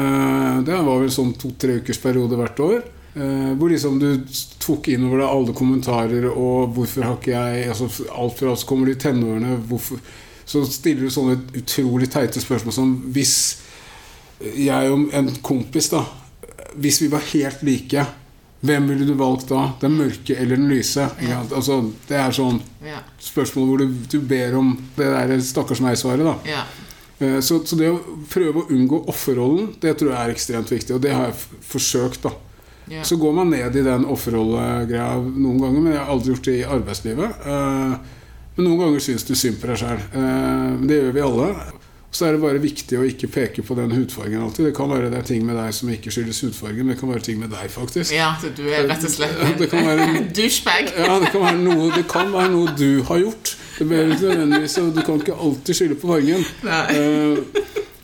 Det 0.64 0.78
var 0.80 1.02
vel 1.02 1.12
sånn 1.12 1.34
to-tre 1.36 1.82
ukers 1.82 2.00
periode 2.00 2.38
hvert 2.40 2.62
år. 2.64 2.78
Hvor 3.14 3.70
liksom 3.70 3.98
du 4.00 4.24
tok 4.64 4.88
inn 4.90 5.04
over 5.06 5.20
deg 5.20 5.28
alle 5.28 5.54
kommentarer 5.54 6.24
og 6.32 6.72
'hvorfor 6.74 7.04
har 7.04 7.18
ikke 7.20 7.36
jeg 7.36 7.68
altså 7.70 8.08
Alt 8.10 8.40
fra 8.40 8.56
så 8.56 8.66
kommer 8.66 8.90
de 8.90 8.96
tenårene, 8.96 9.60
hvorfor 9.70 10.00
Så 10.46 10.64
stiller 10.66 11.04
du 11.04 11.12
sånne 11.14 11.36
utrolig 11.54 12.10
teite 12.10 12.42
spørsmål 12.42 12.74
som 12.74 12.96
hvis 13.14 13.36
jeg 14.40 14.92
og 14.92 15.14
en 15.16 15.32
kompis, 15.46 15.90
da 15.94 16.04
Hvis 16.74 17.02
vi 17.04 17.08
var 17.12 17.22
helt 17.30 17.62
like, 17.64 18.06
hvem 18.64 18.88
ville 18.90 19.06
du 19.06 19.14
valgt 19.20 19.50
da? 19.52 19.74
Den 19.82 19.98
mørke 20.00 20.38
eller 20.40 20.58
den 20.58 20.70
lyse? 20.72 21.06
Ja. 21.22 21.42
Altså, 21.44 21.82
det 22.08 22.18
er 22.18 22.34
sånn 22.34 22.62
spørsmål 23.22 23.68
hvor 23.68 23.84
du, 23.84 23.92
du 24.10 24.18
ber 24.24 24.56
om 24.58 24.72
det 24.96 25.10
der 25.12 25.44
stakkars 25.44 25.84
meg-svaret. 25.84 26.26
da 26.26 26.38
ja. 26.48 26.64
Eh, 27.20 27.40
så, 27.40 27.60
så, 27.66 27.78
det 27.80 27.92
å 27.92 28.00
prøve 28.32 28.64
å 28.64 28.72
unngå 28.74 29.04
offerrollen, 29.12 29.74
det 29.84 29.98
tror 30.00 30.14
jeg 30.14 30.20
er 30.20 30.34
ekstremt 30.34 30.72
viktig. 30.72 30.96
Og 30.96 31.04
det 31.04 31.14
har 31.14 31.30
jeg 31.30 31.62
forsøkt. 31.68 32.26
da 32.26 32.34
ja. 32.92 33.04
Så 33.04 33.16
går 33.16 33.36
man 33.36 33.54
ned 33.54 33.76
i 33.80 33.86
den 33.86 34.08
offerrollegreia 34.12 35.22
noen 35.22 35.62
ganger, 35.62 35.80
men 35.80 35.94
jeg 35.94 36.02
har 36.02 36.12
aldri 36.12 36.34
gjort 36.34 36.50
det 36.50 36.58
i 36.58 36.66
arbeidslivet. 36.80 37.46
Eh, 37.48 38.20
men 38.56 38.68
noen 38.68 38.82
ganger 38.84 39.04
syns 39.04 39.26
du 39.28 39.34
synd 39.38 39.62
på 39.62 39.70
deg 39.72 39.80
sjøl. 39.82 40.04
Eh, 40.20 40.68
det 40.88 41.00
gjør 41.00 41.16
vi 41.16 41.26
alle. 41.28 41.48
Så 42.14 42.28
er 42.28 42.36
det 42.36 42.44
bare 42.44 42.60
viktig 42.62 42.98
å 43.00 43.06
ikke 43.10 43.26
peke 43.34 43.64
på 43.66 43.74
den 43.74 43.90
hudfargen 43.96 44.44
alltid. 44.46 44.68
Det 44.68 44.76
kan 44.78 44.92
være 44.92 45.10
det 45.10 45.18
er 45.24 45.26
ting 45.32 45.48
med 45.48 45.58
deg 45.58 45.74
som 45.74 45.90
ikke 45.90 46.12
skyldes 46.14 46.44
hudfargen, 46.46 46.86
men 46.86 46.94
det 46.94 47.00
kan 47.00 47.10
være 47.10 47.26
ting 47.26 47.40
med 47.42 47.50
deg, 47.50 47.72
faktisk. 47.74 48.14
Ja, 48.14 48.36
du 48.38 48.62
er 48.70 48.86
rett 48.86 49.08
og 49.08 49.14
slett 49.16 49.42
en 49.74 50.30
douchebag. 50.30 50.92
ja, 50.94 51.16
det 51.24 51.32
kan, 51.34 51.42
være 51.42 51.58
noe, 51.64 51.90
det 51.96 52.06
kan 52.12 52.30
være 52.36 52.54
noe 52.54 52.76
du 52.78 53.02
har 53.10 53.24
gjort. 53.24 53.56
Det 53.80 53.90
blir 53.90 54.14
nødvendigvis, 54.14 54.78
Du 54.94 55.02
kan 55.02 55.24
ikke 55.24 55.40
alltid 55.42 55.80
skylde 55.80 55.98
på 55.98 56.14
fargen. 56.14 56.46
Uh, 56.62 57.42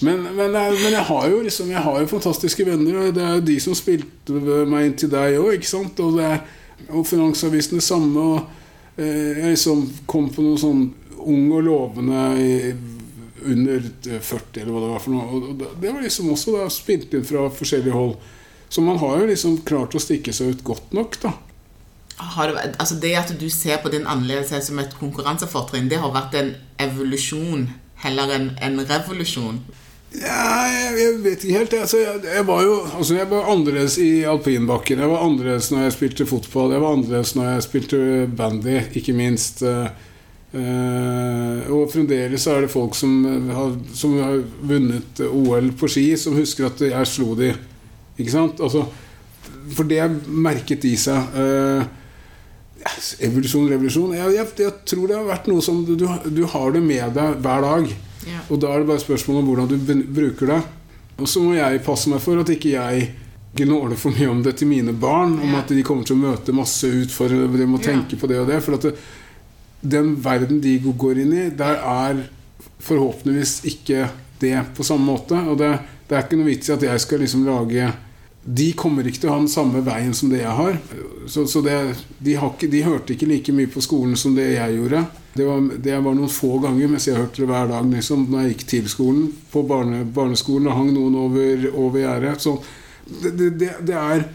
men, 0.02 0.26
men, 0.26 0.58
men, 0.58 0.92
jeg 0.96 1.06
har 1.06 1.26
jo 1.30 1.42
liksom 1.44 1.70
Jeg 1.70 1.82
har 1.84 2.00
jo 2.00 2.08
fantastiske 2.08 2.66
venner, 2.66 2.98
og 2.98 3.16
det 3.16 3.24
er 3.24 3.34
jo 3.38 3.48
de 3.54 3.60
som 3.62 3.78
spilte 3.78 4.42
meg 4.66 4.90
inn 4.90 4.96
til 4.98 5.14
deg 5.14 5.38
òg? 5.38 5.70
Og, 5.70 6.16
det 6.18 6.26
er, 6.26 6.40
og 6.90 7.06
Finansavisen 7.06 7.78
det 7.78 7.86
samme. 7.86 8.26
Og 8.26 8.40
uh, 8.98 9.30
jeg 9.38 9.54
liksom 9.54 9.86
kom 10.10 10.34
på 10.34 10.50
noe 10.50 10.58
sånn 10.58 10.88
ung 11.20 11.52
og 11.52 11.68
lovende 11.68 12.32
i 12.42 12.54
under 13.46 13.86
40, 14.20 14.62
eller 14.62 14.74
hva 14.74 14.84
det 14.84 14.92
var 14.94 15.04
for 15.04 15.16
noe. 15.16 15.40
Og 15.40 15.64
det 15.82 15.94
var 15.94 16.02
liksom 16.04 16.32
også 16.34 16.56
da, 16.58 16.70
spilt 16.74 17.14
inn 17.16 17.28
fra 17.28 17.48
forskjellige 17.54 17.96
hold. 17.96 18.16
Så 18.70 18.84
man 18.86 19.00
har 19.02 19.22
jo 19.22 19.30
liksom 19.30 19.62
klart 19.66 19.96
å 19.98 20.02
stikke 20.02 20.34
seg 20.36 20.54
ut 20.54 20.66
godt 20.68 20.94
nok, 20.94 21.20
da. 21.24 21.34
Du, 22.20 22.58
altså 22.60 22.98
det 23.00 23.14
at 23.16 23.30
du 23.40 23.48
ser 23.50 23.80
på 23.80 23.90
din 23.94 24.04
annerledeshet 24.04 24.66
som 24.66 24.80
et 24.82 24.92
konkurransefortrinn, 25.00 25.88
det 25.90 26.02
har 26.02 26.12
vært 26.12 26.36
en 26.36 26.50
evolusjon 26.84 27.70
heller 28.04 28.34
enn 28.36 28.50
en 28.64 28.82
revolusjon? 28.84 29.62
Ja, 30.10 30.66
jeg, 30.66 30.94
jeg 30.98 31.18
vet 31.22 31.44
ikke 31.46 31.58
helt. 31.60 31.74
Altså, 31.78 32.00
jeg, 32.02 32.22
jeg, 32.26 32.46
var 32.48 32.64
jo 32.66 32.76
altså, 32.98 33.16
jeg 33.16 33.30
var 33.30 33.50
annerledes 33.54 33.98
i 34.02 34.10
alpinbakken. 34.28 35.02
Jeg 35.04 35.12
var 35.12 35.26
annerledes 35.26 35.70
når 35.72 35.86
jeg 35.86 35.96
spilte 35.96 36.30
fotball. 36.30 36.74
Jeg 36.74 36.84
var 36.84 36.96
annerledes 36.98 37.34
når 37.38 37.52
jeg 37.52 37.66
spilte 37.68 38.00
bandy, 38.38 38.80
ikke 38.98 39.14
minst. 39.14 39.62
Uh, 39.62 39.92
og 40.50 41.92
fremdeles 41.94 42.48
er 42.50 42.64
det 42.66 42.72
folk 42.74 42.96
som 42.98 43.12
har, 43.54 43.76
som 43.94 44.16
har, 44.18 44.40
vunnet 44.66 45.22
OL 45.28 45.70
på 45.78 45.90
ski, 45.92 46.08
som 46.18 46.38
husker 46.40 46.66
at 46.72 46.82
jeg 46.88 47.10
slo 47.12 47.36
de. 47.38 47.52
Ikke 48.18 48.34
sant? 48.34 48.62
Altså, 48.66 48.88
for 49.76 49.86
det 49.90 50.02
er 50.02 50.18
merket 50.26 50.88
i 50.90 50.96
seg. 50.98 51.38
Uh, 51.38 51.86
evolusjon, 53.28 53.68
revolusjon 53.70 54.14
jeg, 54.16 54.36
jeg, 54.38 54.52
jeg, 54.64 54.76
tror 54.88 55.08
det 55.10 55.18
har 55.18 55.26
vært 55.28 55.50
noe 55.52 55.64
som 55.64 55.82
du, 55.86 55.96
du 56.00 56.44
har 56.48 56.76
det 56.76 56.84
med 56.84 57.16
deg 57.16 57.40
hver 57.44 57.66
dag. 57.66 57.90
Ja. 58.28 58.44
Og 58.50 58.60
da 58.62 58.74
er 58.74 58.82
det 58.82 58.90
bare 58.92 59.04
spørsmål 59.04 59.42
om 59.42 59.50
hvordan 59.52 59.74
du 59.74 60.06
bruker 60.16 60.54
det. 60.54 60.60
Og 61.20 61.28
så 61.28 61.44
må 61.44 61.56
jeg 61.58 61.84
passe 61.84 62.12
meg 62.12 62.22
for 62.24 62.40
at 62.40 62.52
ikke 62.52 62.74
jeg 62.76 63.10
gnåler 63.60 63.98
for 63.98 64.16
mye 64.16 64.30
om 64.30 64.44
det 64.46 64.56
til 64.60 64.70
mine 64.70 64.94
barn. 64.96 65.38
Om 65.44 65.56
at 65.60 65.72
de 65.76 65.84
kommer 65.86 66.08
til 66.08 66.18
å 66.18 66.24
møte 66.24 66.56
masse 66.56 66.88
utfordringer, 66.88 67.58
de 67.60 67.68
må 67.70 67.82
tenke 67.84 68.16
ja. 68.16 68.22
på 68.22 68.30
det 68.32 68.40
og 68.44 68.52
det. 68.52 68.62
For 68.64 68.78
at 68.78 68.88
det, 68.88 68.96
den 69.82 70.16
verden 70.24 70.60
de 70.64 70.76
går 70.84 71.24
inn 71.24 71.34
i, 71.34 71.48
der 71.56 71.80
er 71.80 72.26
forhåpentligvis 72.84 73.60
ikke 73.70 74.10
det 74.42 74.58
på 74.76 74.86
samme 74.88 75.12
måte. 75.12 75.40
Og 75.50 75.58
det, 75.60 75.74
det 76.08 76.18
er 76.18 76.26
ikke 76.26 76.40
noe 76.40 76.52
vits 76.52 76.72
i 76.72 76.76
at 76.76 76.86
jeg 76.88 77.04
skal 77.06 77.24
liksom 77.24 77.48
lage 77.48 77.90
de 78.50 78.70
kommer 78.78 79.06
ikke 79.06 79.20
til 79.22 79.30
å 79.30 79.36
ha 79.36 79.42
den 79.42 79.52
samme 79.52 79.82
veien 79.86 80.14
som 80.16 80.32
det 80.32 80.40
jeg 80.42 80.56
har. 80.58 80.78
Så, 81.30 81.44
så 81.52 81.62
det, 81.62 81.76
de, 82.24 82.36
har 82.40 82.54
ikke, 82.54 82.70
de, 82.72 82.86
hørte 82.86 83.14
ikke 83.14 83.28
like 83.30 83.54
mye 83.54 83.70
på 83.70 83.84
skolen 83.84 84.16
som 84.18 84.34
det 84.38 84.48
jeg 84.56 84.78
gjorde. 84.78 85.04
Det 85.36 85.46
var, 85.46 85.68
det 85.86 85.98
var 86.06 86.16
noen 86.18 86.32
få 86.34 86.56
ganger 86.64 86.90
mens 86.90 87.06
jeg 87.10 87.20
hørte 87.20 87.44
det 87.44 87.50
hver 87.52 87.70
dag 87.70 87.92
liksom, 87.92 88.26
når 88.32 88.42
jeg 88.42 88.56
gikk 88.56 88.66
til 88.72 88.90
skolen. 88.92 89.28
På 89.52 89.64
barne, 89.70 90.02
barneskolen 90.16 90.72
og 90.72 90.78
hang 90.80 90.94
noen 90.96 91.20
over, 91.20 91.68
over 91.74 92.02
gjerdet. 92.02 92.46
Så 92.46 92.56
det, 93.10 93.52
det, 93.60 93.74
det 93.86 94.00
er 94.00 94.26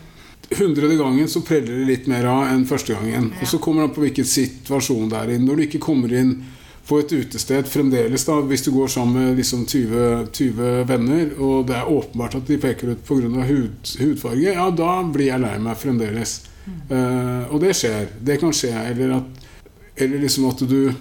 hundrede 0.58 0.96
gangen 0.96 1.28
så 1.28 1.40
preller 1.40 1.78
det 1.78 1.86
litt 1.88 2.10
mer 2.10 2.26
av 2.30 2.48
enn 2.52 2.66
første 2.68 2.96
gangen. 2.96 3.32
Og 3.40 3.48
så 3.48 3.60
kommer 3.62 3.82
det 3.82 3.88
an 3.88 3.94
på 3.96 4.04
hvilken 4.04 4.28
situasjon 4.28 5.08
det 5.12 5.20
er 5.20 5.32
i. 5.34 5.38
Når 5.42 5.56
du 5.56 5.64
ikke 5.66 5.82
kommer 5.82 6.12
inn 6.14 6.36
på 6.84 6.98
et 7.00 7.12
utested 7.16 7.68
fremdeles, 7.70 8.26
da, 8.28 8.36
hvis 8.44 8.64
du 8.66 8.70
går 8.74 8.90
sammen 8.92 9.16
med 9.16 9.38
liksom 9.40 9.64
20, 9.66 10.26
20, 10.36 10.72
venner, 10.88 11.30
og 11.40 11.68
det 11.70 11.78
er 11.78 11.88
åpenbart 11.90 12.36
at 12.40 12.50
de 12.50 12.58
peker 12.60 12.92
ut 12.92 13.06
pga. 13.08 13.46
Hud, 13.48 13.94
hudfarge, 14.00 14.52
ja, 14.52 14.68
da 14.70 14.98
blir 15.08 15.30
jeg 15.30 15.44
lei 15.44 15.54
meg 15.64 15.80
fremdeles. 15.80 16.36
Mm. 16.64 16.80
Uh, 16.90 17.54
og 17.54 17.60
det 17.64 17.74
skjer. 17.76 18.08
Det 18.20 18.38
kan 18.40 18.52
skje. 18.56 18.72
Eller, 18.92 19.16
at, 19.20 19.70
eller 19.96 20.24
liksom 20.26 20.48
at 20.50 20.64
du, 20.68 20.92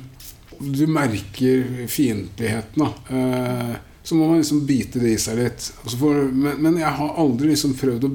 du 0.59 0.85
merker 0.87 1.87
fiendtligheten. 1.91 2.87
Uh, 3.11 3.75
så 4.03 4.15
må 4.15 4.27
man 4.27 4.41
liksom 4.41 4.65
bite 4.67 4.99
det 4.99 5.15
i 5.15 5.19
seg 5.19 5.39
litt. 5.39 5.69
For, 5.83 6.25
men, 6.31 6.57
men, 6.63 6.79
jeg 6.81 6.95
har 6.99 7.19
aldri 7.19 7.53
liksom 7.53 7.75
prøvd 7.79 8.07
å 8.07 8.11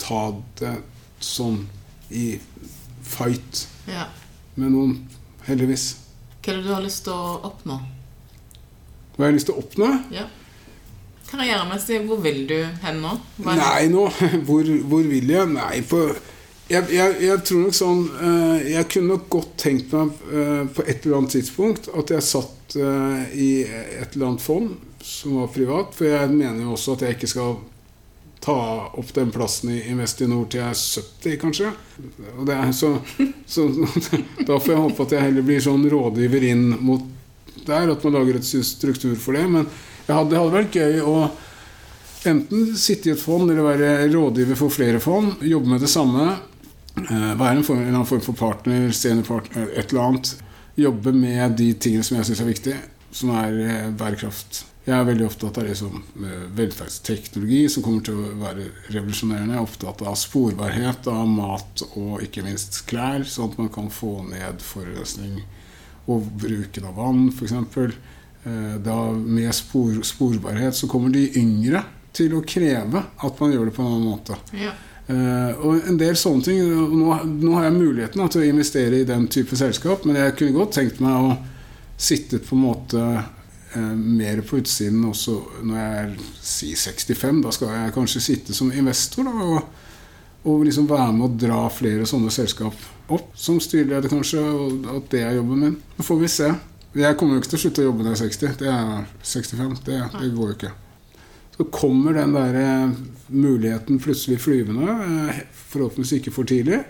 ta 0.00 0.22
det 0.60 0.76
sånn 1.24 1.64
i 2.14 2.38
fight 3.04 3.66
ja. 3.88 4.08
med 4.54 4.72
noen, 4.72 4.96
heldigvis. 5.48 5.90
Hva 6.42 6.54
er 6.54 6.60
det 6.60 6.66
du 6.68 6.72
har 6.72 6.84
lyst 6.84 7.04
til 7.08 7.14
å 7.14 7.38
oppnå? 7.50 7.78
Hva 9.16 9.26
jeg 9.26 9.32
har 9.32 9.36
lyst 9.36 9.48
til 9.50 9.56
å 9.56 9.62
oppnå? 9.64 9.92
Ja. 10.14 10.28
Karrieremessig, 11.28 12.00
hvor 12.08 12.20
vil 12.24 12.44
du 12.48 12.58
hen 12.84 13.02
nå? 13.04 13.14
Nei, 13.44 13.88
nå 13.92 14.06
hvor, 14.48 14.68
hvor, 14.88 15.04
vil 15.04 15.32
jeg? 15.34 15.48
Nei, 15.52 15.82
på 15.84 16.06
jeg, 16.68 16.84
jeg, 16.92 17.16
jeg, 17.24 17.40
tror 17.48 17.62
nok 17.64 17.76
sånn 17.76 18.00
uh, 18.20 18.56
Jeg 18.60 18.84
kunne 18.92 19.14
nok 19.14 19.28
godt 19.32 19.54
tenkt 19.60 19.92
meg 19.96 20.10
uh, 20.28 20.64
på 20.72 20.84
et 20.84 21.04
eller 21.04 21.18
annet 21.18 21.34
tidspunkt 21.38 21.88
at 21.88 22.12
jeg 22.12 22.26
satt 22.28 22.76
uh, 22.76 23.24
i 23.32 23.64
et 23.64 24.16
eller 24.16 24.30
annet 24.30 24.44
fond 24.44 24.74
som 25.04 25.38
var 25.40 25.52
privat. 25.52 25.92
For 25.96 26.08
jeg 26.10 26.32
mener 26.32 26.64
jo 26.64 26.74
også 26.76 26.96
at 26.96 27.06
jeg 27.06 27.16
ikke 27.16 27.30
skal 27.32 27.58
ta 28.40 28.54
opp 28.94 29.14
den 29.14 29.30
plassen 29.34 29.72
i 29.74 29.80
Investinor 29.90 30.46
til 30.50 30.62
jeg 30.62 30.70
er 30.70 30.78
70, 30.78 31.38
kanskje. 31.42 31.72
Er, 32.46 32.72
så, 32.72 32.94
så, 33.46 33.66
da 34.48 34.58
får 34.58 34.72
jeg 34.72 34.82
håpe 34.84 35.06
at 35.06 35.14
jeg 35.16 35.26
heller 35.26 35.46
blir 35.46 35.64
sånn 35.64 35.86
rådgiver 35.90 36.48
inn 36.52 36.68
mot 36.78 37.04
der, 37.66 37.90
at 37.92 38.04
man 38.06 38.16
lager 38.16 38.38
et 38.38 38.46
struktur 38.46 39.16
for 39.20 39.36
det. 39.36 39.44
Men 39.50 39.66
det 40.06 40.16
hadde 40.16 40.44
vært 40.54 40.78
gøy 40.78 41.02
å 41.02 41.16
enten 42.28 42.72
sitte 42.78 43.10
i 43.10 43.14
et 43.14 43.22
fond 43.22 43.48
eller 43.48 43.66
være 43.66 44.08
rådgiver 44.12 44.58
for 44.58 44.74
flere 44.74 45.02
fond, 45.02 45.42
jobbe 45.44 45.74
med 45.74 45.84
det 45.84 45.90
samme. 45.92 46.30
Eh, 46.98 47.32
være 47.38 47.58
en, 47.58 47.66
form, 47.66 47.82
en 47.84 47.92
annen 47.94 48.08
form 48.08 48.24
for 48.24 48.38
partner, 48.38 48.88
seniorpartner, 48.94 49.70
et 49.74 49.92
eller 49.92 50.06
annet. 50.06 50.32
Jobbe 50.78 51.14
med 51.14 51.58
de 51.58 51.72
tingene 51.74 52.06
som 52.06 52.18
jeg 52.18 52.30
syns 52.30 52.42
er 52.42 52.50
viktige, 52.52 52.80
som 53.14 53.34
er 53.34 53.62
eh, 53.66 53.86
bærekraft 53.98 54.67
jeg 54.88 54.96
er 54.96 55.04
veldig 55.04 55.26
opptatt 55.26 55.58
av 55.60 55.66
liksom, 55.68 56.00
velferdsteknologi, 56.56 57.60
som 57.68 57.84
kommer 57.84 58.04
til 58.06 58.16
å 58.16 58.30
være 58.40 58.68
revolusjonerende. 58.94 59.52
Jeg 59.52 59.60
er 59.60 59.66
opptatt 59.66 60.04
av 60.08 60.16
sporbarhet 60.16 61.10
av 61.12 61.28
mat 61.28 61.82
og 61.90 62.22
ikke 62.24 62.44
minst 62.46 62.80
klær, 62.88 63.26
sånn 63.28 63.52
at 63.52 63.58
man 63.60 63.68
kan 63.74 63.90
få 63.92 64.14
ned 64.30 64.64
forurensning 64.64 65.42
og 66.08 66.30
bruken 66.40 66.88
av 66.88 66.96
vann, 66.96 67.28
f.eks. 67.28 67.52
Eh, 68.48 68.74
da 68.80 68.98
med 69.12 69.52
spor, 69.56 70.00
sporbarhet 70.08 70.78
så 70.78 70.88
kommer 70.88 71.12
de 71.12 71.26
yngre 71.36 71.84
til 72.16 72.38
å 72.38 72.44
kreve 72.48 73.04
at 73.04 73.42
man 73.42 73.52
gjør 73.52 73.68
det 73.68 73.76
på 73.76 73.84
en 73.84 73.92
annen 73.92 74.08
måte. 74.08 74.40
Ja. 74.56 74.72
Uh, 75.08 75.52
og 75.64 75.86
en 75.88 75.96
del 75.96 76.18
sånne 76.20 76.44
ting 76.44 76.58
Nå, 76.68 77.14
nå 77.24 77.52
har 77.54 77.62
jeg 77.64 77.76
muligheten 77.78 78.20
da, 78.20 78.26
til 78.28 78.42
å 78.42 78.48
investere 78.50 78.98
i 78.98 79.06
den 79.08 79.24
type 79.32 79.56
selskap, 79.56 80.02
men 80.04 80.18
jeg 80.20 80.34
kunne 80.36 80.52
godt 80.52 80.74
tenkt 80.76 81.00
meg 81.00 81.30
å 81.30 81.30
sitte 81.96 82.42
på 82.44 82.52
en 82.52 82.66
måte 82.66 83.04
Eh, 83.04 83.37
mer 83.76 84.40
på 84.48 84.62
utsiden 84.62 85.02
også 85.04 85.34
når 85.66 85.76
jeg 85.76 85.98
er 86.02 86.14
si 86.40 86.70
65. 86.76 87.42
Da 87.44 87.52
skal 87.52 87.74
jeg 87.74 87.94
kanskje 87.96 88.22
sitte 88.24 88.56
som 88.56 88.72
investor 88.72 89.28
da, 89.28 89.34
og, 89.44 90.48
og 90.48 90.64
liksom 90.64 90.88
være 90.88 91.12
med 91.16 91.26
å 91.26 91.36
dra 91.46 91.60
flere 91.72 92.08
sånne 92.08 92.32
selskap 92.32 92.86
opp. 93.12 93.30
Som 93.36 93.60
styreleder, 93.60 94.08
kanskje, 94.12 94.40
og 94.40 94.88
at 94.96 95.08
det 95.12 95.22
er 95.24 95.38
jobben 95.38 95.64
min. 95.64 95.78
Så 95.98 96.08
får 96.08 96.20
vi 96.22 96.32
se. 96.32 96.50
Jeg 96.98 97.16
kommer 97.20 97.36
jo 97.36 97.42
ikke 97.42 97.52
til 97.52 97.58
å 97.58 97.62
slutte 97.66 97.84
å 97.84 97.88
jobbe 97.90 98.04
når 98.04 98.14
jeg 98.14 98.18
er 98.18 98.32
60. 98.32 98.58
Det 98.62 98.72
er 98.72 99.06
65. 99.22 99.78
Det, 99.86 100.02
det 100.16 100.32
går 100.34 100.52
jo 100.52 100.56
ikke. 100.56 100.74
Så 101.58 101.66
kommer 101.74 102.14
den 102.14 102.34
der 102.36 102.58
eh, 102.62 102.98
muligheten 103.34 103.98
plutselig 104.00 104.38
flyvende, 104.40 104.98
eh, 105.04 105.40
forhåpentligvis 105.72 106.20
ikke 106.20 106.34
for 106.34 106.48
tidlig, 106.48 106.84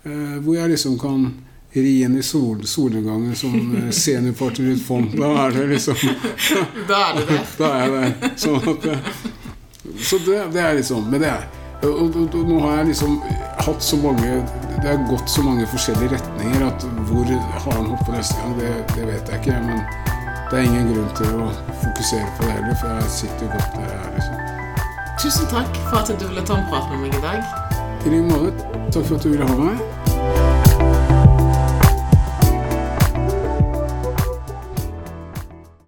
hvor 0.00 0.54
jeg 0.56 0.70
liksom 0.70 0.94
kan 0.96 1.26
ri 1.72 2.02
inn 2.02 2.18
i 2.18 2.22
sol, 2.22 2.66
solnedgangen 2.66 3.36
som 3.36 3.76
eh, 3.76 3.90
seniorpartner 4.02 4.72
i 4.72 4.72
et 4.72 4.82
fond. 4.82 5.12
Da 5.18 5.30
er 5.46 5.56
det 5.58 5.66
liksom 5.74 5.96
Da 6.90 7.04
er 7.10 7.20
det 7.20 7.26
der. 7.30 7.46
Da 7.58 7.70
er 7.76 7.86
jeg 7.86 7.94
der. 7.96 8.36
Sånn 8.40 8.68
at, 8.74 8.90
så 10.00 10.18
det, 10.26 10.38
det, 10.54 10.60
er 10.60 10.76
liksom 10.78 11.08
Men 11.10 11.22
det 11.22 11.30
er 11.32 11.48
og, 11.80 12.02
og, 12.02 12.16
og, 12.36 12.42
nå 12.44 12.58
har 12.60 12.74
jeg 12.80 12.90
liksom 12.90 13.14
hatt 13.64 13.82
så 13.82 13.96
mange 13.96 14.42
Det 14.82 14.84
har 14.84 14.98
gått 15.08 15.30
så 15.32 15.42
mange 15.42 15.64
forskjellige 15.70 16.12
retninger 16.12 16.66
at 16.66 16.84
hvor 17.08 17.24
har 17.24 17.72
han 17.72 17.88
hoppet 17.94 18.12
neste 18.18 18.36
gang, 18.42 18.52
det, 18.58 18.72
det, 18.92 19.06
vet 19.08 19.32
jeg 19.32 19.40
ikke. 19.40 19.56
Men 19.64 19.80
det 20.50 20.58
er 20.58 20.68
ingen 20.68 20.92
grunn 20.92 21.10
til 21.16 21.40
å 21.40 21.48
fokusere 21.82 22.28
på 22.36 22.46
det 22.46 22.54
heller, 22.58 22.76
for 22.82 23.00
jeg 23.00 23.14
sitter 23.16 23.46
jo 23.46 23.50
godt 23.54 23.76
der 23.78 23.88
jeg 23.88 23.98
er. 24.02 24.14
liksom 24.18 24.46
Tusen 25.20 25.50
takk 25.52 25.82
for 25.88 25.98
at 26.00 26.12
du 26.12 26.28
ville 26.28 26.44
ta 26.48 26.56
en 26.60 26.68
prat 26.72 26.92
med 26.92 27.06
meg 27.06 27.16
i 27.16 27.24
dag. 27.24 27.42
I 28.04 28.14
like 28.14 28.28
måte. 28.28 28.70
Takk 28.88 29.04
for 29.04 29.16
at 29.16 29.24
du 29.24 29.34
ville 29.34 29.48
ha 29.48 29.58
meg. 29.60 30.09